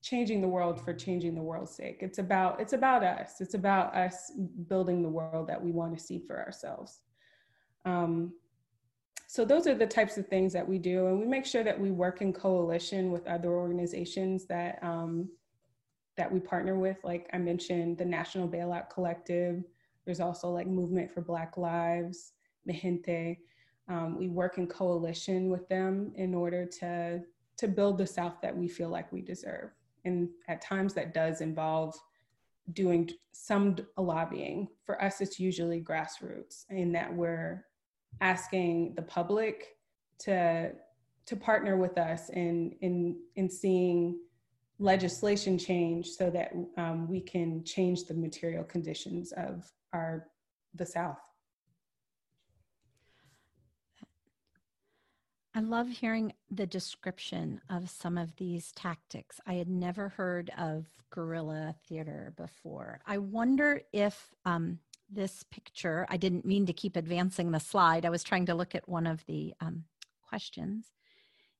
changing 0.00 0.40
the 0.40 0.48
world 0.48 0.80
for 0.80 0.94
changing 0.94 1.34
the 1.34 1.42
world's 1.42 1.70
sake. 1.70 1.98
It's 2.00 2.18
about 2.18 2.58
it's 2.58 2.72
about 2.72 3.04
us. 3.04 3.42
It's 3.42 3.54
about 3.54 3.94
us 3.94 4.32
building 4.68 5.02
the 5.02 5.08
world 5.08 5.46
that 5.48 5.62
we 5.62 5.70
want 5.70 5.96
to 5.96 6.02
see 6.02 6.18
for 6.18 6.42
ourselves. 6.42 7.00
Um, 7.84 8.32
so 9.36 9.44
those 9.44 9.66
are 9.66 9.74
the 9.74 9.86
types 9.86 10.16
of 10.16 10.26
things 10.26 10.50
that 10.54 10.66
we 10.66 10.78
do, 10.78 11.08
and 11.08 11.20
we 11.20 11.26
make 11.26 11.44
sure 11.44 11.62
that 11.62 11.78
we 11.78 11.90
work 11.90 12.22
in 12.22 12.32
coalition 12.32 13.10
with 13.10 13.26
other 13.26 13.50
organizations 13.50 14.46
that 14.46 14.78
um, 14.82 15.28
that 16.16 16.32
we 16.32 16.40
partner 16.40 16.78
with. 16.78 16.96
Like 17.04 17.28
I 17.34 17.36
mentioned, 17.36 17.98
the 17.98 18.04
National 18.06 18.48
Bailout 18.48 18.88
Collective. 18.88 19.62
There's 20.06 20.20
also 20.20 20.48
like 20.48 20.66
Movement 20.66 21.12
for 21.12 21.20
Black 21.20 21.58
Lives, 21.58 22.32
Mi 22.64 23.38
Um, 23.90 24.16
we 24.16 24.28
work 24.28 24.56
in 24.56 24.66
coalition 24.68 25.50
with 25.50 25.68
them 25.68 26.12
in 26.14 26.34
order 26.34 26.64
to 26.80 27.20
to 27.58 27.68
build 27.68 27.98
the 27.98 28.06
South 28.06 28.40
that 28.40 28.56
we 28.56 28.68
feel 28.68 28.88
like 28.88 29.12
we 29.12 29.20
deserve. 29.20 29.68
And 30.06 30.30
at 30.48 30.62
times 30.62 30.94
that 30.94 31.12
does 31.12 31.42
involve 31.42 31.94
doing 32.72 33.10
some 33.32 33.76
lobbying. 33.98 34.68
For 34.86 35.02
us, 35.02 35.20
it's 35.20 35.38
usually 35.38 35.82
grassroots 35.82 36.64
in 36.70 36.90
that 36.92 37.14
we're 37.14 37.66
asking 38.20 38.94
the 38.94 39.02
public 39.02 39.76
to 40.20 40.72
to 41.26 41.36
partner 41.36 41.76
with 41.76 41.98
us 41.98 42.30
in 42.30 42.74
in 42.80 43.18
in 43.34 43.50
seeing 43.50 44.18
legislation 44.78 45.58
change 45.58 46.08
so 46.08 46.30
that 46.30 46.52
um, 46.76 47.08
we 47.08 47.20
can 47.20 47.64
change 47.64 48.04
the 48.04 48.14
material 48.14 48.64
conditions 48.64 49.32
of 49.32 49.70
our 49.92 50.28
the 50.74 50.86
South. 50.86 51.18
I 55.54 55.60
love 55.60 55.88
hearing 55.88 56.34
the 56.50 56.66
description 56.66 57.62
of 57.70 57.88
some 57.88 58.18
of 58.18 58.36
these 58.36 58.72
tactics. 58.72 59.40
I 59.46 59.54
had 59.54 59.70
never 59.70 60.10
heard 60.10 60.50
of 60.58 60.84
guerrilla 61.08 61.74
theater 61.88 62.34
before. 62.36 63.00
I 63.06 63.16
wonder 63.16 63.80
if 63.90 64.34
um, 64.44 64.78
this 65.10 65.44
picture, 65.50 66.06
I 66.08 66.16
didn't 66.16 66.44
mean 66.44 66.66
to 66.66 66.72
keep 66.72 66.96
advancing 66.96 67.50
the 67.50 67.60
slide. 67.60 68.04
I 68.04 68.10
was 68.10 68.24
trying 68.24 68.46
to 68.46 68.54
look 68.54 68.74
at 68.74 68.88
one 68.88 69.06
of 69.06 69.24
the 69.26 69.54
um, 69.60 69.84
questions. 70.28 70.86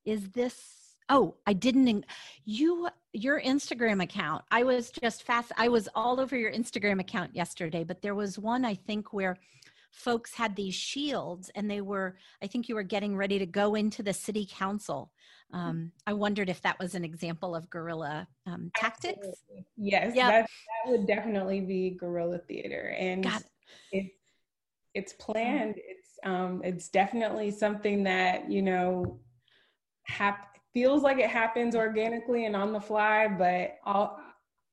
Is 0.04 0.30
this, 0.30 0.96
oh, 1.08 1.34
I 1.46 1.52
didn't, 1.52 2.04
you, 2.44 2.88
your 3.12 3.40
Instagram 3.40 4.02
account, 4.02 4.44
I 4.50 4.62
was 4.62 4.90
just 4.90 5.22
fast, 5.22 5.52
I 5.56 5.68
was 5.68 5.88
all 5.94 6.20
over 6.20 6.36
your 6.36 6.52
Instagram 6.52 7.00
account 7.00 7.34
yesterday, 7.34 7.84
but 7.84 8.02
there 8.02 8.14
was 8.14 8.38
one 8.38 8.64
I 8.64 8.74
think 8.74 9.12
where 9.12 9.36
folks 9.90 10.34
had 10.34 10.54
these 10.56 10.74
shields 10.74 11.50
and 11.54 11.70
they 11.70 11.80
were 11.80 12.16
i 12.42 12.46
think 12.46 12.68
you 12.68 12.74
were 12.74 12.82
getting 12.82 13.16
ready 13.16 13.38
to 13.38 13.46
go 13.46 13.74
into 13.74 14.02
the 14.02 14.12
city 14.12 14.46
council 14.50 15.10
mm. 15.54 15.58
um, 15.58 15.92
i 16.06 16.12
wondered 16.12 16.48
if 16.48 16.60
that 16.62 16.78
was 16.78 16.94
an 16.94 17.04
example 17.04 17.54
of 17.54 17.68
guerrilla 17.70 18.26
um, 18.46 18.70
tactics 18.76 19.18
Absolutely. 19.18 19.66
yes 19.76 20.14
yep. 20.14 20.28
that, 20.28 20.46
that 20.84 20.90
would 20.90 21.06
definitely 21.06 21.60
be 21.60 21.90
guerrilla 21.90 22.38
theater 22.38 22.94
and 22.98 23.24
it. 23.24 23.42
It, 23.92 24.06
it's 24.94 25.12
planned 25.14 25.74
it's 25.76 26.18
um, 26.24 26.62
it's 26.64 26.88
definitely 26.88 27.50
something 27.50 28.02
that 28.04 28.50
you 28.50 28.62
know 28.62 29.20
hap- 30.04 30.56
feels 30.72 31.02
like 31.02 31.18
it 31.18 31.30
happens 31.30 31.76
organically 31.76 32.46
and 32.46 32.56
on 32.56 32.72
the 32.72 32.80
fly 32.80 33.28
but 33.28 33.76
all 33.84 34.18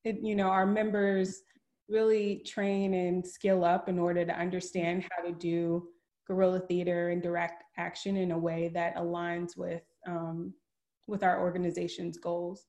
it, 0.04 0.20
you 0.22 0.36
know 0.36 0.48
our 0.48 0.66
members 0.66 1.42
really 1.90 2.44
train 2.46 2.94
and 2.94 3.26
skill 3.26 3.64
up 3.64 3.90
in 3.90 4.00
order 4.00 4.26
to 4.26 4.38
understand 4.38 5.06
how 5.12 5.24
to 5.24 5.32
do 5.34 5.88
guerrilla 6.28 6.60
theater 6.62 7.10
and 7.10 7.22
direct 7.22 7.64
action 7.78 8.18
in 8.18 8.32
a 8.32 8.38
way 8.38 8.70
that 8.74 8.96
aligns 8.96 9.58
with 9.58 9.84
um, 10.08 10.54
with 11.08 11.24
our 11.24 11.42
organization's 11.42 12.18
goals. 12.18 12.66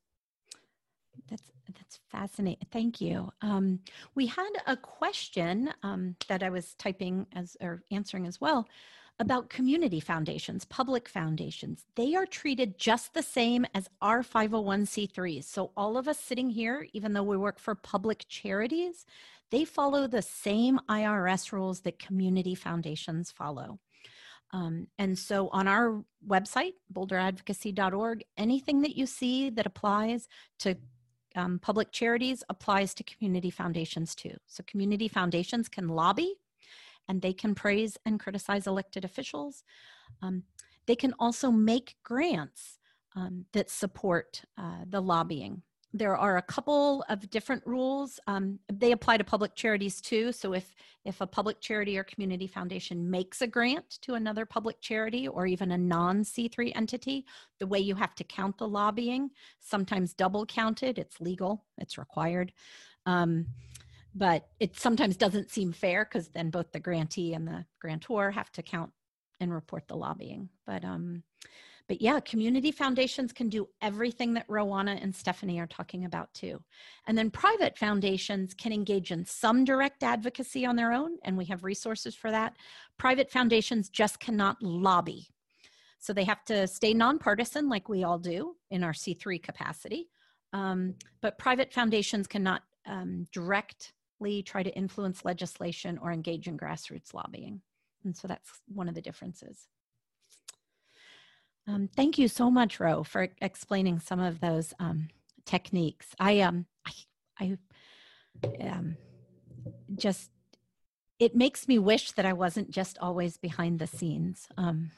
That's 1.30 1.42
that's 1.78 2.00
fascinating. 2.10 2.66
Thank 2.72 3.00
you. 3.00 3.30
Um, 3.40 3.80
we 4.14 4.26
had 4.26 4.50
a 4.66 4.76
question 4.76 5.72
um, 5.82 6.16
that 6.28 6.42
I 6.42 6.50
was 6.50 6.74
typing 6.74 7.26
as 7.34 7.56
or 7.60 7.82
answering 7.90 8.26
as 8.26 8.40
well 8.40 8.68
about 9.18 9.48
community 9.48 10.00
foundations, 10.00 10.64
public 10.64 11.08
foundations. 11.08 11.84
They 11.94 12.14
are 12.14 12.26
treated 12.26 12.78
just 12.78 13.14
the 13.14 13.22
same 13.22 13.64
as 13.74 13.88
our 14.02 14.22
501c3s. 14.22 15.44
So, 15.44 15.70
all 15.76 15.96
of 15.96 16.08
us 16.08 16.18
sitting 16.18 16.50
here, 16.50 16.86
even 16.92 17.12
though 17.12 17.22
we 17.22 17.36
work 17.36 17.58
for 17.58 17.74
public 17.74 18.24
charities, 18.28 19.06
they 19.50 19.64
follow 19.64 20.06
the 20.06 20.22
same 20.22 20.80
IRS 20.88 21.52
rules 21.52 21.80
that 21.82 21.98
community 21.98 22.54
foundations 22.54 23.30
follow. 23.30 23.78
Um, 24.52 24.86
and 24.98 25.18
so 25.18 25.48
on 25.48 25.66
our 25.66 26.04
website, 26.26 26.74
bolderadvocacy.org, 26.92 28.24
anything 28.36 28.82
that 28.82 28.96
you 28.96 29.06
see 29.06 29.50
that 29.50 29.66
applies 29.66 30.28
to 30.60 30.76
um, 31.34 31.58
public 31.58 31.90
charities 31.90 32.44
applies 32.48 32.94
to 32.94 33.04
community 33.04 33.50
foundations 33.50 34.14
too. 34.14 34.36
So 34.46 34.62
community 34.66 35.08
foundations 35.08 35.68
can 35.68 35.88
lobby 35.88 36.36
and 37.08 37.22
they 37.22 37.32
can 37.32 37.54
praise 37.54 37.96
and 38.04 38.20
criticize 38.20 38.66
elected 38.66 39.04
officials. 39.04 39.64
Um, 40.22 40.44
they 40.86 40.96
can 40.96 41.14
also 41.18 41.50
make 41.50 41.96
grants 42.02 42.78
um, 43.16 43.46
that 43.52 43.70
support 43.70 44.42
uh, 44.58 44.84
the 44.86 45.00
lobbying. 45.00 45.62
There 45.92 46.16
are 46.16 46.38
a 46.38 46.42
couple 46.42 47.04
of 47.08 47.30
different 47.30 47.62
rules. 47.64 48.18
Um, 48.26 48.58
they 48.72 48.90
apply 48.90 49.16
to 49.18 49.24
public 49.24 49.54
charities 49.54 50.00
too. 50.00 50.32
So 50.32 50.52
if 50.52 50.74
if 51.04 51.20
a 51.20 51.26
public 51.26 51.60
charity 51.60 51.98
or 51.98 52.04
community 52.04 52.46
foundation 52.46 53.10
makes 53.10 53.42
a 53.42 53.46
grant 53.46 53.98
to 54.00 54.14
another 54.14 54.46
public 54.46 54.80
charity 54.80 55.28
or 55.28 55.46
even 55.46 55.70
a 55.70 55.78
non 55.78 56.22
C3 56.22 56.72
entity, 56.74 57.26
the 57.60 57.66
way 57.66 57.78
you 57.78 57.94
have 57.94 58.14
to 58.16 58.24
count 58.24 58.58
the 58.58 58.66
lobbying, 58.66 59.30
sometimes 59.60 60.14
double 60.14 60.46
counted. 60.46 60.98
It's 60.98 61.20
legal. 61.20 61.64
It's 61.78 61.98
required. 61.98 62.52
Um, 63.06 63.46
but 64.14 64.46
it 64.60 64.76
sometimes 64.76 65.16
doesn't 65.16 65.50
seem 65.50 65.72
fair 65.72 66.04
because 66.04 66.28
then 66.28 66.50
both 66.50 66.70
the 66.72 66.80
grantee 66.80 67.34
and 67.34 67.46
the 67.46 67.64
grantor 67.80 68.30
have 68.30 68.50
to 68.52 68.62
count 68.62 68.92
and 69.40 69.52
report 69.52 69.88
the 69.88 69.96
lobbying. 69.96 70.48
But 70.66 70.84
um 70.84 71.22
but 71.86 72.00
yeah 72.00 72.20
community 72.20 72.70
foundations 72.70 73.32
can 73.32 73.48
do 73.48 73.68
everything 73.82 74.32
that 74.34 74.48
rowana 74.48 75.02
and 75.02 75.14
stephanie 75.14 75.58
are 75.58 75.66
talking 75.66 76.04
about 76.04 76.32
too. 76.32 76.62
And 77.06 77.18
then 77.18 77.30
private 77.30 77.76
foundations 77.76 78.54
can 78.54 78.72
engage 78.72 79.10
in 79.10 79.26
some 79.26 79.64
direct 79.64 80.02
advocacy 80.02 80.64
on 80.64 80.76
their 80.76 80.92
own 80.92 81.18
and 81.24 81.36
we 81.36 81.44
have 81.46 81.64
resources 81.64 82.14
for 82.14 82.30
that. 82.30 82.54
Private 82.98 83.30
foundations 83.30 83.88
just 83.88 84.20
cannot 84.20 84.62
lobby. 84.62 85.26
So 85.98 86.12
they 86.12 86.24
have 86.24 86.44
to 86.44 86.66
stay 86.66 86.94
nonpartisan 86.94 87.68
like 87.68 87.88
we 87.88 88.04
all 88.04 88.18
do 88.18 88.54
in 88.70 88.84
our 88.84 88.92
c3 88.92 89.42
capacity. 89.42 90.08
Um, 90.52 90.94
but 91.20 91.38
private 91.38 91.72
foundations 91.72 92.28
cannot 92.28 92.62
um, 92.86 93.26
direct 93.32 93.92
try 94.42 94.62
to 94.62 94.74
influence 94.74 95.24
legislation 95.24 95.98
or 95.98 96.12
engage 96.12 96.46
in 96.48 96.58
grassroots 96.58 97.14
lobbying. 97.14 97.60
And 98.04 98.16
so 98.16 98.28
that's 98.28 98.50
one 98.66 98.88
of 98.88 98.94
the 98.94 99.00
differences. 99.02 99.66
Um, 101.66 101.88
thank 101.96 102.18
you 102.18 102.28
so 102.28 102.50
much, 102.50 102.78
Ro, 102.78 103.04
for 103.04 103.28
explaining 103.40 103.98
some 103.98 104.20
of 104.20 104.40
those 104.40 104.74
um, 104.78 105.08
techniques. 105.46 106.08
I 106.18 106.40
um, 106.40 106.66
I, 106.86 106.92
I 107.40 107.58
um, 108.60 108.96
just 109.96 110.30
it 111.18 111.34
makes 111.34 111.66
me 111.66 111.78
wish 111.78 112.12
that 112.12 112.26
I 112.26 112.32
wasn't 112.32 112.70
just 112.70 112.98
always 112.98 113.38
behind 113.38 113.78
the 113.78 113.86
scenes. 113.86 114.46
Um, 114.58 114.90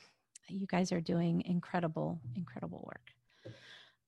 you 0.49 0.67
guys 0.67 0.93
are 0.93 1.01
doing 1.01 1.43
incredible, 1.47 2.21
incredible 2.35 2.83
work. 2.87 3.55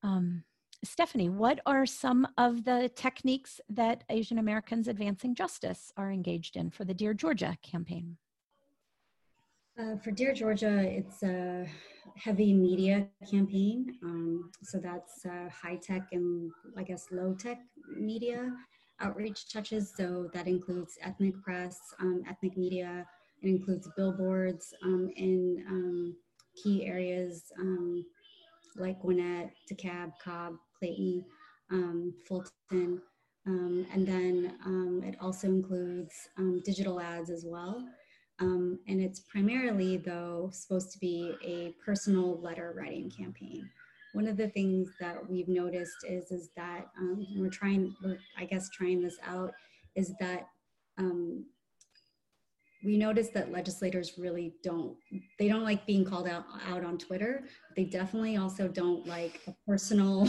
Um, 0.03 0.45
Stephanie, 0.85 1.29
what 1.29 1.59
are 1.67 1.87
some 1.87 2.27
of 2.37 2.65
the 2.65 2.91
techniques 2.95 3.61
that 3.69 4.05
Asian 4.11 4.39
Americans 4.39 4.87
Advancing 4.87 5.35
Justice 5.35 5.93
are 5.97 6.13
engaged 6.13 6.57
in 6.57 6.71
for 6.71 6.85
the 6.85 6.95
Dear 6.95 7.15
Georgia 7.15 7.57
campaign? 7.63 8.17
Uh, 9.79 9.97
for 9.97 10.13
Dear 10.13 10.33
Georgia, 10.35 10.81
it's 10.81 11.23
a 11.25 11.67
heavy 12.17 12.53
media 12.53 13.09
campaign. 13.29 13.97
Um, 14.05 14.51
so 14.63 14.79
that's 14.79 15.27
uh, 15.27 15.49
high 15.51 15.77
tech 15.77 16.09
and 16.13 16.51
I 16.77 16.85
guess 16.85 17.07
low 17.11 17.35
tech 17.35 17.59
media 17.97 18.53
outreach 19.01 19.53
touches. 19.53 19.93
So 19.97 20.31
that 20.33 20.47
includes 20.47 20.97
ethnic 21.03 21.41
press, 21.43 21.79
um, 22.01 22.23
ethnic 22.29 22.57
media. 22.57 23.05
It 23.43 23.49
includes 23.49 23.89
billboards 23.97 24.75
um, 24.85 25.11
in 25.17 25.65
um, 25.69 26.17
key 26.61 26.87
areas 26.87 27.53
um, 27.59 28.05
like 28.77 29.01
Gwinnett, 29.01 29.51
DeKalb, 29.71 30.13
Cobb, 30.23 30.55
Clayton, 30.79 31.25
um, 31.71 32.15
Fulton, 32.27 33.01
um, 33.47 33.87
and 33.93 34.07
then 34.07 34.55
um, 34.65 35.03
it 35.05 35.17
also 35.21 35.47
includes 35.47 36.13
um, 36.37 36.63
digital 36.65 37.01
ads 37.01 37.31
as 37.31 37.45
well. 37.47 37.87
Um, 38.41 38.79
and 38.87 39.01
it's 39.01 39.21
primarily, 39.21 39.97
though, 39.97 40.51
supposed 40.53 40.93
to 40.93 40.99
be 40.99 41.35
a 41.45 41.75
personal 41.85 42.41
letter 42.41 42.73
writing 42.77 43.11
campaign. 43.11 43.69
One 44.13 44.29
of 44.29 44.37
the 44.37 44.49
things 44.49 44.91
that 45.01 45.29
we've 45.29 45.49
noticed 45.49 45.97
is, 46.09 46.31
is 46.31 46.51
that 46.57 46.87
we're 47.37 47.51
trying, 47.51 47.95
we're, 48.03 48.19
I 48.39 48.45
guess, 48.45 48.69
trying 48.71 49.03
this 49.03 49.17
out, 49.27 49.53
is 49.97 50.15
that 50.21 50.47
we 52.85 52.97
noticed 52.97 53.35
that 53.35 53.51
legislators 53.51 54.13
really 54.19 54.55
don't 54.63 54.97
they 55.39 55.49
don't 55.49 55.65
like 55.65 55.85
being 55.87 56.05
called 56.05 56.29
out 56.29 56.45
out 56.69 56.85
on 56.85 56.97
twitter 56.97 57.45
they 57.77 57.85
definitely 57.85 58.37
also 58.37 58.69
don't 58.69 59.07
like 59.07 59.41
a 59.47 59.55
personal 59.67 60.29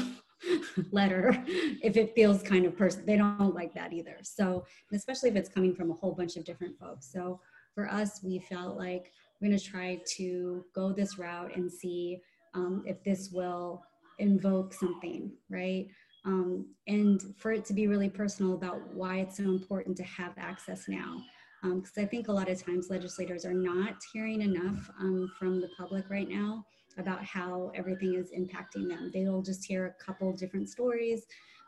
letter 0.91 1.43
if 1.47 1.97
it 1.97 2.13
feels 2.15 2.41
kind 2.41 2.65
of 2.65 2.77
person 2.77 3.05
they 3.05 3.17
don't 3.17 3.53
like 3.53 3.73
that 3.73 3.91
either 3.91 4.17
so 4.21 4.63
especially 4.93 5.29
if 5.29 5.35
it's 5.35 5.49
coming 5.49 5.75
from 5.75 5.91
a 5.91 5.93
whole 5.93 6.13
bunch 6.13 6.37
of 6.37 6.45
different 6.45 6.77
folks 6.79 7.11
so 7.11 7.39
for 7.75 7.89
us 7.89 8.21
we 8.23 8.39
felt 8.39 8.77
like 8.77 9.11
we're 9.39 9.47
going 9.47 9.57
to 9.57 9.63
try 9.63 9.99
to 10.05 10.65
go 10.75 10.91
this 10.91 11.17
route 11.17 11.55
and 11.55 11.71
see 11.71 12.21
um, 12.53 12.83
if 12.85 13.03
this 13.03 13.29
will 13.31 13.83
invoke 14.19 14.73
something, 14.73 15.31
right? 15.49 15.87
Um, 16.25 16.67
and 16.87 17.21
for 17.37 17.51
it 17.51 17.65
to 17.65 17.73
be 17.73 17.87
really 17.87 18.09
personal 18.09 18.53
about 18.53 18.93
why 18.93 19.19
it's 19.19 19.37
so 19.37 19.43
important 19.43 19.95
to 19.97 20.03
have 20.03 20.33
access 20.37 20.87
now. 20.87 21.23
Because 21.63 21.97
um, 21.97 22.03
I 22.03 22.05
think 22.05 22.27
a 22.27 22.31
lot 22.31 22.49
of 22.49 22.63
times 22.63 22.89
legislators 22.89 23.45
are 23.45 23.53
not 23.53 23.95
hearing 24.13 24.41
enough 24.41 24.89
um, 24.99 25.31
from 25.37 25.59
the 25.59 25.69
public 25.77 26.09
right 26.09 26.29
now 26.29 26.65
about 26.99 27.23
how 27.23 27.71
everything 27.75 28.15
is 28.15 28.31
impacting 28.31 28.87
them. 28.87 29.11
They'll 29.13 29.41
just 29.41 29.65
hear 29.65 29.85
a 29.87 30.03
couple 30.03 30.31
different 30.33 30.69
stories, 30.69 31.25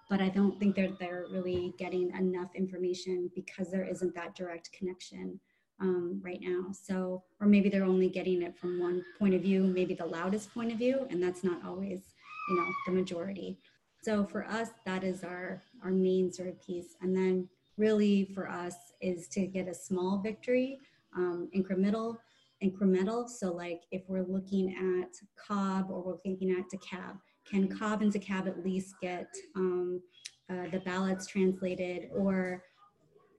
but 0.10 0.22
I 0.22 0.30
don't 0.30 0.60
think 0.60 0.76
they're, 0.76 0.92
they're 1.00 1.26
really 1.32 1.74
getting 1.78 2.12
enough 2.12 2.54
information 2.56 3.32
because 3.36 3.72
there 3.72 3.86
isn't 3.86 4.14
that 4.16 4.36
direct 4.36 4.72
connection 4.74 5.40
um, 5.80 6.22
right 6.24 6.40
now. 6.42 6.68
So, 6.72 7.24
or 7.40 7.48
maybe 7.48 7.70
they're 7.70 7.84
only 7.84 8.10
getting 8.10 8.42
it 8.44 8.58
from 8.58 8.80
one 8.80 9.04
point 9.18 9.34
of 9.34 9.42
view, 9.42 9.64
maybe 9.64 9.94
the 9.94 10.06
loudest 10.06 10.54
point 10.54 10.72
of 10.72 10.78
view, 10.78 11.08
and 11.10 11.22
that's 11.22 11.44
not 11.44 11.66
always, 11.66 12.14
you 12.50 12.56
know, 12.56 12.68
the 12.86 12.92
majority. 12.92 13.58
So 14.04 14.26
for 14.26 14.46
us, 14.46 14.70
that 14.86 15.04
is 15.04 15.24
our, 15.24 15.64
our 15.84 15.92
main 15.92 16.32
sort 16.32 16.50
of 16.50 16.62
piece. 16.62 16.96
And 17.02 17.16
then 17.16 17.48
really 17.78 18.32
for 18.34 18.50
us 18.50 18.76
is 19.00 19.28
to 19.30 19.48
get 19.48 19.68
a 19.68 19.74
small 19.74 20.18
victory, 20.18 20.80
um, 21.16 21.50
incremental, 21.56 22.18
incremental. 22.64 23.28
So 23.28 23.52
like 23.52 23.82
if 23.92 24.04
we're 24.08 24.24
looking 24.24 24.76
at 24.76 25.10
Cobb 25.36 25.90
or 25.90 26.02
we're 26.02 26.30
looking 26.30 26.52
at 26.52 26.66
DeKalb, 26.70 27.18
can 27.50 27.68
Cobb 27.68 28.02
and 28.02 28.14
DeKalb 28.14 28.48
at 28.48 28.64
least 28.64 28.96
get 29.02 29.28
um, 29.56 30.02
uh, 30.50 30.70
the 30.72 30.80
ballots 30.80 31.28
translated 31.28 32.10
or 32.16 32.64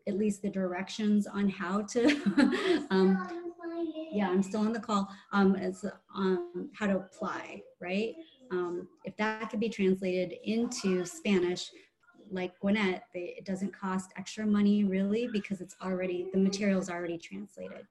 at 0.09 0.19
least 0.19 0.43
the 0.43 0.51
directions 0.51 1.27
on 1.27 1.49
how 1.49 1.83
to, 1.83 2.07
um, 2.91 3.29
yeah, 4.11 4.29
I'm 4.29 4.43
still 4.43 4.61
on 4.61 4.73
the 4.73 4.81
call, 4.81 5.09
um, 5.33 5.55
as, 5.55 5.85
um, 6.15 6.71
how 6.75 6.87
to 6.87 6.97
apply, 6.97 7.63
right? 7.81 8.15
Um, 8.51 8.89
if 9.05 9.17
that 9.17 9.49
could 9.51 9.61
be 9.61 9.69
translated 9.69 10.35
into 10.45 11.05
Spanish, 11.05 11.71
like 12.31 12.59
Gwinnett, 12.61 13.05
they, 13.15 13.35
it 13.39 13.45
doesn't 13.45 13.79
cost 13.79 14.13
extra 14.17 14.47
money 14.47 14.85
really 14.85 15.29
because 15.29 15.61
it's 15.61 15.77
already, 15.83 16.29
the 16.33 16.39
material 16.39 16.81
is 16.81 16.91
already 16.91 17.19
translated. 17.19 17.87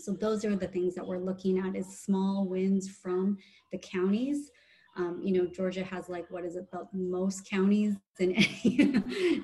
So 0.00 0.12
those 0.12 0.44
are 0.44 0.56
the 0.56 0.68
things 0.68 0.94
that 0.94 1.06
we're 1.06 1.18
looking 1.18 1.58
at 1.58 1.76
is 1.76 2.00
small 2.00 2.46
wins 2.46 2.88
from 2.88 3.38
the 3.72 3.78
counties. 3.78 4.50
Um, 4.96 5.20
you 5.22 5.32
know, 5.34 5.46
Georgia 5.46 5.84
has 5.84 6.08
like, 6.08 6.30
what 6.30 6.44
is 6.44 6.56
it, 6.56 6.70
the 6.70 6.86
most 6.92 7.48
counties 7.48 7.96
in 8.18 8.32
any, 8.64 9.42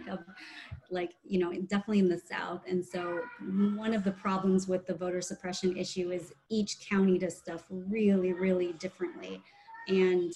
like, 0.91 1.13
you 1.25 1.39
know, 1.39 1.53
definitely 1.53 1.99
in 1.99 2.09
the 2.09 2.19
South. 2.19 2.63
And 2.67 2.85
so 2.85 3.21
one 3.77 3.93
of 3.93 4.03
the 4.03 4.13
problems 4.13 4.67
with 4.67 4.87
the 4.87 4.95
voter 4.95 5.21
suppression 5.21 5.77
issue 5.77 6.11
is 6.11 6.33
each 6.49 6.89
county 6.89 7.19
does 7.19 7.37
stuff 7.37 7.65
really, 7.69 8.33
really 8.33 8.73
differently. 8.75 9.43
And 9.89 10.33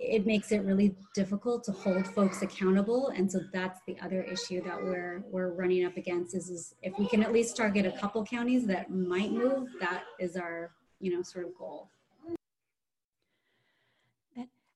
it 0.00 0.26
makes 0.26 0.50
it 0.50 0.64
really 0.64 0.94
difficult 1.14 1.62
to 1.64 1.72
hold 1.72 2.06
folks 2.06 2.40
accountable. 2.40 3.08
And 3.14 3.30
so 3.30 3.40
that's 3.52 3.80
the 3.86 3.96
other 4.02 4.22
issue 4.22 4.62
that 4.64 4.82
we're 4.82 5.22
we're 5.30 5.52
running 5.52 5.84
up 5.84 5.96
against 5.96 6.34
is, 6.34 6.48
is 6.48 6.74
if 6.82 6.98
we 6.98 7.06
can 7.06 7.22
at 7.22 7.32
least 7.32 7.56
target 7.56 7.84
a 7.84 7.92
couple 7.92 8.24
counties 8.24 8.66
that 8.66 8.90
might 8.90 9.30
move 9.30 9.68
that 9.80 10.04
is 10.18 10.36
our 10.36 10.72
you 11.00 11.14
know 11.14 11.22
sort 11.22 11.46
of 11.46 11.56
goal. 11.56 11.90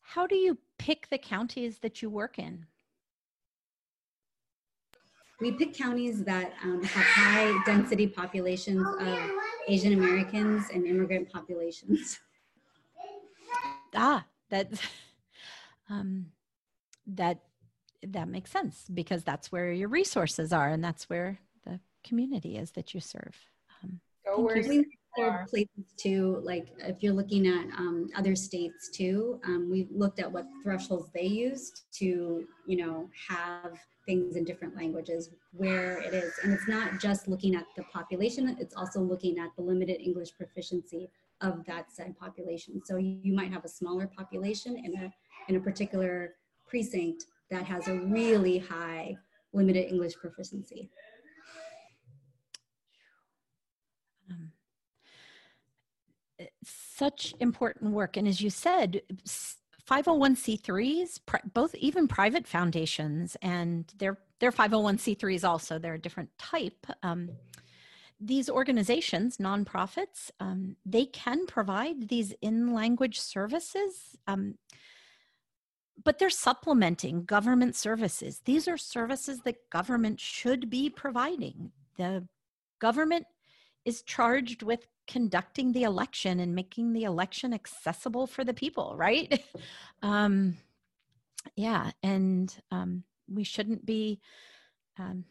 How 0.02 0.26
do 0.28 0.36
you 0.36 0.56
pick 0.78 1.08
the 1.10 1.18
counties 1.18 1.78
that 1.78 2.00
you 2.00 2.08
work 2.08 2.38
in? 2.38 2.66
We 5.40 5.50
pick 5.50 5.74
counties 5.74 6.22
that 6.22 6.52
um, 6.62 6.84
have 6.84 7.04
high 7.04 7.62
density 7.66 8.06
populations 8.06 8.86
of 9.00 9.18
asian 9.68 9.94
americans 9.94 10.66
and 10.72 10.86
immigrant 10.86 11.32
populations. 11.32 12.20
Ah 13.94 14.24
that 14.50 14.68
um, 15.90 16.26
that 17.06 17.40
that 18.06 18.28
makes 18.28 18.50
sense 18.50 18.84
because 18.92 19.24
that's 19.24 19.50
where 19.50 19.72
your 19.72 19.88
resources 19.88 20.52
are 20.52 20.68
and 20.68 20.84
that's 20.84 21.08
where 21.08 21.38
the 21.64 21.80
community 22.02 22.56
is 22.56 22.72
that 22.72 22.92
you 22.92 23.00
serve. 23.00 23.34
Um, 23.82 24.00
Go 24.26 24.40
where 24.40 24.58
you 24.58 24.84
other 25.18 25.46
places 25.48 25.84
too, 25.96 26.40
like 26.42 26.68
if 26.78 27.02
you're 27.02 27.12
looking 27.12 27.46
at 27.46 27.66
um, 27.78 28.08
other 28.16 28.34
states 28.34 28.90
too, 28.90 29.40
um, 29.44 29.68
we've 29.70 29.90
looked 29.90 30.18
at 30.18 30.30
what 30.30 30.46
thresholds 30.62 31.08
they 31.14 31.24
used 31.24 31.82
to, 31.92 32.44
you 32.66 32.76
know, 32.76 33.08
have 33.28 33.78
things 34.06 34.36
in 34.36 34.44
different 34.44 34.76
languages 34.76 35.30
where 35.52 35.98
it 35.98 36.12
is. 36.12 36.32
And 36.42 36.52
it's 36.52 36.68
not 36.68 37.00
just 37.00 37.28
looking 37.28 37.54
at 37.54 37.66
the 37.76 37.84
population, 37.84 38.56
it's 38.60 38.74
also 38.74 39.00
looking 39.00 39.38
at 39.38 39.50
the 39.56 39.62
limited 39.62 40.00
English 40.00 40.36
proficiency 40.36 41.08
of 41.40 41.64
that 41.66 41.92
said 41.92 42.18
population. 42.18 42.80
So 42.84 42.96
you 42.96 43.32
might 43.32 43.52
have 43.52 43.64
a 43.64 43.68
smaller 43.68 44.06
population 44.06 44.76
in 44.76 44.94
a 45.04 45.12
in 45.48 45.56
a 45.56 45.60
particular 45.60 46.34
precinct 46.66 47.24
that 47.50 47.64
has 47.64 47.88
a 47.88 47.94
really 47.94 48.58
high 48.58 49.16
limited 49.52 49.88
English 49.88 50.14
proficiency. 50.16 50.90
Um, 54.30 54.50
such 56.64 57.34
important 57.40 57.92
work. 57.92 58.16
And 58.16 58.26
as 58.26 58.40
you 58.40 58.50
said, 58.50 59.02
501c3s, 59.88 61.20
both 61.52 61.74
even 61.74 62.08
private 62.08 62.46
foundations, 62.46 63.36
and 63.42 63.92
they're, 63.98 64.18
they're 64.40 64.52
501c3s 64.52 65.46
also, 65.46 65.78
they're 65.78 65.94
a 65.94 65.98
different 65.98 66.30
type. 66.38 66.86
Um, 67.02 67.30
these 68.20 68.48
organizations, 68.48 69.36
nonprofits, 69.36 70.30
um, 70.40 70.76
they 70.86 71.04
can 71.04 71.46
provide 71.46 72.08
these 72.08 72.32
in 72.40 72.72
language 72.72 73.20
services. 73.20 74.16
Um, 74.26 74.54
but 76.02 76.18
they're 76.18 76.30
supplementing 76.30 77.24
government 77.24 77.76
services. 77.76 78.40
These 78.44 78.66
are 78.66 78.76
services 78.76 79.40
that 79.44 79.70
government 79.70 80.20
should 80.20 80.68
be 80.68 80.90
providing. 80.90 81.72
The 81.96 82.26
government 82.80 83.26
is 83.84 84.02
charged 84.02 84.62
with 84.62 84.86
conducting 85.06 85.72
the 85.72 85.82
election 85.82 86.40
and 86.40 86.54
making 86.54 86.92
the 86.92 87.04
election 87.04 87.52
accessible 87.52 88.26
for 88.26 88.42
the 88.44 88.54
people, 88.54 88.94
right? 88.96 89.42
um, 90.02 90.56
yeah, 91.56 91.90
and 92.02 92.54
um, 92.70 93.04
we 93.28 93.44
shouldn't 93.44 93.84
be 93.84 94.20
um, 94.98 95.24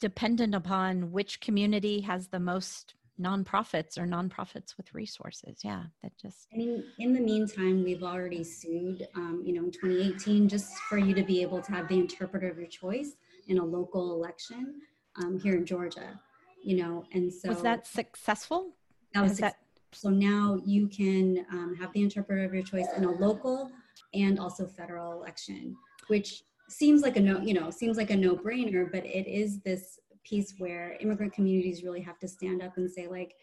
dependent 0.00 0.54
upon 0.54 1.12
which 1.12 1.40
community 1.40 2.00
has 2.00 2.28
the 2.28 2.40
most 2.40 2.94
nonprofits 3.20 3.98
or 3.98 4.06
nonprofits 4.06 4.76
with 4.76 4.92
resources. 4.94 5.58
Yeah, 5.64 5.84
that 6.02 6.12
just. 6.20 6.46
In, 6.52 6.84
in 6.98 7.12
the 7.12 7.20
meantime, 7.20 7.82
we've 7.82 8.02
already 8.02 8.44
sued, 8.44 9.06
um, 9.14 9.42
you 9.44 9.52
know, 9.52 9.64
in 9.64 9.70
2018, 9.70 10.48
just 10.48 10.74
for 10.88 10.98
you 10.98 11.14
to 11.14 11.22
be 11.22 11.42
able 11.42 11.60
to 11.62 11.72
have 11.72 11.88
the 11.88 11.98
interpreter 11.98 12.48
of 12.48 12.58
your 12.58 12.68
choice 12.68 13.12
in 13.48 13.58
a 13.58 13.64
local 13.64 14.14
election 14.14 14.80
um, 15.16 15.38
here 15.38 15.54
in 15.54 15.66
Georgia, 15.66 16.18
you 16.62 16.82
know, 16.82 17.04
and 17.12 17.32
so. 17.32 17.48
Was 17.48 17.62
that 17.62 17.86
successful? 17.86 18.72
That 19.14 19.22
was 19.22 19.38
that. 19.38 19.56
So 19.92 20.10
now 20.10 20.60
you 20.64 20.86
can 20.86 21.46
um, 21.50 21.74
have 21.80 21.92
the 21.94 22.02
interpreter 22.02 22.44
of 22.44 22.52
your 22.52 22.62
choice 22.62 22.88
in 22.96 23.04
a 23.04 23.10
local 23.10 23.70
and 24.12 24.38
also 24.38 24.66
federal 24.66 25.12
election, 25.12 25.76
which 26.08 26.42
seems 26.68 27.02
like 27.02 27.16
a 27.16 27.20
no, 27.20 27.40
you 27.40 27.54
know, 27.54 27.70
seems 27.70 27.96
like 27.96 28.10
a 28.10 28.16
no-brainer, 28.16 28.90
but 28.92 29.04
it 29.06 29.26
is 29.26 29.60
this 29.60 29.98
piece 30.28 30.54
where 30.58 30.96
immigrant 31.00 31.32
communities 31.32 31.82
really 31.82 32.00
have 32.00 32.18
to 32.18 32.28
stand 32.28 32.62
up 32.62 32.76
and 32.76 32.90
say 32.90 33.06
like 33.06 33.34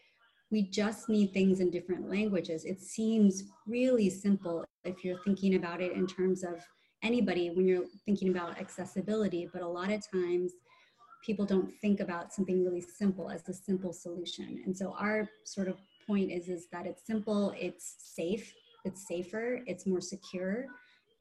we 0.50 0.62
just 0.62 1.08
need 1.08 1.32
things 1.32 1.58
in 1.58 1.70
different 1.70 2.08
languages. 2.08 2.64
It 2.64 2.80
seems 2.80 3.44
really 3.66 4.08
simple 4.08 4.64
if 4.84 5.04
you're 5.04 5.18
thinking 5.24 5.56
about 5.56 5.80
it 5.80 5.92
in 5.92 6.06
terms 6.06 6.44
of 6.44 6.64
anybody 7.02 7.50
when 7.50 7.66
you're 7.66 7.84
thinking 8.04 8.30
about 8.30 8.58
accessibility 8.58 9.48
but 9.52 9.62
a 9.62 9.68
lot 9.68 9.90
of 9.90 10.02
times 10.10 10.52
people 11.24 11.44
don't 11.44 11.72
think 11.80 12.00
about 12.00 12.32
something 12.32 12.64
really 12.64 12.80
simple 12.80 13.30
as 13.30 13.48
a 13.48 13.52
simple 13.52 13.92
solution. 13.92 14.62
And 14.64 14.76
so 14.76 14.94
our 14.98 15.28
sort 15.44 15.68
of 15.68 15.76
point 16.06 16.30
is 16.30 16.48
is 16.48 16.68
that 16.70 16.86
it's 16.86 17.04
simple 17.04 17.52
it's 17.58 17.96
safe 17.98 18.54
it's 18.84 19.08
safer 19.08 19.60
it's 19.66 19.86
more 19.86 20.00
secure 20.00 20.66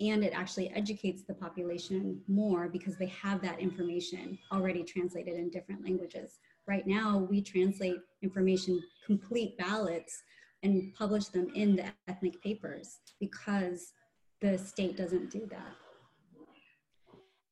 and 0.01 0.23
it 0.23 0.33
actually 0.35 0.69
educates 0.71 1.23
the 1.23 1.33
population 1.33 2.21
more 2.27 2.67
because 2.67 2.97
they 2.97 3.07
have 3.07 3.41
that 3.41 3.59
information 3.59 4.37
already 4.51 4.83
translated 4.83 5.35
in 5.35 5.49
different 5.49 5.83
languages. 5.83 6.39
Right 6.67 6.85
now, 6.85 7.19
we 7.29 7.41
translate 7.41 7.97
information, 8.21 8.81
complete 9.05 9.57
ballots, 9.57 10.21
and 10.63 10.93
publish 10.95 11.25
them 11.27 11.47
in 11.55 11.75
the 11.75 11.85
ethnic 12.07 12.41
papers 12.41 12.99
because 13.19 13.93
the 14.41 14.57
state 14.57 14.97
doesn't 14.97 15.31
do 15.31 15.47
that. 15.49 15.75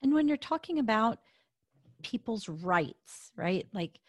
And 0.02 0.14
when 0.14 0.28
you're 0.28 0.36
talking 0.36 0.80
about 0.80 1.20
people's 2.02 2.50
rights, 2.50 3.32
right? 3.38 3.68
Like, 3.74 4.00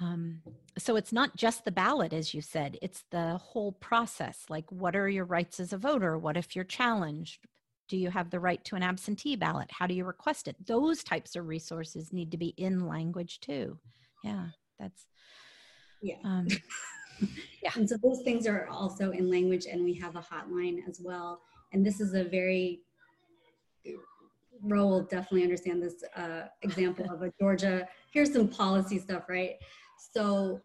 um, 0.00 0.40
so 0.78 0.96
it's 0.96 1.12
not 1.12 1.36
just 1.36 1.64
the 1.64 1.70
ballot, 1.70 2.12
as 2.12 2.32
you 2.32 2.40
said, 2.40 2.78
it's 2.80 3.04
the 3.10 3.36
whole 3.36 3.72
process. 3.72 4.46
Like, 4.48 4.70
what 4.72 4.96
are 4.96 5.08
your 5.08 5.26
rights 5.26 5.60
as 5.60 5.72
a 5.72 5.78
voter? 5.78 6.18
What 6.18 6.36
if 6.36 6.56
you're 6.56 6.64
challenged? 6.64 7.44
Do 7.88 7.96
you 7.96 8.10
have 8.10 8.30
the 8.30 8.40
right 8.40 8.64
to 8.64 8.76
an 8.76 8.82
absentee 8.82 9.36
ballot 9.36 9.70
how 9.70 9.86
do 9.86 9.94
you 9.94 10.04
request 10.04 10.48
it 10.48 10.56
those 10.66 11.02
types 11.04 11.36
of 11.36 11.46
resources 11.46 12.12
need 12.12 12.30
to 12.30 12.38
be 12.38 12.54
in 12.56 12.86
language 12.86 13.40
too 13.40 13.78
yeah 14.22 14.46
that's 14.78 15.06
yeah 16.02 16.16
um, 16.24 16.46
Yeah. 17.64 17.70
And 17.76 17.88
so 17.88 17.96
those 17.96 18.22
things 18.22 18.46
are 18.46 18.68
also 18.68 19.10
in 19.10 19.30
language, 19.30 19.66
and 19.70 19.82
we 19.82 19.94
have 19.94 20.16
a 20.16 20.20
hotline 20.20 20.86
as 20.88 21.00
well. 21.02 21.40
And 21.72 21.84
this 21.84 22.00
is 22.00 22.14
a 22.14 22.24
very 22.24 22.80
Ro 24.62 24.86
will 24.86 25.02
definitely 25.02 25.42
understand 25.42 25.82
this 25.82 26.04
uh, 26.16 26.42
example 26.62 27.06
of 27.10 27.22
a 27.22 27.32
Georgia. 27.40 27.88
Here's 28.12 28.32
some 28.32 28.48
policy 28.48 28.98
stuff, 28.98 29.24
right? 29.28 29.56
So 30.12 30.60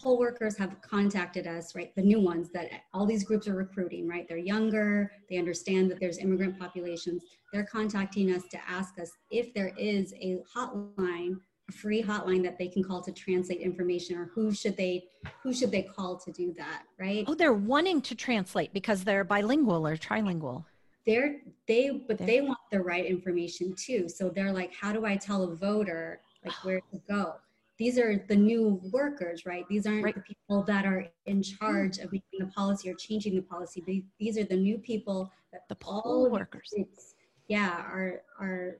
poll 0.00 0.18
workers 0.18 0.56
have 0.56 0.80
contacted 0.80 1.46
us, 1.46 1.74
right? 1.74 1.94
The 1.94 2.02
new 2.02 2.20
ones 2.20 2.50
that 2.54 2.68
all 2.94 3.06
these 3.06 3.24
groups 3.24 3.46
are 3.48 3.54
recruiting, 3.54 4.08
right? 4.08 4.26
They're 4.28 4.38
younger, 4.38 5.12
they 5.28 5.36
understand 5.36 5.90
that 5.90 6.00
there's 6.00 6.18
immigrant 6.18 6.58
populations. 6.58 7.22
They're 7.52 7.66
contacting 7.66 8.32
us 8.32 8.42
to 8.50 8.58
ask 8.68 8.98
us 8.98 9.10
if 9.30 9.52
there 9.54 9.72
is 9.78 10.14
a 10.14 10.38
hotline, 10.56 11.36
a 11.68 11.72
free 11.72 12.02
hotline 12.02 12.42
that 12.44 12.58
they 12.58 12.68
can 12.68 12.82
call 12.82 13.02
to 13.02 13.12
translate 13.12 13.60
information 13.60 14.16
or 14.16 14.26
who 14.34 14.52
should 14.52 14.76
they 14.76 15.04
who 15.42 15.52
should 15.52 15.70
they 15.70 15.82
call 15.82 16.16
to 16.18 16.32
do 16.32 16.52
that, 16.58 16.82
right? 16.98 17.24
Oh, 17.28 17.34
they're 17.34 17.52
wanting 17.52 18.00
to 18.02 18.14
translate 18.14 18.72
because 18.72 19.04
they're 19.04 19.24
bilingual 19.24 19.86
or 19.86 19.96
trilingual. 19.96 20.64
They're 21.06 21.36
they 21.68 21.90
but 22.08 22.18
They're- 22.18 22.26
they 22.26 22.40
want 22.40 22.58
the 22.70 22.80
right 22.80 23.04
information 23.04 23.74
too. 23.76 24.08
So 24.08 24.28
they're 24.30 24.52
like, 24.52 24.72
how 24.74 24.92
do 24.92 25.04
I 25.04 25.16
tell 25.16 25.42
a 25.44 25.54
voter 25.54 26.20
like 26.44 26.54
where 26.64 26.80
to 26.80 26.98
go? 27.08 27.34
These 27.82 27.98
are 27.98 28.24
the 28.28 28.36
new 28.36 28.80
workers, 28.92 29.44
right? 29.44 29.64
These 29.68 29.86
aren't 29.88 30.04
Right. 30.04 30.14
the 30.14 30.20
people 30.20 30.62
that 30.72 30.84
are 30.86 31.02
in 31.26 31.40
mm-hmm. 31.40 31.56
charge 31.56 31.98
of 31.98 32.12
making 32.12 32.38
the 32.38 32.46
policy 32.46 32.88
or 32.88 32.94
changing 32.94 33.34
the 33.34 33.42
policy. 33.42 33.82
They, 33.84 34.04
these 34.20 34.38
are 34.38 34.44
the 34.44 34.60
new 34.68 34.78
people 34.78 35.32
that 35.50 35.62
The 35.68 35.76
all 35.84 36.30
workers. 36.30 36.68
groups, 36.72 37.16
yeah, 37.48 37.72
are 37.94 38.22
are 38.38 38.78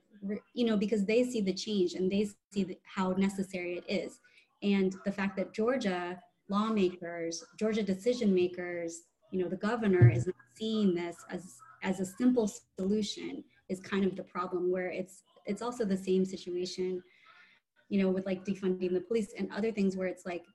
you 0.53 0.65
know 0.67 0.77
because 0.77 1.03
they 1.03 1.21
see 1.31 1.41
the 1.41 1.57
change 1.65 1.95
and 1.95 2.09
they 2.09 2.23
see 2.53 2.63
the, 2.63 2.77
how 2.95 3.07
necessary 3.27 3.71
it 3.79 3.85
is, 4.01 4.21
and 4.75 4.95
the 5.03 5.11
fact 5.11 5.35
that 5.35 5.53
Georgia 5.53 6.17
lawmakers, 6.47 7.43
Georgia 7.61 7.83
decision 7.83 8.33
makers, 8.33 8.91
you 9.31 9.39
know, 9.39 9.49
the 9.49 9.63
governor 9.69 10.09
is 10.17 10.27
not 10.27 10.45
seeing 10.55 10.95
this 10.95 11.17
as 11.29 11.43
as 11.89 11.99
a 11.99 12.05
simple 12.05 12.47
solution 12.79 13.43
is 13.67 13.81
kind 13.81 14.05
of 14.05 14.15
the 14.15 14.27
problem 14.35 14.71
where 14.71 14.91
it's 15.01 15.23
it's 15.45 15.61
also 15.61 15.83
the 15.83 16.03
same 16.09 16.23
situation 16.23 17.03
you 17.93 18.01
know 18.01 18.09
with 18.09 18.25
like 18.25 18.43
defunding 18.43 18.91
the 18.91 18.99
police 18.99 19.33
and 19.37 19.51
other 19.51 19.71
things 19.71 19.95
where 19.95 20.07
it's 20.07 20.25
like 20.25 20.45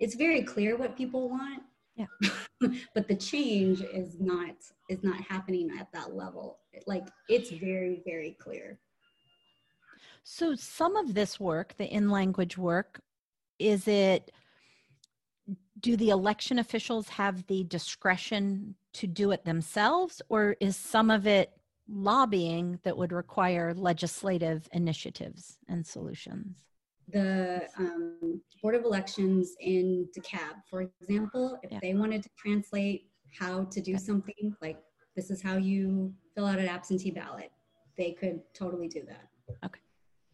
it's 0.00 0.14
very 0.14 0.42
clear 0.42 0.74
what 0.74 0.96
people 0.96 1.28
want 1.28 1.62
Yeah. 1.96 2.06
but 2.94 3.06
the 3.06 3.14
change 3.14 3.82
is 3.82 4.18
not 4.18 4.56
is 4.88 5.04
not 5.04 5.20
happening 5.20 5.68
at 5.78 5.88
that 5.92 6.14
level 6.14 6.60
like 6.86 7.06
it's 7.28 7.50
very 7.50 8.02
very 8.06 8.32
clear 8.40 8.78
So 10.24 10.54
some 10.54 10.94
of 10.96 11.14
this 11.14 11.40
work, 11.40 11.74
the 11.78 11.86
in 11.98 12.10
language 12.10 12.56
work, 12.58 13.00
is 13.58 13.88
it 13.88 14.32
do 15.80 15.96
the 15.96 16.10
election 16.10 16.58
officials 16.58 17.08
have 17.08 17.46
the 17.46 17.64
discretion 17.64 18.74
to 18.94 19.06
do 19.06 19.30
it 19.30 19.44
themselves 19.44 20.22
or 20.28 20.56
is 20.60 20.76
some 20.76 21.10
of 21.10 21.26
it 21.26 21.52
lobbying 21.88 22.78
that 22.84 22.96
would 22.96 23.12
require 23.12 23.74
legislative 23.74 24.68
initiatives 24.72 25.58
and 25.68 25.86
solutions? 25.86 26.67
The 27.10 27.66
um, 27.78 28.40
board 28.62 28.74
of 28.74 28.84
elections 28.84 29.54
in 29.60 30.08
DeKalb, 30.16 30.62
for 30.68 30.82
example, 30.82 31.58
if 31.62 31.70
Yeah. 31.72 31.78
they 31.80 31.94
wanted 31.94 32.22
to 32.22 32.30
translate 32.36 33.10
how 33.38 33.64
to 33.64 33.80
do 33.80 33.96
something 33.96 34.54
like 34.60 34.78
this 35.16 35.30
is 35.30 35.42
how 35.42 35.56
you 35.56 36.14
fill 36.34 36.46
out 36.46 36.58
an 36.58 36.68
absentee 36.68 37.10
ballot, 37.10 37.50
they 37.96 38.12
could 38.12 38.40
totally 38.54 38.88
do 38.88 39.02
that. 39.06 39.28
Okay. 39.64 39.80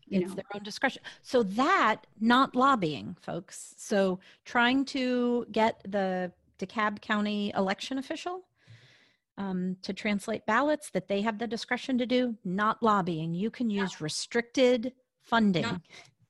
You 0.07 0.20
it's 0.20 0.31
know, 0.31 0.35
their 0.37 0.45
own 0.55 0.62
discretion. 0.62 1.03
So 1.22 1.43
that 1.43 2.07
not 2.20 2.55
lobbying, 2.55 3.16
folks. 3.22 3.75
So 3.79 4.18
trying 4.45 4.85
to 4.87 5.47
get 5.51 5.81
the 5.89 6.33
DeKalb 6.59 7.01
County 7.01 7.53
election 7.57 7.99
official 7.99 8.45
um, 9.39 9.77
to 9.83 9.93
translate 9.93 10.45
ballots 10.47 10.91
that 10.91 11.09
they 11.09 11.22
have 11.22 11.39
the 11.39 11.47
discretion 11.47 11.99
to 11.99 12.07
do, 12.07 12.37
not 12.45 12.83
lobbying. 12.83 13.35
You 13.35 13.51
can 13.51 13.70
use 13.70 14.01
restricted 14.01 14.93
funding. 15.22 15.62
Not- 15.62 15.81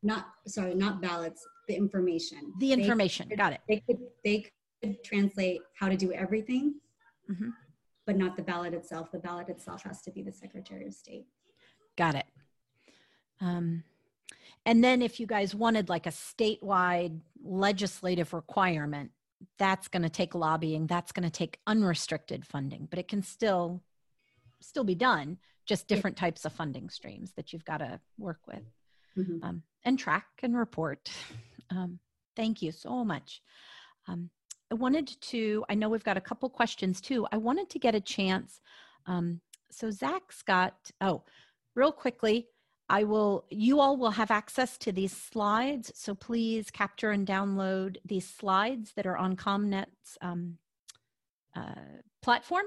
not 0.05 0.26
sorry, 0.46 0.74
not 0.74 1.00
ballots, 1.00 1.44
the 1.66 1.74
information. 1.74 2.52
the 2.61 2.68
They- 2.68 2.82
information. 2.82 3.28
Got 3.36 3.55
it. 3.55 3.61
They 3.68 3.80
could 3.80 3.98
they 4.24 4.46
could 4.82 5.02
translate 5.02 5.61
how 5.78 5.88
to 5.88 5.96
do 5.96 6.12
everything, 6.12 6.80
Mhm. 7.28 7.52
but 8.05 8.16
not 8.16 8.36
the 8.36 8.42
ballot 8.42 8.74
itself. 8.74 9.11
The 9.11 9.18
ballot 9.18 9.48
itself 9.48 9.82
has 9.84 10.02
to 10.02 10.11
be 10.12 10.22
the 10.22 10.32
Secretary 10.32 10.86
of 10.86 10.94
State. 10.94 11.26
Got 11.96 12.14
it. 12.16 12.26
Um, 13.40 13.84
and 14.66 14.84
then 14.84 15.00
if 15.02 15.18
you 15.18 15.26
guys 15.26 15.55
wanted 15.55 15.88
like 15.88 16.07
a 16.07 16.11
statewide 16.11 17.20
legislative 17.42 18.32
requirement, 18.32 19.11
that's 19.59 19.88
going 19.88 20.02
to 20.02 20.09
take 20.11 20.34
lobbying. 20.34 20.86
That's 20.86 21.12
going 21.12 21.24
to 21.24 21.30
take 21.30 21.61
unrestricted 21.66 22.46
funding, 22.46 22.86
but 22.86 22.98
it 22.98 23.09
can 23.09 23.22
still 23.22 23.82
still 24.61 24.84
be 24.84 24.94
done. 24.94 25.38
Just 25.66 25.88
different 25.88 26.16
types 26.16 26.44
of 26.44 26.52
funding 26.52 26.88
streams 26.90 27.32
that 27.32 27.52
you've 27.52 27.64
got 27.64 27.78
to 27.78 28.00
work 28.18 28.46
with 28.46 28.64
Mhm. 29.16 29.42
um, 29.42 29.62
and 29.85 29.99
track 29.99 30.26
and 30.43 30.57
report. 30.57 31.11
Um, 31.70 31.99
thank 32.37 32.62
you 32.62 32.72
so 32.72 33.05
much. 33.05 33.43
Um, 34.09 34.30
I 34.70 34.74
wanted 34.74 35.14
to, 35.20 35.64
I 35.68 35.74
know 35.74 35.89
we've 35.89 36.05
got 36.05 36.16
a 36.16 36.22
couple 36.22 36.49
questions 36.49 37.01
too. 37.01 37.26
I 37.32 37.37
wanted 37.37 37.70
to 37.70 37.78
get 37.78 37.95
a 37.95 38.01
chance. 38.01 38.61
Um, 39.07 39.41
so 39.70 39.91
Zach's 39.91 40.43
got, 40.43 40.91
oh, 41.01 41.22
real 41.74 41.93
quickly, 41.93 42.49
I 42.89 43.05
will, 43.05 43.47
you 43.51 43.80
all 43.80 43.97
will 43.97 44.11
have 44.11 44.30
access 44.30 44.76
to 44.78 44.93
these 44.93 45.16
slides. 45.16 45.93
So 45.95 46.14
please 46.14 46.70
capture 46.70 47.11
and 47.11 47.26
download 47.26 47.97
these 48.05 48.28
slides 48.28 48.93
that 48.97 49.07
are 49.07 49.16
on 49.16 49.37
ComNet's 49.37 50.18
um, 50.20 50.59
uh, 51.57 51.74
platform. 52.22 52.66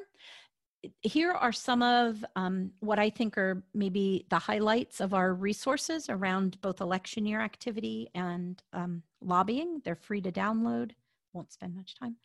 Here 1.01 1.31
are 1.31 1.51
some 1.51 1.81
of 1.81 2.23
um, 2.35 2.71
what 2.79 2.99
I 2.99 3.09
think 3.09 3.37
are 3.37 3.63
maybe 3.73 4.25
the 4.29 4.37
highlights 4.37 5.01
of 5.01 5.13
our 5.13 5.33
resources 5.33 6.09
around 6.09 6.61
both 6.61 6.81
election 6.81 7.25
year 7.25 7.41
activity 7.41 8.09
and 8.13 8.61
um, 8.73 9.03
lobbying. 9.21 9.81
They're 9.83 9.95
free 9.95 10.21
to 10.21 10.31
download, 10.31 10.91
won't 11.33 11.51
spend 11.51 11.75
much 11.75 11.95
time. 11.95 12.17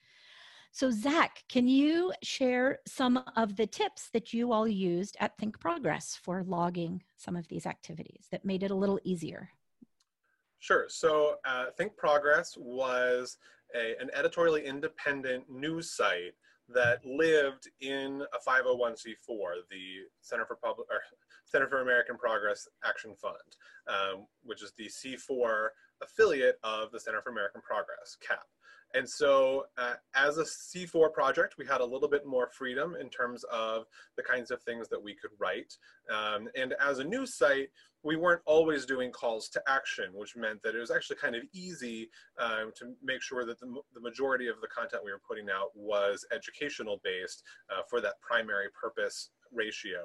So, 0.75 0.91
Zach, 0.91 1.45
can 1.51 1.69
you 1.69 2.13
share 2.23 2.79
some 2.87 3.23
of 3.37 3.57
the 3.57 3.67
tips 3.67 4.09
that 4.15 4.33
you 4.33 4.53
all 4.53 4.67
used 4.67 5.19
at 5.21 5.37
Think 5.37 5.61
Progress 5.61 6.19
for 6.23 6.43
logging 6.45 7.03
some 7.17 7.37
of 7.37 7.47
these 7.49 7.67
activities 7.67 8.27
that 8.31 8.45
made 8.45 8.63
it 8.63 8.71
a 8.71 8.75
little 8.75 8.99
easier? 9.05 9.51
Sure. 10.61 10.87
So 10.89 11.37
uh, 11.45 11.67
Think 11.77 11.97
Progress 11.97 12.57
was 12.57 13.37
a, 13.75 14.01
an 14.01 14.11
editorially 14.15 14.65
independent 14.65 15.51
news 15.51 15.91
site 15.91 16.35
that 16.69 17.05
lived 17.05 17.69
in 17.81 18.23
a 18.33 18.51
501c4, 18.51 19.67
the 19.71 20.07
Center 20.21 20.45
for 20.47 20.57
Public 20.57 20.89
or 20.91 21.01
Center 21.45 21.69
for 21.69 21.81
American 21.81 22.17
Progress 22.17 22.69
Action 22.85 23.15
Fund, 23.21 23.37
um, 23.89 24.27
which 24.45 24.63
is 24.63 24.73
the 24.77 24.87
C4 24.87 25.69
affiliate 26.03 26.59
of 26.63 26.91
the 26.93 27.01
Center 27.01 27.21
for 27.23 27.31
American 27.31 27.61
Progress, 27.63 28.17
CAP. 28.27 28.47
And 28.95 29.09
so, 29.09 29.65
uh, 29.79 29.95
as 30.15 30.39
a 30.39 30.45
C4 30.45 31.13
project, 31.13 31.55
we 31.59 31.67
had 31.67 31.81
a 31.81 31.85
little 31.85 32.09
bit 32.09 32.27
more 32.27 32.49
freedom 32.49 32.95
in 33.01 33.09
terms 33.09 33.45
of 33.45 33.87
the 34.17 34.23
kinds 34.23 34.51
of 34.51 34.63
things 34.63 34.89
that 34.89 35.03
we 35.03 35.15
could 35.15 35.31
write. 35.39 35.77
Um, 36.11 36.49
and 36.57 36.75
as 36.81 36.99
a 36.99 37.05
new 37.05 37.27
site, 37.27 37.71
we 38.05 38.17
weren't 38.17 38.43
always 38.47 38.85
doing 38.85 39.13
calls 39.13 39.49
to 39.51 39.63
action, 39.69 40.07
which 40.13 40.37
meant 40.37 40.63
that 40.63 40.75
it 40.75 40.79
was 40.79 40.91
actually 40.91 41.17
kind 41.17 41.37
of 41.37 41.43
easy 41.53 42.11
um, 42.39 42.73
to 42.77 42.95
make 43.03 43.23
sure 43.23 43.45
that 43.47 43.61
the, 43.61 43.75
the 43.95 44.01
majority 44.01 44.49
of 44.49 44.61
the 44.61 44.67
content 44.67 45.05
we 45.05 45.13
were 45.13 45.23
putting 45.27 45.49
out 45.49 45.71
was 45.75 46.27
educational 46.33 47.01
based 47.05 47.45
uh, 47.71 47.83
for 47.89 48.01
that 48.01 48.21
primary 48.21 48.67
purpose 48.79 49.31
ratio. 49.53 50.01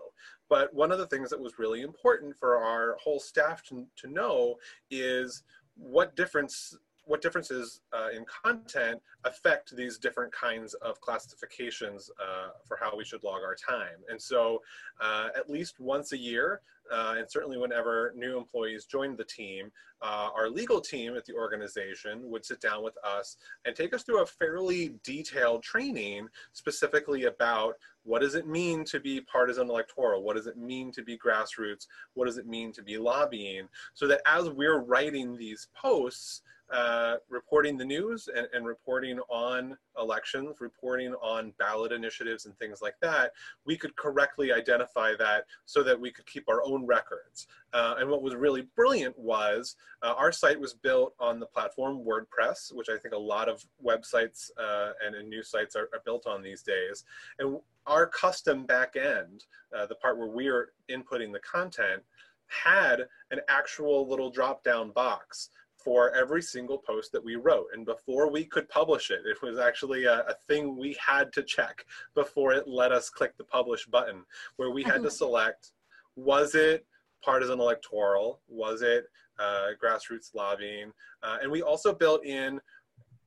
But 0.49 0.73
one 0.73 0.91
of 0.91 0.99
the 0.99 1.07
things 1.07 1.29
that 1.29 1.39
was 1.39 1.57
really 1.57 1.81
important 1.81 2.35
for 2.37 2.57
our 2.57 2.97
whole 3.01 3.19
staff 3.19 3.63
to, 3.69 3.87
to 3.97 4.07
know 4.07 4.55
is 4.91 5.43
what 5.75 6.15
difference 6.15 6.75
what 7.07 7.21
differences 7.21 7.81
uh, 7.93 8.09
in 8.15 8.25
content 8.25 9.01
affect 9.23 9.75
these 9.75 9.97
different 9.97 10.31
kinds 10.31 10.73
of 10.75 10.99
classifications 11.01 12.11
uh, 12.21 12.49
for 12.65 12.77
how 12.79 12.95
we 12.95 13.03
should 13.03 13.23
log 13.23 13.41
our 13.43 13.55
time. 13.55 13.97
And 14.09 14.21
so 14.21 14.61
uh, 15.01 15.29
at 15.35 15.49
least 15.49 15.79
once 15.79 16.11
a 16.11 16.17
year, 16.17 16.61
uh, 16.91 17.15
and 17.17 17.29
certainly 17.29 17.57
whenever 17.57 18.13
new 18.15 18.37
employees 18.37 18.85
joined 18.85 19.17
the 19.17 19.23
team, 19.25 19.71
uh, 20.01 20.29
our 20.35 20.49
legal 20.49 20.79
team 20.79 21.15
at 21.15 21.25
the 21.25 21.33
organization 21.33 22.29
would 22.29 22.45
sit 22.45 22.61
down 22.61 22.83
with 22.83 22.95
us 23.03 23.37
and 23.65 23.75
take 23.75 23.93
us 23.93 24.03
through 24.03 24.21
a 24.21 24.25
fairly 24.25 24.93
detailed 25.03 25.63
training 25.63 26.27
specifically 26.53 27.25
about 27.25 27.75
what 28.03 28.21
does 28.21 28.35
it 28.35 28.47
mean 28.47 28.85
to 28.85 28.99
be 28.99 29.19
partisan 29.21 29.69
electoral? 29.69 30.23
What 30.23 30.37
does 30.37 30.47
it 30.47 30.57
mean 30.57 30.91
to 30.93 31.03
be 31.03 31.17
grassroots? 31.17 31.87
What 32.13 32.25
does 32.25 32.37
it 32.37 32.47
mean 32.47 32.71
to 32.73 32.81
be 32.81 32.97
lobbying? 32.97 33.67
So 33.93 34.07
that 34.07 34.21
as 34.25 34.49
we're 34.49 34.79
writing 34.79 35.35
these 35.35 35.67
posts, 35.75 36.41
uh, 36.71 37.15
reporting 37.29 37.77
the 37.77 37.85
news 37.85 38.27
and, 38.35 38.47
and, 38.53 38.65
reporting 38.65 39.19
on 39.29 39.77
elections, 39.97 40.57
reporting 40.59 41.13
on 41.15 41.53
ballot 41.57 41.93
initiatives 41.93 42.45
and 42.45 42.57
things 42.57 42.81
like 42.81 42.95
that, 43.01 43.31
we 43.65 43.77
could 43.77 43.95
correctly 43.95 44.51
identify 44.51 45.13
that 45.17 45.45
so 45.65 45.81
that 45.81 45.97
we 45.97 46.11
could 46.11 46.25
keep 46.25 46.49
our 46.49 46.61
own 46.65 46.85
records. 46.85 47.47
Uh, 47.73 47.95
and 47.99 48.09
what 48.09 48.21
was 48.21 48.35
really 48.35 48.67
brilliant 48.75 49.17
was 49.17 49.77
uh, 50.03 50.13
our 50.17 50.31
site 50.31 50.59
was 50.59 50.73
built 50.73 51.13
on 51.19 51.39
the 51.39 51.45
platform 51.45 52.03
WordPress, 52.03 52.73
which 52.73 52.89
I 52.89 52.97
think 52.97 53.13
a 53.13 53.17
lot 53.17 53.47
of 53.47 53.65
websites 53.83 54.51
uh, 54.59 54.91
and, 55.05 55.29
news 55.29 55.49
sites 55.49 55.75
are, 55.75 55.89
are, 55.93 56.01
built 56.05 56.27
on 56.27 56.41
these 56.41 56.63
days. 56.63 57.05
And 57.39 57.59
our 57.85 58.07
custom 58.07 58.65
backend, 58.67 59.43
uh, 59.75 59.85
the 59.85 59.95
part 59.95 60.17
where 60.17 60.27
we 60.27 60.47
are 60.47 60.73
inputting 60.89 61.31
the 61.31 61.39
content, 61.39 62.03
had 62.47 63.07
an 63.31 63.41
actual 63.49 64.07
little 64.07 64.29
drop 64.29 64.63
down 64.63 64.91
box 64.91 65.49
for 65.87 66.13
every 66.13 66.41
single 66.41 66.77
post 66.77 67.13
that 67.13 67.23
we 67.23 67.37
wrote. 67.37 67.67
And 67.73 67.85
before 67.85 68.29
we 68.29 68.43
could 68.43 68.67
publish 68.67 69.09
it, 69.09 69.21
it 69.25 69.41
was 69.41 69.57
actually 69.57 70.03
a, 70.03 70.19
a, 70.27 70.33
thing 70.45 70.75
we 70.75 70.97
had 70.99 71.31
to 71.31 71.41
check 71.41 71.85
before 72.13 72.51
it 72.51 72.67
let 72.67 72.91
us 72.91 73.09
click 73.09 73.37
the 73.37 73.45
publish 73.45 73.85
button, 73.85 74.23
where 74.57 74.69
we 74.71 74.83
had 74.83 75.01
to 75.01 75.09
select 75.23 75.71
was 76.17 76.55
it 76.55 76.85
partisan 77.23 77.61
electoral? 77.61 78.41
Was 78.49 78.81
it 78.81 79.05
uh, 79.39 79.67
grassroots 79.81 80.35
lobbying? 80.35 80.91
Uh, 81.23 81.37
and 81.41 81.49
we 81.49 81.61
also 81.61 81.93
built 81.93 82.25
in 82.25 82.59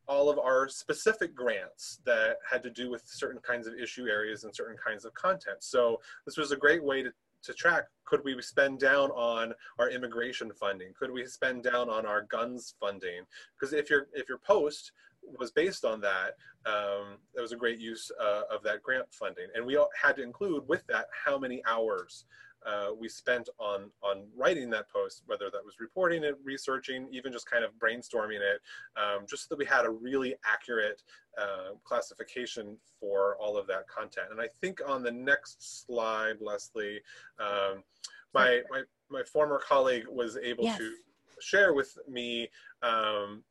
all 0.07 0.29
of 0.29 0.39
our 0.39 0.69
specific 0.69 1.35
grants 1.35 2.01
that 2.05 2.37
had 2.51 2.63
to 2.65 2.69
do 2.69 2.91
with 2.91 3.05
certain 3.07 3.41
kinds 3.41 3.69
of 3.69 3.75
issue 3.75 4.07
areas 4.07 4.45
and 4.45 4.55
certain 4.55 4.77
kinds 4.77 5.07
of 5.07 5.15
content. 5.15 5.59
So 5.61 5.99
this 6.27 6.37
was 6.37 6.53
a 6.53 6.57
great 6.57 6.85
way 6.85 7.03
to 7.03 7.11
to 7.43 7.55
track 7.55 7.85
could 8.11 8.25
we 8.25 8.41
spend 8.43 8.81
down 8.81 9.11
on 9.13 9.55
our 9.79 9.89
immigration 9.89 10.51
funding? 10.53 10.93
Could 10.99 11.13
we 11.13 11.25
spend 11.27 11.63
down 11.63 11.89
on 11.89 12.05
our 12.05 12.23
guns 12.23 12.75
funding? 12.81 13.23
Because 13.59 13.73
if 13.73 13.89
your 13.89 14.09
if 14.13 14.29
your 14.29 14.39
post 14.39 14.91
was 15.39 15.53
based 15.53 15.85
on 15.85 16.01
that 16.01 16.35
um, 16.67 17.19
that 17.35 17.43
was 17.43 17.53
a 17.53 17.57
great 17.57 17.79
use 17.79 18.11
uh, 18.21 18.43
of 18.51 18.63
that 18.65 18.83
grant 18.83 19.07
funding. 19.13 19.47
And 19.55 19.65
we 19.65 19.79
had 20.01 20.17
to 20.17 20.23
include 20.23 20.67
with 20.67 20.85
that 20.89 21.07
how 21.25 21.39
many 21.39 21.63
hours 21.67 22.25
uh, 22.67 22.89
we 22.99 23.09
spent 23.09 23.49
on 23.59 23.91
on 24.03 24.27
writing 24.37 24.71
that 24.71 24.91
post, 24.91 25.23
whether 25.27 25.51
that 25.51 25.65
was 25.65 25.81
reporting 25.81 26.25
it, 26.25 26.37
researching, 26.45 27.09
even 27.11 27.33
just 27.33 27.51
kind 27.51 27.65
of 27.65 27.71
brainstorming 27.79 28.41
it, 28.41 28.61
um, 28.97 29.27
just 29.29 29.45
so 29.45 29.47
that 29.51 29.59
we 29.59 29.65
had 29.65 29.85
a 29.85 29.91
really 29.91 30.35
accurate 30.45 31.03
uh, 31.41 31.75
classification 31.85 32.77
for 32.99 33.37
all 33.37 33.57
of 33.57 33.67
that 33.67 33.89
content. 33.89 34.27
And 34.31 34.41
I 34.41 34.49
think 34.61 34.81
on 34.87 35.03
the 35.03 35.13
next 35.13 35.87
slide, 35.87 36.37
Leslie, 36.41 37.01
um, 37.39 37.83
my, 38.35 38.61
my 38.71 38.83
my 39.11 39.23
former 39.25 39.59
colleague 39.59 40.07
was 40.09 40.37
able 40.37 40.65
yes. 40.65 40.79
to 40.79 40.95
share 41.41 41.73
with 41.73 41.97
me 42.09 42.49
um, 42.83 43.43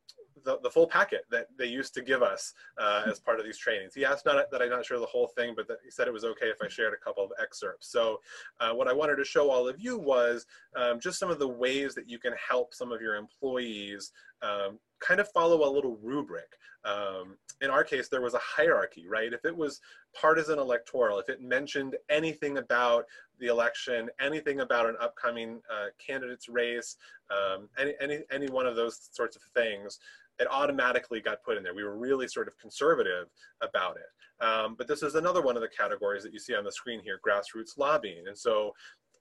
the, 0.44 0.60
the 0.62 0.70
full 0.70 0.88
packet 0.88 1.26
that 1.32 1.48
they 1.58 1.66
used 1.66 1.94
to 1.96 2.02
give 2.02 2.22
us 2.22 2.54
uh, 2.78 3.04
as 3.06 3.20
part 3.20 3.40
of 3.40 3.46
these 3.46 3.58
trainings. 3.58 3.94
He 3.94 4.06
asked 4.06 4.26
not, 4.26 4.52
that 4.52 4.62
I 4.62 4.68
not 4.68 4.86
share 4.86 5.00
the 5.00 5.06
whole 5.06 5.28
thing, 5.28 5.54
but 5.56 5.68
he 5.84 5.92
said 5.92 6.08
it 6.08 6.14
was 6.14 6.26
okay 6.26 6.48
if 6.48 6.58
I 6.62 6.68
shared 6.68 6.94
a 6.94 7.04
couple 7.04 7.24
of 7.24 7.32
excerpts. 7.42 7.92
So 7.92 8.20
uh, 8.60 8.74
what 8.74 8.88
I 8.88 8.94
wanted 8.94 9.16
to 9.18 9.26
show 9.26 9.50
all 9.50 9.68
of 9.68 9.80
you 9.80 9.98
was 9.98 10.46
um, 10.76 11.00
just 11.00 11.20
some 11.20 11.30
of 11.30 11.40
the 11.40 11.48
ways 11.48 11.96
that 11.96 12.10
you 12.10 12.20
can 12.20 12.34
help 12.34 12.74
some 12.74 12.92
of 12.92 13.02
your 13.02 13.16
employees 13.16 14.12
um, 14.42 14.80
kind 15.00 15.20
of 15.20 15.30
follow 15.32 15.68
a 15.68 15.72
little 15.72 15.98
rubric. 16.02 16.58
Um, 16.86 17.38
in 17.62 17.70
our 17.70 17.84
case, 17.84 18.08
there 18.08 18.22
was 18.22 18.34
a 18.34 18.40
hierarchy, 18.42 19.06
right? 19.08 19.34
If 19.34 19.44
it 19.44 19.56
was 19.56 19.82
partisan 20.20 20.60
electoral, 20.60 21.20
if 21.20 21.28
it 21.30 21.42
mentioned 21.42 21.96
anything 22.10 22.58
about 22.58 23.06
the 23.40 23.48
election, 23.48 24.10
anything 24.20 24.62
about 24.62 24.88
an 24.88 24.96
upcoming 25.02 25.62
uh, 25.72 25.88
candidate's 26.06 26.48
race, 26.48 26.96
um, 27.30 27.70
any, 27.78 27.94
any, 28.00 28.20
any 28.32 28.48
one 28.48 28.66
of 28.66 28.76
those 28.76 29.10
sorts 29.12 29.36
of 29.36 29.42
things, 29.54 30.00
it 30.40 30.48
automatically 30.50 31.20
got 31.20 31.44
put 31.44 31.58
in 31.58 31.64
there. 31.64 31.74
We 31.74 31.84
were 31.84 31.98
really 31.98 32.28
sort 32.28 32.48
of 32.48 32.58
conservative 32.58 33.28
about 33.62 33.98
it. 33.98 34.44
Um, 34.44 34.76
but 34.78 34.88
this 34.88 35.04
is 35.04 35.16
another 35.16 35.42
one 35.42 35.58
of 35.58 35.62
the 35.62 35.68
categories 35.68 36.24
that 36.24 36.34
you 36.34 36.40
see 36.40 36.56
on 36.56 36.64
the 36.64 36.72
screen 36.72 37.02
here, 37.04 37.20
grassroots 37.26 37.78
lobbying. 37.78 38.28
And 38.28 38.38
so 38.38 38.74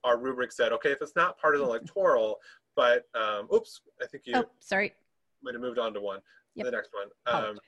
our 0.03 0.17
rubric 0.17 0.51
said, 0.51 0.71
okay, 0.71 0.91
if 0.91 1.01
it's 1.01 1.15
not 1.15 1.37
partisan 1.37 1.65
electoral, 1.67 2.37
but 2.75 3.05
um, 3.15 3.47
oops, 3.53 3.81
I 4.01 4.07
think 4.07 4.23
you 4.25 4.33
oh, 4.37 4.45
sorry. 4.59 4.93
might 5.43 5.53
have 5.53 5.61
moved 5.61 5.79
on 5.79 5.93
to 5.93 6.01
one, 6.01 6.19
yep. 6.55 6.65
the 6.65 6.71
next 6.71 6.91
one. 6.93 7.35
Um, 7.35 7.59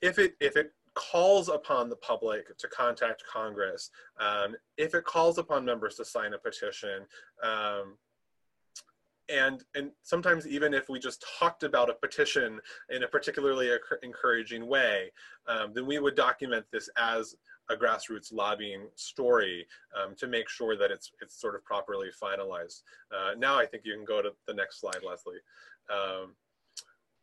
if 0.00 0.18
it 0.18 0.34
if 0.40 0.56
it 0.56 0.72
calls 0.94 1.48
upon 1.48 1.88
the 1.88 1.96
public 1.96 2.56
to 2.58 2.68
contact 2.68 3.24
Congress, 3.26 3.90
um, 4.20 4.54
if 4.76 4.94
it 4.94 5.04
calls 5.04 5.38
upon 5.38 5.64
members 5.64 5.96
to 5.96 6.04
sign 6.04 6.34
a 6.34 6.38
petition, 6.38 7.06
um, 7.42 7.96
and 9.28 9.64
and 9.74 9.90
sometimes 10.02 10.46
even 10.46 10.74
if 10.74 10.88
we 10.88 10.98
just 10.98 11.24
talked 11.38 11.62
about 11.62 11.88
a 11.88 11.94
petition 11.94 12.60
in 12.90 13.04
a 13.04 13.08
particularly 13.08 13.70
encouraging 14.02 14.66
way 14.66 15.10
um, 15.46 15.72
then 15.74 15.86
we 15.86 15.98
would 15.98 16.14
document 16.14 16.64
this 16.72 16.88
as 16.96 17.36
a 17.70 17.76
grassroots 17.76 18.32
lobbying 18.32 18.86
story 18.94 19.66
um, 19.98 20.14
to 20.16 20.26
make 20.26 20.48
sure 20.48 20.76
that 20.76 20.90
it's 20.90 21.10
it's 21.22 21.40
sort 21.40 21.54
of 21.54 21.64
properly 21.64 22.08
finalized. 22.22 22.82
Uh, 23.10 23.34
now 23.38 23.58
i 23.58 23.64
think 23.64 23.84
you 23.84 23.94
can 23.94 24.04
go 24.04 24.20
to 24.20 24.30
the 24.46 24.54
next 24.54 24.80
slide 24.80 25.02
leslie. 25.06 25.40
Um, 25.90 26.34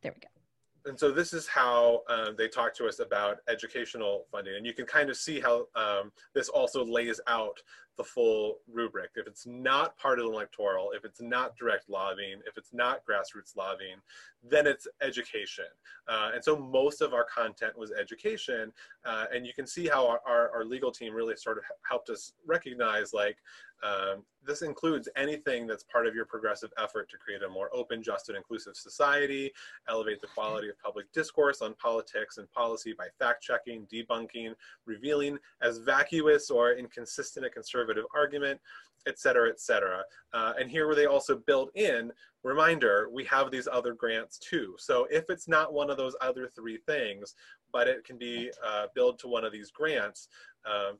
there 0.01 0.13
we 0.15 0.21
go. 0.21 0.89
and 0.89 0.99
so 0.99 1.11
this 1.11 1.33
is 1.33 1.47
how 1.47 2.01
um, 2.09 2.35
they 2.37 2.47
talk 2.47 2.73
to 2.75 2.87
us 2.87 2.99
about 2.99 3.37
educational 3.47 4.25
funding. 4.31 4.55
And 4.55 4.65
you 4.65 4.73
can 4.73 4.85
kind 4.85 5.09
of 5.09 5.17
see 5.17 5.39
how 5.39 5.67
um, 5.75 6.11
this 6.33 6.49
also 6.49 6.83
lays 6.83 7.19
out 7.27 7.59
the 7.97 8.03
full 8.03 8.59
rubric. 8.71 9.11
If 9.15 9.27
it's 9.27 9.45
not 9.45 9.97
part 9.97 10.19
of 10.19 10.25
the 10.25 10.31
electoral 10.31 10.91
if 10.91 11.05
it's 11.05 11.21
not 11.21 11.55
direct 11.57 11.89
lobbying 11.89 12.41
if 12.45 12.57
it's 12.57 12.73
not 12.73 13.01
grassroots 13.05 13.55
lobbying 13.55 13.97
then 14.43 14.65
it's 14.65 14.87
education. 15.01 15.65
Uh, 16.07 16.31
and 16.33 16.43
so 16.43 16.57
most 16.57 17.01
of 17.01 17.13
our 17.13 17.25
content 17.25 17.77
was 17.77 17.91
education. 17.91 18.71
Uh, 19.05 19.25
and 19.33 19.45
you 19.45 19.53
can 19.53 19.67
see 19.67 19.87
how 19.87 20.07
our, 20.07 20.19
our, 20.25 20.49
our, 20.51 20.65
legal 20.65 20.91
team 20.91 21.13
really 21.13 21.35
sort 21.35 21.57
of 21.57 21.63
helped 21.87 22.09
us 22.09 22.33
recognize 22.45 23.13
like 23.13 23.37
um, 23.83 24.23
this 24.45 24.61
includes 24.61 25.09
anything 25.15 25.67
that's 25.67 25.83
part 25.83 26.07
of 26.07 26.15
your 26.15 26.25
progressive 26.25 26.71
effort 26.77 27.09
to 27.09 27.17
create 27.17 27.41
a 27.43 27.49
more 27.49 27.69
open, 27.73 28.01
just, 28.01 28.29
and 28.29 28.37
inclusive 28.37 28.75
society, 28.75 29.51
elevate 29.89 30.21
the 30.21 30.27
quality 30.27 30.69
of 30.69 30.79
public 30.79 31.11
discourse 31.13 31.61
on 31.61 31.73
politics 31.75 32.37
and 32.37 32.51
policy 32.51 32.93
by 32.95 33.07
fact 33.19 33.43
checking, 33.43 33.87
debunking, 33.87 34.53
revealing 34.85 35.37
as 35.61 35.79
vacuous 35.79 36.49
or 36.49 36.73
inconsistent 36.73 37.45
a 37.45 37.49
conservative 37.49 37.80
argument, 38.15 38.59
et 39.07 39.17
cetera, 39.19 39.49
et 39.49 39.59
cetera. 39.59 40.03
Uh, 40.33 40.53
and 40.59 40.69
here 40.69 40.85
where 40.87 40.95
they 40.95 41.07
also 41.07 41.35
build 41.37 41.69
in, 41.75 42.11
reminder, 42.43 43.09
we 43.11 43.23
have 43.25 43.49
these 43.49 43.67
other 43.71 43.93
grants 43.93 44.37
too. 44.37 44.75
So 44.77 45.07
if 45.09 45.25
it's 45.29 45.47
not 45.47 45.73
one 45.73 45.89
of 45.89 45.97
those 45.97 46.15
other 46.21 46.47
three 46.55 46.79
things, 46.87 47.35
but 47.73 47.87
it 47.87 48.03
can 48.03 48.17
be 48.17 48.51
uh, 48.65 48.87
billed 48.93 49.17
to 49.19 49.27
one 49.27 49.45
of 49.45 49.51
these 49.51 49.71
grants, 49.71 50.27
uh, 50.65 50.91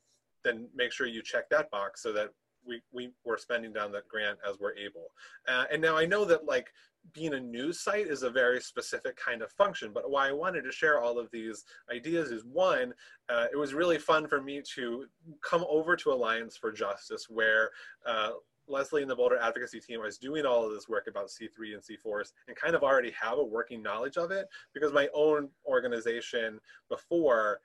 then 0.44 0.68
make 0.76 0.92
sure 0.92 1.08
you 1.08 1.22
check 1.22 1.50
that 1.50 1.70
box 1.70 2.02
so 2.02 2.12
that 2.14 2.30
we, 2.66 2.82
we 2.92 3.12
were 3.26 3.38
spending 3.38 3.74
down 3.74 3.92
that 3.92 4.08
grant 4.08 4.38
as 4.48 4.60
we're 4.60 4.76
able. 4.76 5.08
Uh, 5.48 5.66
and 5.72 5.82
now 5.82 5.98
I 5.98 6.06
know 6.06 6.26
that 6.26 6.46
like 6.46 6.72
being 7.14 7.34
a 7.34 7.40
news 7.40 7.80
site 7.80 8.08
is 8.08 8.24
a 8.24 8.30
very 8.30 8.62
specific 8.62 9.18
kind 9.18 9.42
of 9.42 9.52
function, 9.52 9.92
but 9.94 10.10
why 10.10 10.30
I 10.30 10.32
wanted 10.32 10.64
to 10.64 10.72
share 10.72 11.02
all 11.02 11.20
of 11.20 11.30
these 11.32 11.66
ideas 11.94 12.32
is 12.32 12.46
one, 12.46 12.94
uh, 13.30 13.48
it 13.52 13.58
was 13.58 13.74
really 13.74 13.98
fun 13.98 14.28
for 14.28 14.42
me 14.42 14.62
to 14.76 15.06
come 15.44 15.66
over 15.70 15.96
to 15.98 16.12
Alliance 16.12 16.56
for 16.56 16.72
Justice 16.72 17.28
where 17.30 17.72
uh, 18.06 18.32
Leslie 18.68 19.02
and 19.02 19.12
the 19.12 19.16
Bolder 19.16 19.38
advocacy 19.38 19.80
team 19.80 20.02
was 20.02 20.18
doing 20.18 20.46
all 20.46 20.66
of 20.66 20.72
this 20.72 20.88
work 20.88 21.08
about 21.08 21.28
C3 21.28 21.74
and 21.74 21.84
C4s 21.84 22.32
and 22.48 22.56
kind 22.56 22.76
of 22.76 22.84
already 22.84 23.12
have 23.20 23.38
a 23.38 23.44
working 23.44 23.82
knowledge 23.82 24.18
of 24.18 24.32
it 24.32 24.48
because 24.74 24.94
my 24.94 25.10
own 25.14 25.50
organization 25.66 26.60
before 26.90 27.60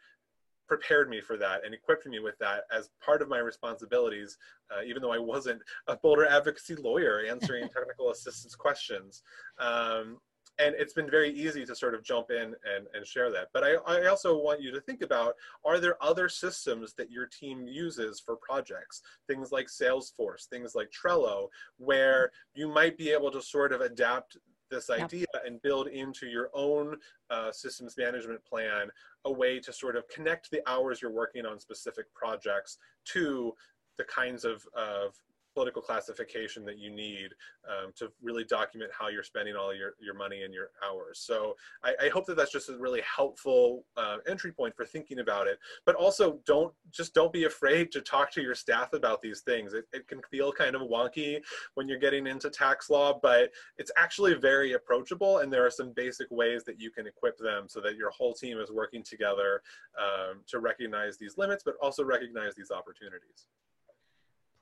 prepared 0.66 1.08
me 1.08 1.20
for 1.20 1.36
that 1.36 1.64
and 1.64 1.74
equipped 1.74 2.06
me 2.06 2.18
with 2.18 2.38
that 2.38 2.64
as 2.72 2.90
part 3.04 3.22
of 3.22 3.28
my 3.28 3.38
responsibilities, 3.38 4.38
uh, 4.70 4.82
even 4.82 5.02
though 5.02 5.12
I 5.12 5.18
wasn't 5.18 5.62
a 5.88 5.96
Bolder 5.96 6.26
advocacy 6.26 6.76
lawyer 6.76 7.22
answering 7.28 7.68
technical 7.74 8.10
assistance 8.10 8.54
questions. 8.54 9.22
Um, 9.58 10.18
and 10.58 10.74
it's 10.78 10.94
been 10.94 11.10
very 11.10 11.30
easy 11.30 11.66
to 11.66 11.74
sort 11.74 11.94
of 11.94 12.02
jump 12.02 12.30
in 12.30 12.54
and, 12.64 12.86
and 12.94 13.06
share 13.06 13.30
that. 13.30 13.48
But 13.52 13.62
I, 13.62 13.74
I 13.86 14.06
also 14.06 14.38
want 14.38 14.62
you 14.62 14.70
to 14.72 14.80
think 14.80 15.02
about, 15.02 15.34
are 15.64 15.78
there 15.78 16.02
other 16.02 16.28
systems 16.28 16.94
that 16.94 17.10
your 17.10 17.26
team 17.26 17.66
uses 17.66 18.20
for 18.20 18.36
projects? 18.36 19.02
Things 19.26 19.52
like 19.52 19.66
Salesforce, 19.66 20.46
things 20.48 20.74
like 20.74 20.90
Trello, 20.90 21.48
where 21.76 22.30
you 22.54 22.68
might 22.68 22.96
be 22.96 23.10
able 23.10 23.30
to 23.32 23.42
sort 23.42 23.72
of 23.72 23.82
adapt 23.82 24.38
this 24.70 24.90
idea 24.90 25.26
yep. 25.34 25.42
and 25.46 25.60
build 25.62 25.88
into 25.88 26.26
your 26.26 26.50
own 26.54 26.96
uh, 27.30 27.52
systems 27.52 27.96
management 27.96 28.44
plan 28.44 28.88
a 29.24 29.32
way 29.32 29.58
to 29.60 29.72
sort 29.72 29.96
of 29.96 30.08
connect 30.08 30.50
the 30.50 30.62
hours 30.68 31.00
you're 31.00 31.10
working 31.10 31.46
on 31.46 31.58
specific 31.58 32.12
projects 32.14 32.78
to 33.04 33.54
the 33.98 34.04
kinds 34.04 34.44
of, 34.44 34.66
of 34.74 35.14
political 35.56 35.80
classification 35.80 36.66
that 36.66 36.78
you 36.78 36.90
need 36.90 37.30
um, 37.66 37.90
to 37.96 38.12
really 38.22 38.44
document 38.44 38.90
how 38.96 39.08
you're 39.08 39.22
spending 39.22 39.56
all 39.56 39.74
your, 39.74 39.94
your 39.98 40.12
money 40.12 40.42
and 40.42 40.52
your 40.52 40.68
hours. 40.86 41.18
So 41.18 41.56
I, 41.82 41.94
I 42.04 42.08
hope 42.10 42.26
that 42.26 42.36
that's 42.36 42.52
just 42.52 42.68
a 42.68 42.76
really 42.76 43.00
helpful 43.00 43.86
uh, 43.96 44.18
entry 44.28 44.52
point 44.52 44.76
for 44.76 44.84
thinking 44.84 45.20
about 45.20 45.46
it. 45.46 45.58
But 45.86 45.94
also 45.94 46.40
don't 46.44 46.74
just 46.90 47.14
don't 47.14 47.32
be 47.32 47.44
afraid 47.44 47.90
to 47.92 48.02
talk 48.02 48.30
to 48.32 48.42
your 48.42 48.54
staff 48.54 48.92
about 48.92 49.22
these 49.22 49.40
things. 49.40 49.72
It, 49.72 49.86
it 49.94 50.06
can 50.08 50.20
feel 50.30 50.52
kind 50.52 50.76
of 50.76 50.82
wonky 50.82 51.40
when 51.72 51.88
you're 51.88 51.98
getting 51.98 52.26
into 52.26 52.50
tax 52.50 52.90
law, 52.90 53.18
but 53.22 53.50
it's 53.78 53.90
actually 53.96 54.34
very 54.34 54.74
approachable 54.74 55.38
and 55.38 55.50
there 55.50 55.64
are 55.64 55.70
some 55.70 55.92
basic 55.96 56.30
ways 56.30 56.64
that 56.64 56.78
you 56.78 56.90
can 56.90 57.06
equip 57.06 57.38
them 57.38 57.64
so 57.66 57.80
that 57.80 57.96
your 57.96 58.10
whole 58.10 58.34
team 58.34 58.58
is 58.58 58.70
working 58.70 59.02
together 59.02 59.62
um, 59.98 60.42
to 60.48 60.58
recognize 60.58 61.16
these 61.16 61.38
limits, 61.38 61.62
but 61.64 61.76
also 61.80 62.04
recognize 62.04 62.54
these 62.54 62.70
opportunities 62.70 63.46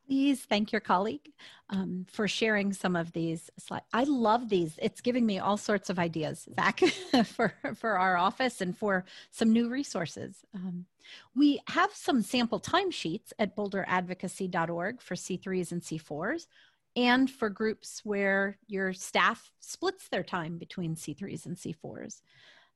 please 0.07 0.43
thank 0.45 0.73
your 0.73 0.81
colleague 0.81 1.33
um, 1.71 2.07
for 2.09 2.29
sharing 2.29 2.73
some 2.73 2.97
of 2.97 3.13
these 3.13 3.51
slides. 3.59 3.85
I 3.93 4.05
love 4.05 4.49
these. 4.49 4.79
It's 4.83 5.01
giving 5.01 5.27
me 5.27 5.39
all 5.39 5.57
sorts 5.57 5.91
of 5.91 5.99
ideas, 5.99 6.49
Zach, 6.55 6.81
for, 7.27 7.55
for 7.75 7.99
our 7.99 8.17
office 8.17 8.61
and 8.61 8.77
for 8.77 9.05
some 9.31 9.53
new 9.53 9.69
resources. 9.69 10.45
Um, 10.55 10.87
we 11.35 11.61
have 11.69 11.95
some 11.95 12.23
sample 12.23 12.61
timesheets 12.61 13.33
at 13.39 13.57
bolderadvocacy.org 13.57 15.01
for 15.01 15.15
C3s 15.15 15.73
and 15.73 15.83
C4s 15.83 16.47
and 16.97 17.31
for 17.31 17.49
groups 17.49 18.01
where 18.05 18.59
your 18.67 18.93
staff 18.93 19.51
splits 19.61 20.09
their 20.09 20.23
time 20.23 20.59
between 20.59 20.95
C3s 20.95 21.47
and 21.47 21.57
C4s. 21.57 22.23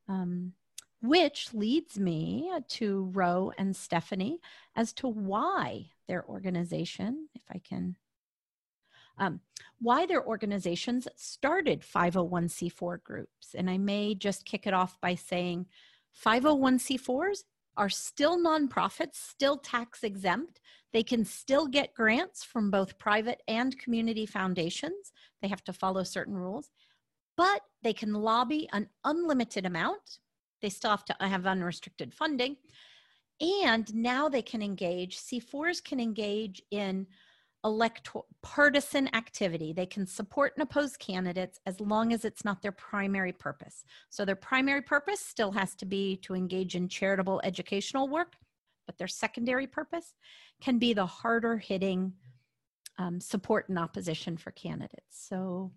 Um, 0.09 0.53
which 1.01 1.55
leads 1.55 1.99
me 1.99 2.51
to 2.69 3.11
Ro 3.13 3.53
and 3.57 3.75
Stephanie 3.77 4.41
as 4.75 4.93
to 4.95 5.09
why 5.09 5.91
their 6.09 6.25
organization, 6.27 7.29
if 7.35 7.43
I 7.51 7.59
can, 7.59 7.97
um, 9.19 9.41
why 9.81 10.07
their 10.07 10.25
organizations 10.25 11.07
started 11.17 11.83
501c4 11.83 13.03
groups. 13.03 13.55
And 13.55 13.69
I 13.71 13.79
may 13.79 14.15
just 14.15 14.45
kick 14.45 14.67
it 14.67 14.75
off 14.75 15.01
by 15.01 15.15
saying 15.15 15.67
501c4s 16.25 17.45
are 17.77 17.89
still 17.89 18.39
nonprofits, 18.39 19.15
still 19.15 19.57
tax 19.57 20.03
exempt. 20.03 20.61
They 20.93 21.05
can 21.05 21.25
still 21.25 21.69
get 21.69 21.95
grants 21.95 22.43
from 22.43 22.71
both 22.71 22.99
private 22.99 23.43
and 23.47 23.79
community 23.79 24.27
foundations. 24.27 25.13
They 25.43 25.49
have 25.49 25.63
to 25.65 25.73
follow 25.73 26.03
certain 26.03 26.35
rules, 26.35 26.71
but 27.37 27.63
they 27.83 27.93
can 27.93 28.15
lobby 28.15 28.69
an 28.73 28.89
unlimited 29.05 29.65
amount 29.65 30.19
they 30.61 30.69
still 30.69 30.91
have 30.91 31.05
to 31.07 31.17
have 31.21 31.47
unrestricted 31.47 32.15
funding. 32.15 32.57
And 33.41 33.93
now 33.95 34.29
they 34.29 34.43
can 34.43 34.63
engage, 34.63 35.19
C4s 35.19 35.83
can 35.83 36.01
engage 36.01 36.61
in 36.71 37.07
electoral 37.65 38.27
partisan 38.43 39.13
activity. 39.15 39.73
They 39.73 39.87
can 39.87 40.07
support 40.07 40.53
and 40.57 40.63
oppose 40.63 40.97
candidates 40.97 41.59
as 41.67 41.81
long 41.81 42.13
as 42.13 42.25
it's 42.25 42.45
not 42.45 42.63
their 42.63 42.73
primary 42.73 43.33
purpose. 43.33 43.85
So 44.11 44.25
their 44.25 44.37
primary 44.37 44.83
purpose 44.83 45.21
still 45.21 45.53
has 45.53 45.75
to 45.77 45.87
be 45.87 46.17
to 46.19 46.35
engage 46.35 46.75
in 46.77 46.89
charitable 46.89 47.41
educational 47.45 48.09
work, 48.09 48.35
but 48.87 48.97
their 48.99 49.09
secondary 49.09 49.67
purpose 49.67 50.15
can 50.61 50.79
be 50.79 50.93
the 50.93 51.07
harder 51.07 51.59
hitting 51.59 52.13
um, 52.99 53.21
support 53.21 53.69
and 53.69 53.79
opposition 53.79 54.37
for 54.37 54.51
candidates. 54.53 55.29
So 55.29 55.73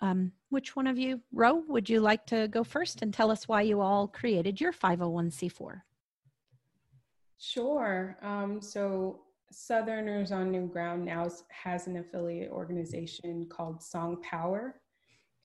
um, 0.00 0.32
which 0.48 0.74
one 0.74 0.86
of 0.86 0.98
you, 0.98 1.20
Ro, 1.32 1.62
would 1.68 1.88
you 1.88 2.00
like 2.00 2.26
to 2.26 2.48
go 2.48 2.64
first 2.64 3.02
and 3.02 3.12
tell 3.12 3.30
us 3.30 3.48
why 3.48 3.62
you 3.62 3.80
all 3.80 4.08
created 4.08 4.60
your 4.60 4.72
501c4? 4.72 5.82
Sure. 7.38 8.16
Um, 8.22 8.60
so 8.60 9.20
Southerners 9.52 10.32
on 10.32 10.50
New 10.50 10.66
Ground 10.66 11.04
now 11.04 11.28
has 11.48 11.86
an 11.86 11.96
affiliate 11.96 12.50
organization 12.50 13.46
called 13.48 13.82
Song 13.82 14.20
Power, 14.22 14.80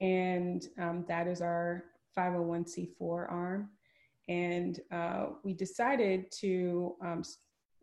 and 0.02 0.68
um, 0.80 1.06
that 1.08 1.28
is 1.28 1.42
our 1.42 1.86
501c4 2.18 3.32
arm. 3.32 3.70
And 4.28 4.80
uh, 4.92 5.28
we 5.44 5.54
decided 5.54 6.32
to 6.40 6.96
um, 7.02 7.24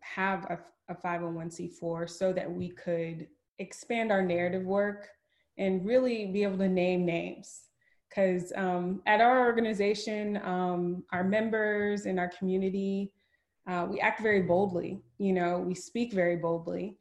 have 0.01 0.45
a, 0.45 0.59
a 0.89 0.95
501c4 0.95 2.09
so 2.09 2.33
that 2.33 2.51
we 2.51 2.69
could 2.69 3.27
expand 3.59 4.11
our 4.11 4.21
narrative 4.21 4.63
work 4.63 5.09
and 5.57 5.85
really 5.85 6.27
be 6.27 6.43
able 6.43 6.57
to 6.57 6.67
name 6.67 7.05
names. 7.05 7.63
Because 8.09 8.53
um, 8.55 9.01
at 9.07 9.21
our 9.21 9.45
organization, 9.45 10.39
um, 10.43 11.03
our 11.11 11.23
members 11.23 12.05
in 12.05 12.19
our 12.19 12.29
community, 12.29 13.11
uh, 13.67 13.87
we 13.89 13.99
act 13.99 14.21
very 14.21 14.43
boldly. 14.43 15.01
You 15.17 15.33
know, 15.33 15.59
we 15.59 15.73
speak 15.73 16.13
very 16.13 16.35
boldly, 16.35 16.97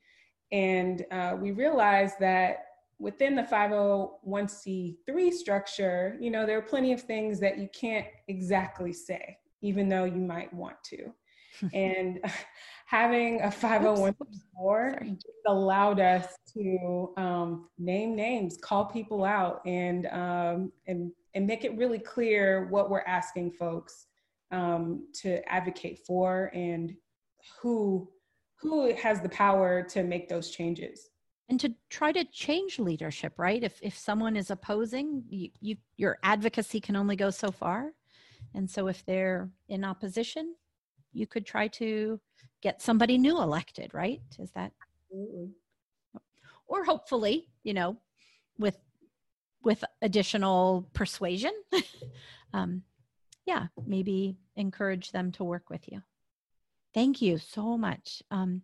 and 0.52 1.04
uh, 1.10 1.36
we 1.38 1.50
realize 1.50 2.12
that 2.20 2.64
within 2.98 3.34
the 3.34 3.42
501c3 3.42 5.32
structure, 5.32 6.16
you 6.20 6.30
know, 6.30 6.46
there 6.46 6.56
are 6.56 6.62
plenty 6.62 6.92
of 6.92 7.02
things 7.02 7.40
that 7.40 7.58
you 7.58 7.68
can't 7.74 8.06
exactly 8.28 8.92
say, 8.92 9.36
even 9.60 9.88
though 9.88 10.04
you 10.04 10.20
might 10.20 10.54
want 10.54 10.76
to. 10.84 11.12
And 11.72 12.20
having 12.86 13.40
a 13.40 13.46
501c4 13.46 15.18
allowed 15.46 15.98
us 15.98 16.26
to 16.52 17.12
um, 17.16 17.68
name 17.78 18.14
names, 18.14 18.58
call 18.60 18.84
people 18.84 19.24
out, 19.24 19.62
and 19.66 20.06
um, 20.08 20.72
and 20.86 21.10
and 21.34 21.46
make 21.46 21.64
it 21.64 21.76
really 21.78 21.98
clear 21.98 22.68
what 22.68 22.90
we're 22.90 23.00
asking 23.06 23.52
folks 23.52 24.06
um, 24.50 25.06
to 25.22 25.42
advocate 25.50 26.00
for 26.06 26.50
and 26.54 26.94
who 27.60 28.08
who 28.60 28.94
has 28.94 29.20
the 29.20 29.28
power 29.30 29.82
to 29.82 30.02
make 30.02 30.28
those 30.28 30.50
changes. 30.50 31.08
And 31.48 31.58
to 31.60 31.74
try 31.90 32.12
to 32.12 32.24
change 32.24 32.78
leadership 32.78 33.32
right? 33.38 33.62
If 33.62 33.78
if 33.82 33.96
someone 33.96 34.36
is 34.36 34.50
opposing 34.50 35.24
you, 35.28 35.48
you 35.60 35.76
your 35.96 36.18
advocacy 36.22 36.80
can 36.80 36.96
only 36.96 37.16
go 37.16 37.30
so 37.30 37.50
far. 37.50 37.92
And 38.54 38.68
so 38.68 38.88
if 38.88 39.04
they're 39.06 39.48
in 39.68 39.82
opposition 39.82 40.54
you 41.12 41.26
could 41.26 41.46
try 41.46 41.68
to 41.68 42.20
get 42.62 42.80
somebody 42.80 43.18
new 43.18 43.40
elected, 43.40 43.92
right? 43.92 44.20
Is 44.38 44.50
that 44.52 44.72
Absolutely. 45.10 45.50
or 46.66 46.84
hopefully, 46.84 47.48
you 47.64 47.74
know, 47.74 47.96
with 48.58 48.78
with 49.64 49.84
additional 50.00 50.88
persuasion, 50.92 51.52
um, 52.52 52.82
yeah, 53.46 53.66
maybe 53.86 54.36
encourage 54.56 55.12
them 55.12 55.30
to 55.32 55.44
work 55.44 55.70
with 55.70 55.90
you. 55.90 56.02
Thank 56.94 57.22
you 57.22 57.38
so 57.38 57.78
much. 57.78 58.22
Um, 58.30 58.62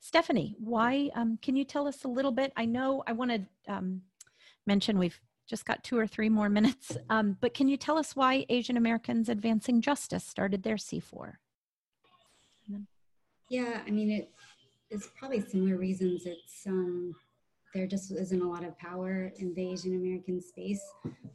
Stephanie, 0.00 0.56
why 0.58 1.10
um, 1.14 1.38
can 1.42 1.56
you 1.56 1.64
tell 1.64 1.86
us 1.86 2.04
a 2.04 2.08
little 2.08 2.32
bit? 2.32 2.52
I 2.56 2.64
know 2.64 3.02
I 3.06 3.12
want 3.12 3.30
to 3.30 3.72
um, 3.72 4.02
mention 4.66 4.98
we've 4.98 5.20
just 5.46 5.64
got 5.64 5.82
two 5.82 5.98
or 5.98 6.06
three 6.06 6.28
more 6.28 6.48
minutes, 6.48 6.96
um, 7.10 7.36
but 7.40 7.54
can 7.54 7.68
you 7.68 7.76
tell 7.76 7.98
us 7.98 8.16
why 8.16 8.46
Asian 8.48 8.76
Americans 8.76 9.28
Advancing 9.28 9.80
Justice 9.80 10.24
started 10.24 10.62
their 10.62 10.76
C4? 10.76 11.34
Yeah, 13.48 13.80
I 13.86 13.90
mean, 13.90 14.10
it, 14.10 14.30
it's 14.90 15.08
probably 15.18 15.40
similar 15.40 15.76
reasons. 15.76 16.26
It's 16.26 16.66
um, 16.66 17.14
there 17.74 17.86
just 17.86 18.10
isn't 18.10 18.42
a 18.42 18.48
lot 18.48 18.64
of 18.64 18.78
power 18.78 19.32
in 19.38 19.54
the 19.54 19.70
Asian 19.72 19.94
American 19.96 20.40
space 20.40 20.82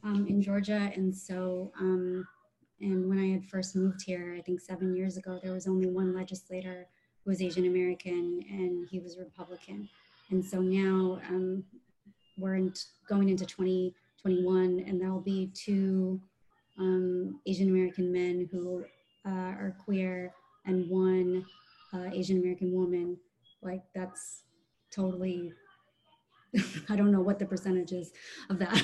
um, 0.02 0.26
in 0.28 0.42
Georgia, 0.42 0.90
and 0.94 1.14
so 1.14 1.72
um, 1.78 2.26
and 2.80 3.08
when 3.08 3.18
I 3.18 3.32
had 3.32 3.44
first 3.44 3.76
moved 3.76 4.02
here, 4.04 4.34
I 4.36 4.42
think 4.42 4.60
seven 4.60 4.94
years 4.94 5.16
ago, 5.16 5.40
there 5.42 5.52
was 5.52 5.66
only 5.66 5.86
one 5.86 6.14
legislator 6.14 6.86
who 7.24 7.30
was 7.30 7.40
Asian 7.40 7.66
American, 7.66 8.44
and 8.50 8.86
he 8.90 8.98
was 8.98 9.16
Republican. 9.18 9.88
And 10.30 10.44
so 10.44 10.60
now 10.60 11.20
um, 11.28 11.64
we're 12.36 12.56
in 12.56 12.72
going 13.08 13.28
into 13.28 13.46
2021, 13.46 14.84
and 14.86 15.00
there'll 15.00 15.20
be 15.20 15.50
two 15.54 16.20
um, 16.78 17.40
Asian 17.46 17.68
American 17.68 18.12
men 18.12 18.48
who 18.50 18.84
uh, 19.26 19.30
are 19.30 19.76
queer 19.84 20.32
and 20.66 20.88
one 20.88 21.44
uh, 21.94 22.10
Asian 22.12 22.38
American 22.38 22.72
woman, 22.72 23.16
like 23.62 23.82
that's 23.94 24.42
totally, 24.90 25.52
I 26.88 26.96
don't 26.96 27.12
know 27.12 27.20
what 27.20 27.38
the 27.38 27.46
percentage 27.46 27.92
is 27.92 28.12
of 28.50 28.58
that, 28.58 28.74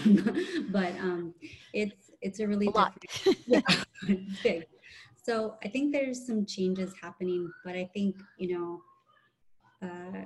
but 0.70 0.92
um, 1.00 1.34
it's 1.72 2.10
it's 2.22 2.40
a 2.40 2.46
really 2.46 2.66
a 2.66 2.70
lot. 2.70 2.96
yeah, 3.46 3.60
big. 4.42 4.66
So 5.22 5.56
I 5.64 5.68
think 5.68 5.92
there's 5.92 6.26
some 6.26 6.46
changes 6.46 6.92
happening, 7.00 7.50
but 7.64 7.74
I 7.74 7.90
think 7.92 8.16
you 8.38 8.58
know. 8.58 8.80
Uh, 9.82 10.24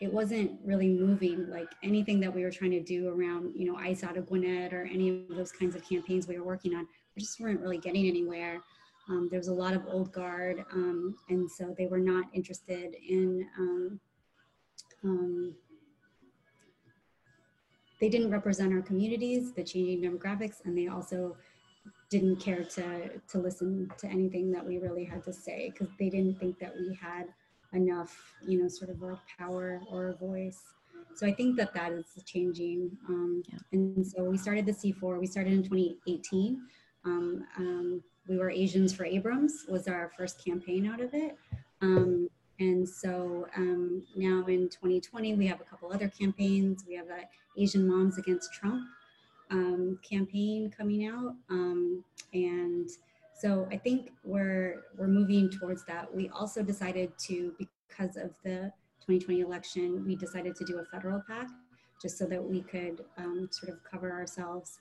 it 0.00 0.12
wasn't 0.12 0.50
really 0.64 0.88
moving 0.88 1.48
like 1.48 1.68
anything 1.82 2.18
that 2.20 2.32
we 2.32 2.42
were 2.42 2.50
trying 2.50 2.72
to 2.72 2.82
do 2.82 3.08
around 3.08 3.52
you 3.54 3.64
know 3.64 3.76
ice 3.78 4.02
out 4.02 4.16
of 4.16 4.26
gwinnett 4.26 4.72
or 4.72 4.88
any 4.92 5.08
of 5.08 5.36
those 5.36 5.52
kinds 5.52 5.74
of 5.76 5.88
campaigns 5.88 6.26
we 6.26 6.36
were 6.36 6.44
working 6.44 6.74
on 6.74 6.86
we 7.14 7.20
just 7.20 7.38
weren't 7.40 7.60
really 7.60 7.78
getting 7.78 8.06
anywhere 8.06 8.60
um, 9.08 9.28
there 9.30 9.38
was 9.38 9.48
a 9.48 9.54
lot 9.54 9.74
of 9.74 9.82
old 9.86 10.12
guard, 10.12 10.64
um, 10.72 11.16
and 11.28 11.50
so 11.50 11.74
they 11.76 11.86
were 11.86 11.98
not 11.98 12.26
interested 12.32 12.96
in. 13.08 13.46
Um, 13.58 14.00
um, 15.04 15.54
they 18.00 18.08
didn't 18.08 18.30
represent 18.30 18.72
our 18.72 18.82
communities, 18.82 19.52
the 19.52 19.62
changing 19.62 20.02
demographics, 20.02 20.64
and 20.64 20.76
they 20.76 20.88
also 20.88 21.36
didn't 22.10 22.36
care 22.36 22.64
to 22.64 23.20
to 23.28 23.38
listen 23.38 23.90
to 23.98 24.06
anything 24.06 24.50
that 24.52 24.64
we 24.64 24.78
really 24.78 25.04
had 25.04 25.22
to 25.24 25.32
say 25.32 25.70
because 25.70 25.92
they 25.98 26.08
didn't 26.08 26.38
think 26.38 26.58
that 26.58 26.74
we 26.76 26.98
had 27.00 27.26
enough, 27.72 28.34
you 28.46 28.62
know, 28.62 28.68
sort 28.68 28.90
of 28.90 29.02
like 29.02 29.18
power 29.38 29.80
or 29.90 30.08
a 30.08 30.16
voice. 30.16 30.62
So 31.14 31.26
I 31.26 31.32
think 31.32 31.56
that 31.56 31.74
that 31.74 31.92
is 31.92 32.06
changing. 32.24 32.96
Um, 33.08 33.42
Yeah. 33.48 33.58
And 33.72 34.06
so 34.06 34.24
we 34.24 34.36
started 34.36 34.66
the 34.66 34.72
C4. 34.72 35.20
We 35.20 35.26
started 35.26 35.52
in 35.52 35.62
2018. 35.62 36.66
Um, 37.04 37.44
um, 37.56 38.02
we 38.28 38.38
were 38.38 38.50
Asians 38.50 38.94
for 38.94 39.04
Abrams 39.04 39.66
was 39.68 39.88
our 39.88 40.10
first 40.16 40.42
campaign 40.44 40.86
out 40.86 41.00
of 41.00 41.12
it. 41.14 41.36
Um, 41.80 42.28
and 42.60 42.88
so 42.88 43.46
um, 43.56 44.02
now 44.16 44.44
in 44.46 44.68
2020, 44.68 45.34
we 45.34 45.46
have 45.46 45.60
a 45.60 45.64
couple 45.64 45.92
other 45.92 46.08
campaigns. 46.08 46.84
We 46.86 46.94
have 46.94 47.08
a 47.08 47.28
Asian 47.60 47.86
Moms 47.86 48.18
Against 48.18 48.52
Trump 48.52 48.84
um, 49.50 49.98
campaign 50.08 50.72
coming 50.76 51.06
out. 51.06 51.34
Um, 51.50 52.04
and 52.32 52.88
so 53.36 53.68
I 53.70 53.76
think 53.76 54.12
we're 54.24 54.84
we're 54.96 55.08
moving 55.08 55.50
towards 55.50 55.84
that. 55.86 56.12
We 56.14 56.28
also 56.30 56.62
decided 56.62 57.12
to, 57.26 57.52
because 57.58 58.16
of 58.16 58.30
the 58.44 58.72
2020 59.06 59.40
election, 59.40 60.04
we 60.06 60.16
decided 60.16 60.54
to 60.56 60.64
do 60.64 60.78
a 60.78 60.84
federal 60.84 61.22
PAC 61.26 61.48
just 62.00 62.18
so 62.18 62.26
that 62.26 62.42
we 62.42 62.62
could 62.62 63.04
um, 63.18 63.48
sort 63.50 63.72
of 63.72 63.82
cover 63.84 64.12
ourselves. 64.12 64.78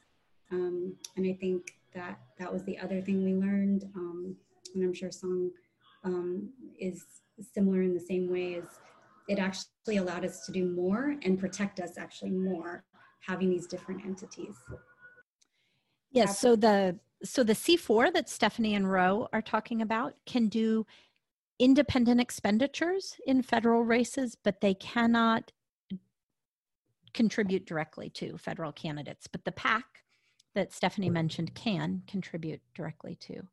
Um, 0.51 0.95
and 1.17 1.25
I 1.25 1.33
think 1.33 1.75
that 1.93 2.19
that 2.39 2.51
was 2.51 2.63
the 2.63 2.77
other 2.79 3.01
thing 3.01 3.23
we 3.23 3.33
learned. 3.33 3.85
Um, 3.95 4.35
and 4.75 4.83
I'm 4.83 4.93
sure 4.93 5.11
Song 5.11 5.51
um, 6.03 6.49
is 6.79 7.05
similar 7.53 7.81
in 7.81 7.93
the 7.93 7.99
same 7.99 8.31
way 8.31 8.53
is 8.53 8.65
it 9.27 9.39
actually 9.39 9.97
allowed 9.97 10.25
us 10.25 10.45
to 10.45 10.51
do 10.51 10.65
more 10.65 11.15
and 11.23 11.39
protect 11.39 11.79
us 11.79 11.97
actually 11.97 12.31
more 12.31 12.83
having 13.21 13.49
these 13.49 13.67
different 13.67 14.05
entities. 14.05 14.55
Yes, 16.11 16.39
so 16.39 16.55
the 16.55 16.99
so 17.23 17.43
the 17.43 17.53
C4 17.53 18.13
that 18.13 18.29
Stephanie 18.29 18.75
and 18.75 18.91
Ro 18.91 19.27
are 19.31 19.41
talking 19.41 19.81
about 19.81 20.15
can 20.25 20.49
do 20.49 20.85
independent 21.57 22.19
expenditures 22.19 23.15
in 23.25 23.41
federal 23.41 23.83
races, 23.83 24.35
but 24.43 24.59
they 24.59 24.73
cannot 24.73 25.51
contribute 27.13 27.65
directly 27.65 28.09
to 28.09 28.37
federal 28.37 28.71
candidates. 28.71 29.27
But 29.27 29.45
the 29.45 29.51
PAC 29.53 29.85
that 30.55 30.73
Stephanie 30.73 31.09
mentioned 31.09 31.55
can 31.55 32.03
contribute 32.07 32.61
directly 32.75 33.15
to 33.15 33.47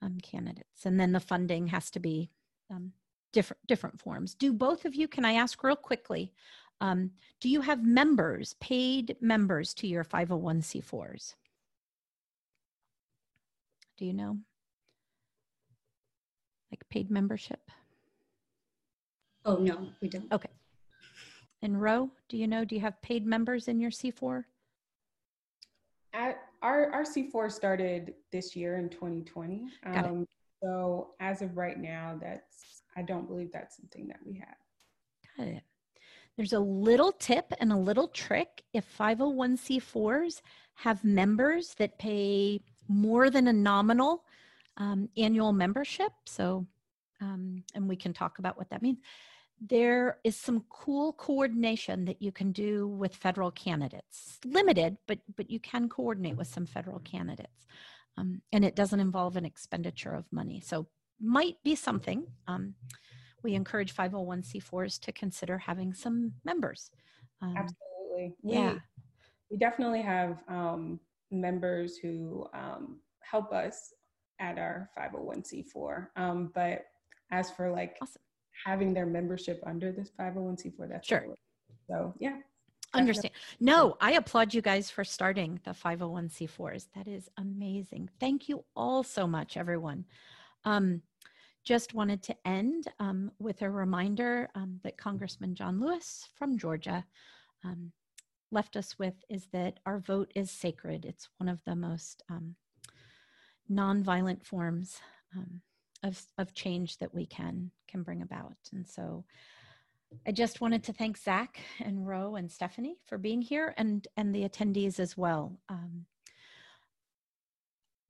um, 0.00 0.18
candidates, 0.22 0.84
and 0.84 0.98
then 0.98 1.12
the 1.12 1.20
funding 1.20 1.68
has 1.68 1.90
to 1.90 2.00
be 2.00 2.30
um, 2.70 2.92
different 3.32 3.60
different 3.66 4.00
forms. 4.00 4.34
Do 4.34 4.52
both 4.52 4.84
of 4.84 4.94
you? 4.94 5.08
Can 5.08 5.24
I 5.24 5.34
ask 5.34 5.62
real 5.62 5.76
quickly? 5.76 6.32
Um, 6.80 7.12
do 7.40 7.48
you 7.48 7.60
have 7.60 7.84
members, 7.84 8.54
paid 8.60 9.16
members 9.20 9.72
to 9.74 9.86
your 9.86 10.02
501c4s? 10.02 11.34
Do 13.96 14.04
you 14.04 14.12
know? 14.12 14.38
Like 16.72 16.88
paid 16.88 17.08
membership? 17.08 17.70
Oh, 19.44 19.56
no, 19.56 19.88
we 20.00 20.08
don't. 20.08 20.32
Okay. 20.32 20.48
And 21.62 21.80
Ro, 21.80 22.10
do 22.28 22.36
you 22.36 22.48
know? 22.48 22.64
Do 22.64 22.74
you 22.74 22.80
have 22.80 23.00
paid 23.02 23.26
members 23.26 23.68
in 23.68 23.78
your 23.78 23.90
C4? 23.90 24.44
Our, 26.62 26.90
our 26.92 27.02
C4 27.02 27.50
started 27.50 28.14
this 28.30 28.54
year 28.54 28.76
in 28.76 28.88
2020. 28.88 29.66
Got 29.84 29.96
it. 29.96 30.04
Um, 30.04 30.26
so 30.62 31.10
as 31.20 31.42
of 31.42 31.56
right 31.56 31.78
now, 31.78 32.18
that's, 32.20 32.82
I 32.96 33.02
don't 33.02 33.26
believe 33.26 33.50
that's 33.52 33.76
something 33.76 34.06
that 34.08 34.20
we 34.24 34.34
have. 34.34 34.56
Got 35.36 35.48
it. 35.48 35.62
There's 36.36 36.52
a 36.52 36.60
little 36.60 37.12
tip 37.12 37.52
and 37.60 37.72
a 37.72 37.76
little 37.76 38.08
trick 38.08 38.62
if 38.72 38.86
501c4s 38.98 40.40
have 40.74 41.04
members 41.04 41.74
that 41.78 41.98
pay 41.98 42.60
more 42.88 43.28
than 43.28 43.48
a 43.48 43.52
nominal 43.52 44.24
um, 44.78 45.08
annual 45.16 45.52
membership. 45.52 46.12
So, 46.24 46.66
um, 47.20 47.62
and 47.74 47.88
we 47.88 47.96
can 47.96 48.12
talk 48.12 48.38
about 48.38 48.56
what 48.56 48.70
that 48.70 48.82
means. 48.82 48.98
There 49.64 50.18
is 50.24 50.36
some 50.36 50.64
cool 50.68 51.12
coordination 51.12 52.04
that 52.06 52.20
you 52.20 52.32
can 52.32 52.50
do 52.50 52.88
with 52.88 53.14
federal 53.14 53.50
candidates. 53.52 54.40
Limited, 54.44 54.96
but 55.06 55.18
but 55.36 55.50
you 55.50 55.60
can 55.60 55.88
coordinate 55.88 56.36
with 56.36 56.48
some 56.48 56.66
federal 56.66 56.98
candidates, 57.00 57.66
um, 58.16 58.42
and 58.52 58.64
it 58.64 58.74
doesn't 58.74 58.98
involve 58.98 59.36
an 59.36 59.44
expenditure 59.44 60.14
of 60.14 60.24
money. 60.32 60.60
So, 60.60 60.88
might 61.20 61.56
be 61.62 61.76
something. 61.76 62.26
Um, 62.48 62.74
we 63.42 63.54
encourage 63.54 63.94
501c4s 63.94 65.00
to 65.00 65.12
consider 65.12 65.58
having 65.58 65.94
some 65.94 66.32
members. 66.44 66.90
Um, 67.40 67.54
Absolutely. 67.56 68.36
We, 68.42 68.54
yeah. 68.54 68.74
we 69.50 69.56
definitely 69.56 70.02
have 70.02 70.42
um, 70.48 71.00
members 71.30 71.96
who 71.96 72.46
um, 72.54 72.98
help 73.20 73.52
us 73.52 73.92
at 74.38 74.58
our 74.58 74.90
501c4. 74.96 76.08
Um, 76.16 76.50
but 76.54 76.86
as 77.30 77.50
for 77.50 77.70
like 77.70 77.96
Awesome. 78.02 78.22
Having 78.64 78.94
their 78.94 79.06
membership 79.06 79.62
under 79.66 79.92
this 79.92 80.10
501c4, 80.18 80.88
that's 80.88 81.06
Sure. 81.06 81.26
So 81.88 82.14
yeah. 82.18 82.38
Understand. 82.94 83.32
No, 83.58 83.96
I 84.00 84.12
applaud 84.12 84.52
you 84.52 84.60
guys 84.60 84.90
for 84.90 85.02
starting 85.02 85.58
the 85.64 85.70
501c4s. 85.70 86.88
That 86.94 87.08
is 87.08 87.30
amazing. 87.38 88.10
Thank 88.20 88.50
you 88.50 88.64
all 88.76 89.02
so 89.02 89.26
much, 89.26 89.56
everyone. 89.56 90.04
Um, 90.64 91.00
just 91.64 91.94
wanted 91.94 92.22
to 92.24 92.36
end 92.44 92.88
um, 92.98 93.30
with 93.38 93.62
a 93.62 93.70
reminder 93.70 94.50
um, 94.54 94.80
that 94.82 94.98
Congressman 94.98 95.54
John 95.54 95.80
Lewis 95.80 96.28
from 96.34 96.58
Georgia 96.58 97.04
um, 97.64 97.92
left 98.50 98.76
us 98.76 98.98
with 98.98 99.14
is 99.30 99.46
that 99.52 99.78
our 99.86 99.98
vote 99.98 100.30
is 100.34 100.50
sacred. 100.50 101.04
It's 101.04 101.28
one 101.38 101.48
of 101.48 101.60
the 101.64 101.76
most 101.76 102.22
um, 102.28 102.56
nonviolent 103.70 104.44
forms 104.44 105.00
um, 105.36 105.62
of, 106.02 106.20
of 106.38 106.54
change 106.54 106.98
that 106.98 107.14
we 107.14 107.26
can 107.26 107.70
can 107.88 108.02
bring 108.02 108.22
about. 108.22 108.56
And 108.72 108.86
so 108.86 109.24
I 110.26 110.32
just 110.32 110.60
wanted 110.60 110.82
to 110.84 110.92
thank 110.92 111.16
Zach 111.16 111.60
and 111.80 112.06
Ro 112.06 112.36
and 112.36 112.50
Stephanie 112.50 112.96
for 113.04 113.18
being 113.18 113.42
here 113.42 113.74
and, 113.76 114.06
and 114.16 114.34
the 114.34 114.48
attendees 114.48 114.98
as 114.98 115.16
well. 115.16 115.58
Um, 115.68 116.06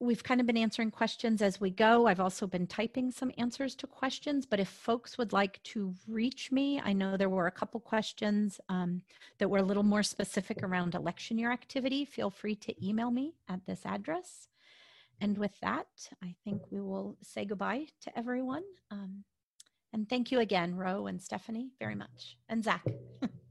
we've 0.01 0.25
kind 0.25 0.41
of 0.41 0.47
been 0.47 0.57
answering 0.57 0.91
questions 0.91 1.41
as 1.43 1.61
we 1.61 1.71
go. 1.71 2.07
I've 2.07 2.21
also 2.21 2.47
been 2.47 2.67
typing 2.67 3.13
some 3.13 3.31
answers 3.39 3.77
to 3.77 3.87
questions, 3.87 4.47
but 4.47 4.59
if 4.59 4.69
folks 4.69 5.17
would 5.17 5.33
like 5.33 5.63
to 5.65 5.95
reach 6.09 6.51
me, 6.51 6.81
I 6.85 6.93
know 6.93 7.17
there 7.17 7.29
were 7.29 7.47
a 7.47 7.53
couple 7.53 7.79
questions 7.79 8.61
um, 8.69 9.03
that 9.39 9.49
were 9.49 9.59
a 9.59 9.63
little 9.63 9.85
more 9.85 10.03
specific 10.03 10.63
around 10.63 10.97
election 10.97 11.39
year 11.39 11.53
activity. 11.53 12.05
Feel 12.05 12.31
free 12.31 12.57
to 12.57 12.87
email 12.87 13.13
me 13.13 13.35
at 13.49 13.65
this 13.65 13.83
address. 13.87 14.49
And 15.23 15.39
with 15.39 15.57
that, 15.61 15.87
I 16.21 16.35
think 16.45 16.63
we 16.73 16.81
will 16.81 17.17
say 17.23 17.45
goodbye 17.45 17.87
to 18.03 18.19
everyone. 18.19 18.65
Um, 18.91 19.23
and 19.93 20.09
thank 20.09 20.33
you 20.33 20.41
again, 20.41 20.75
Ro 20.75 21.07
and 21.07 21.23
Stephanie, 21.23 21.71
very 21.79 21.95
much. 21.95 22.37
And 22.49 22.65
Zach. 22.65 22.85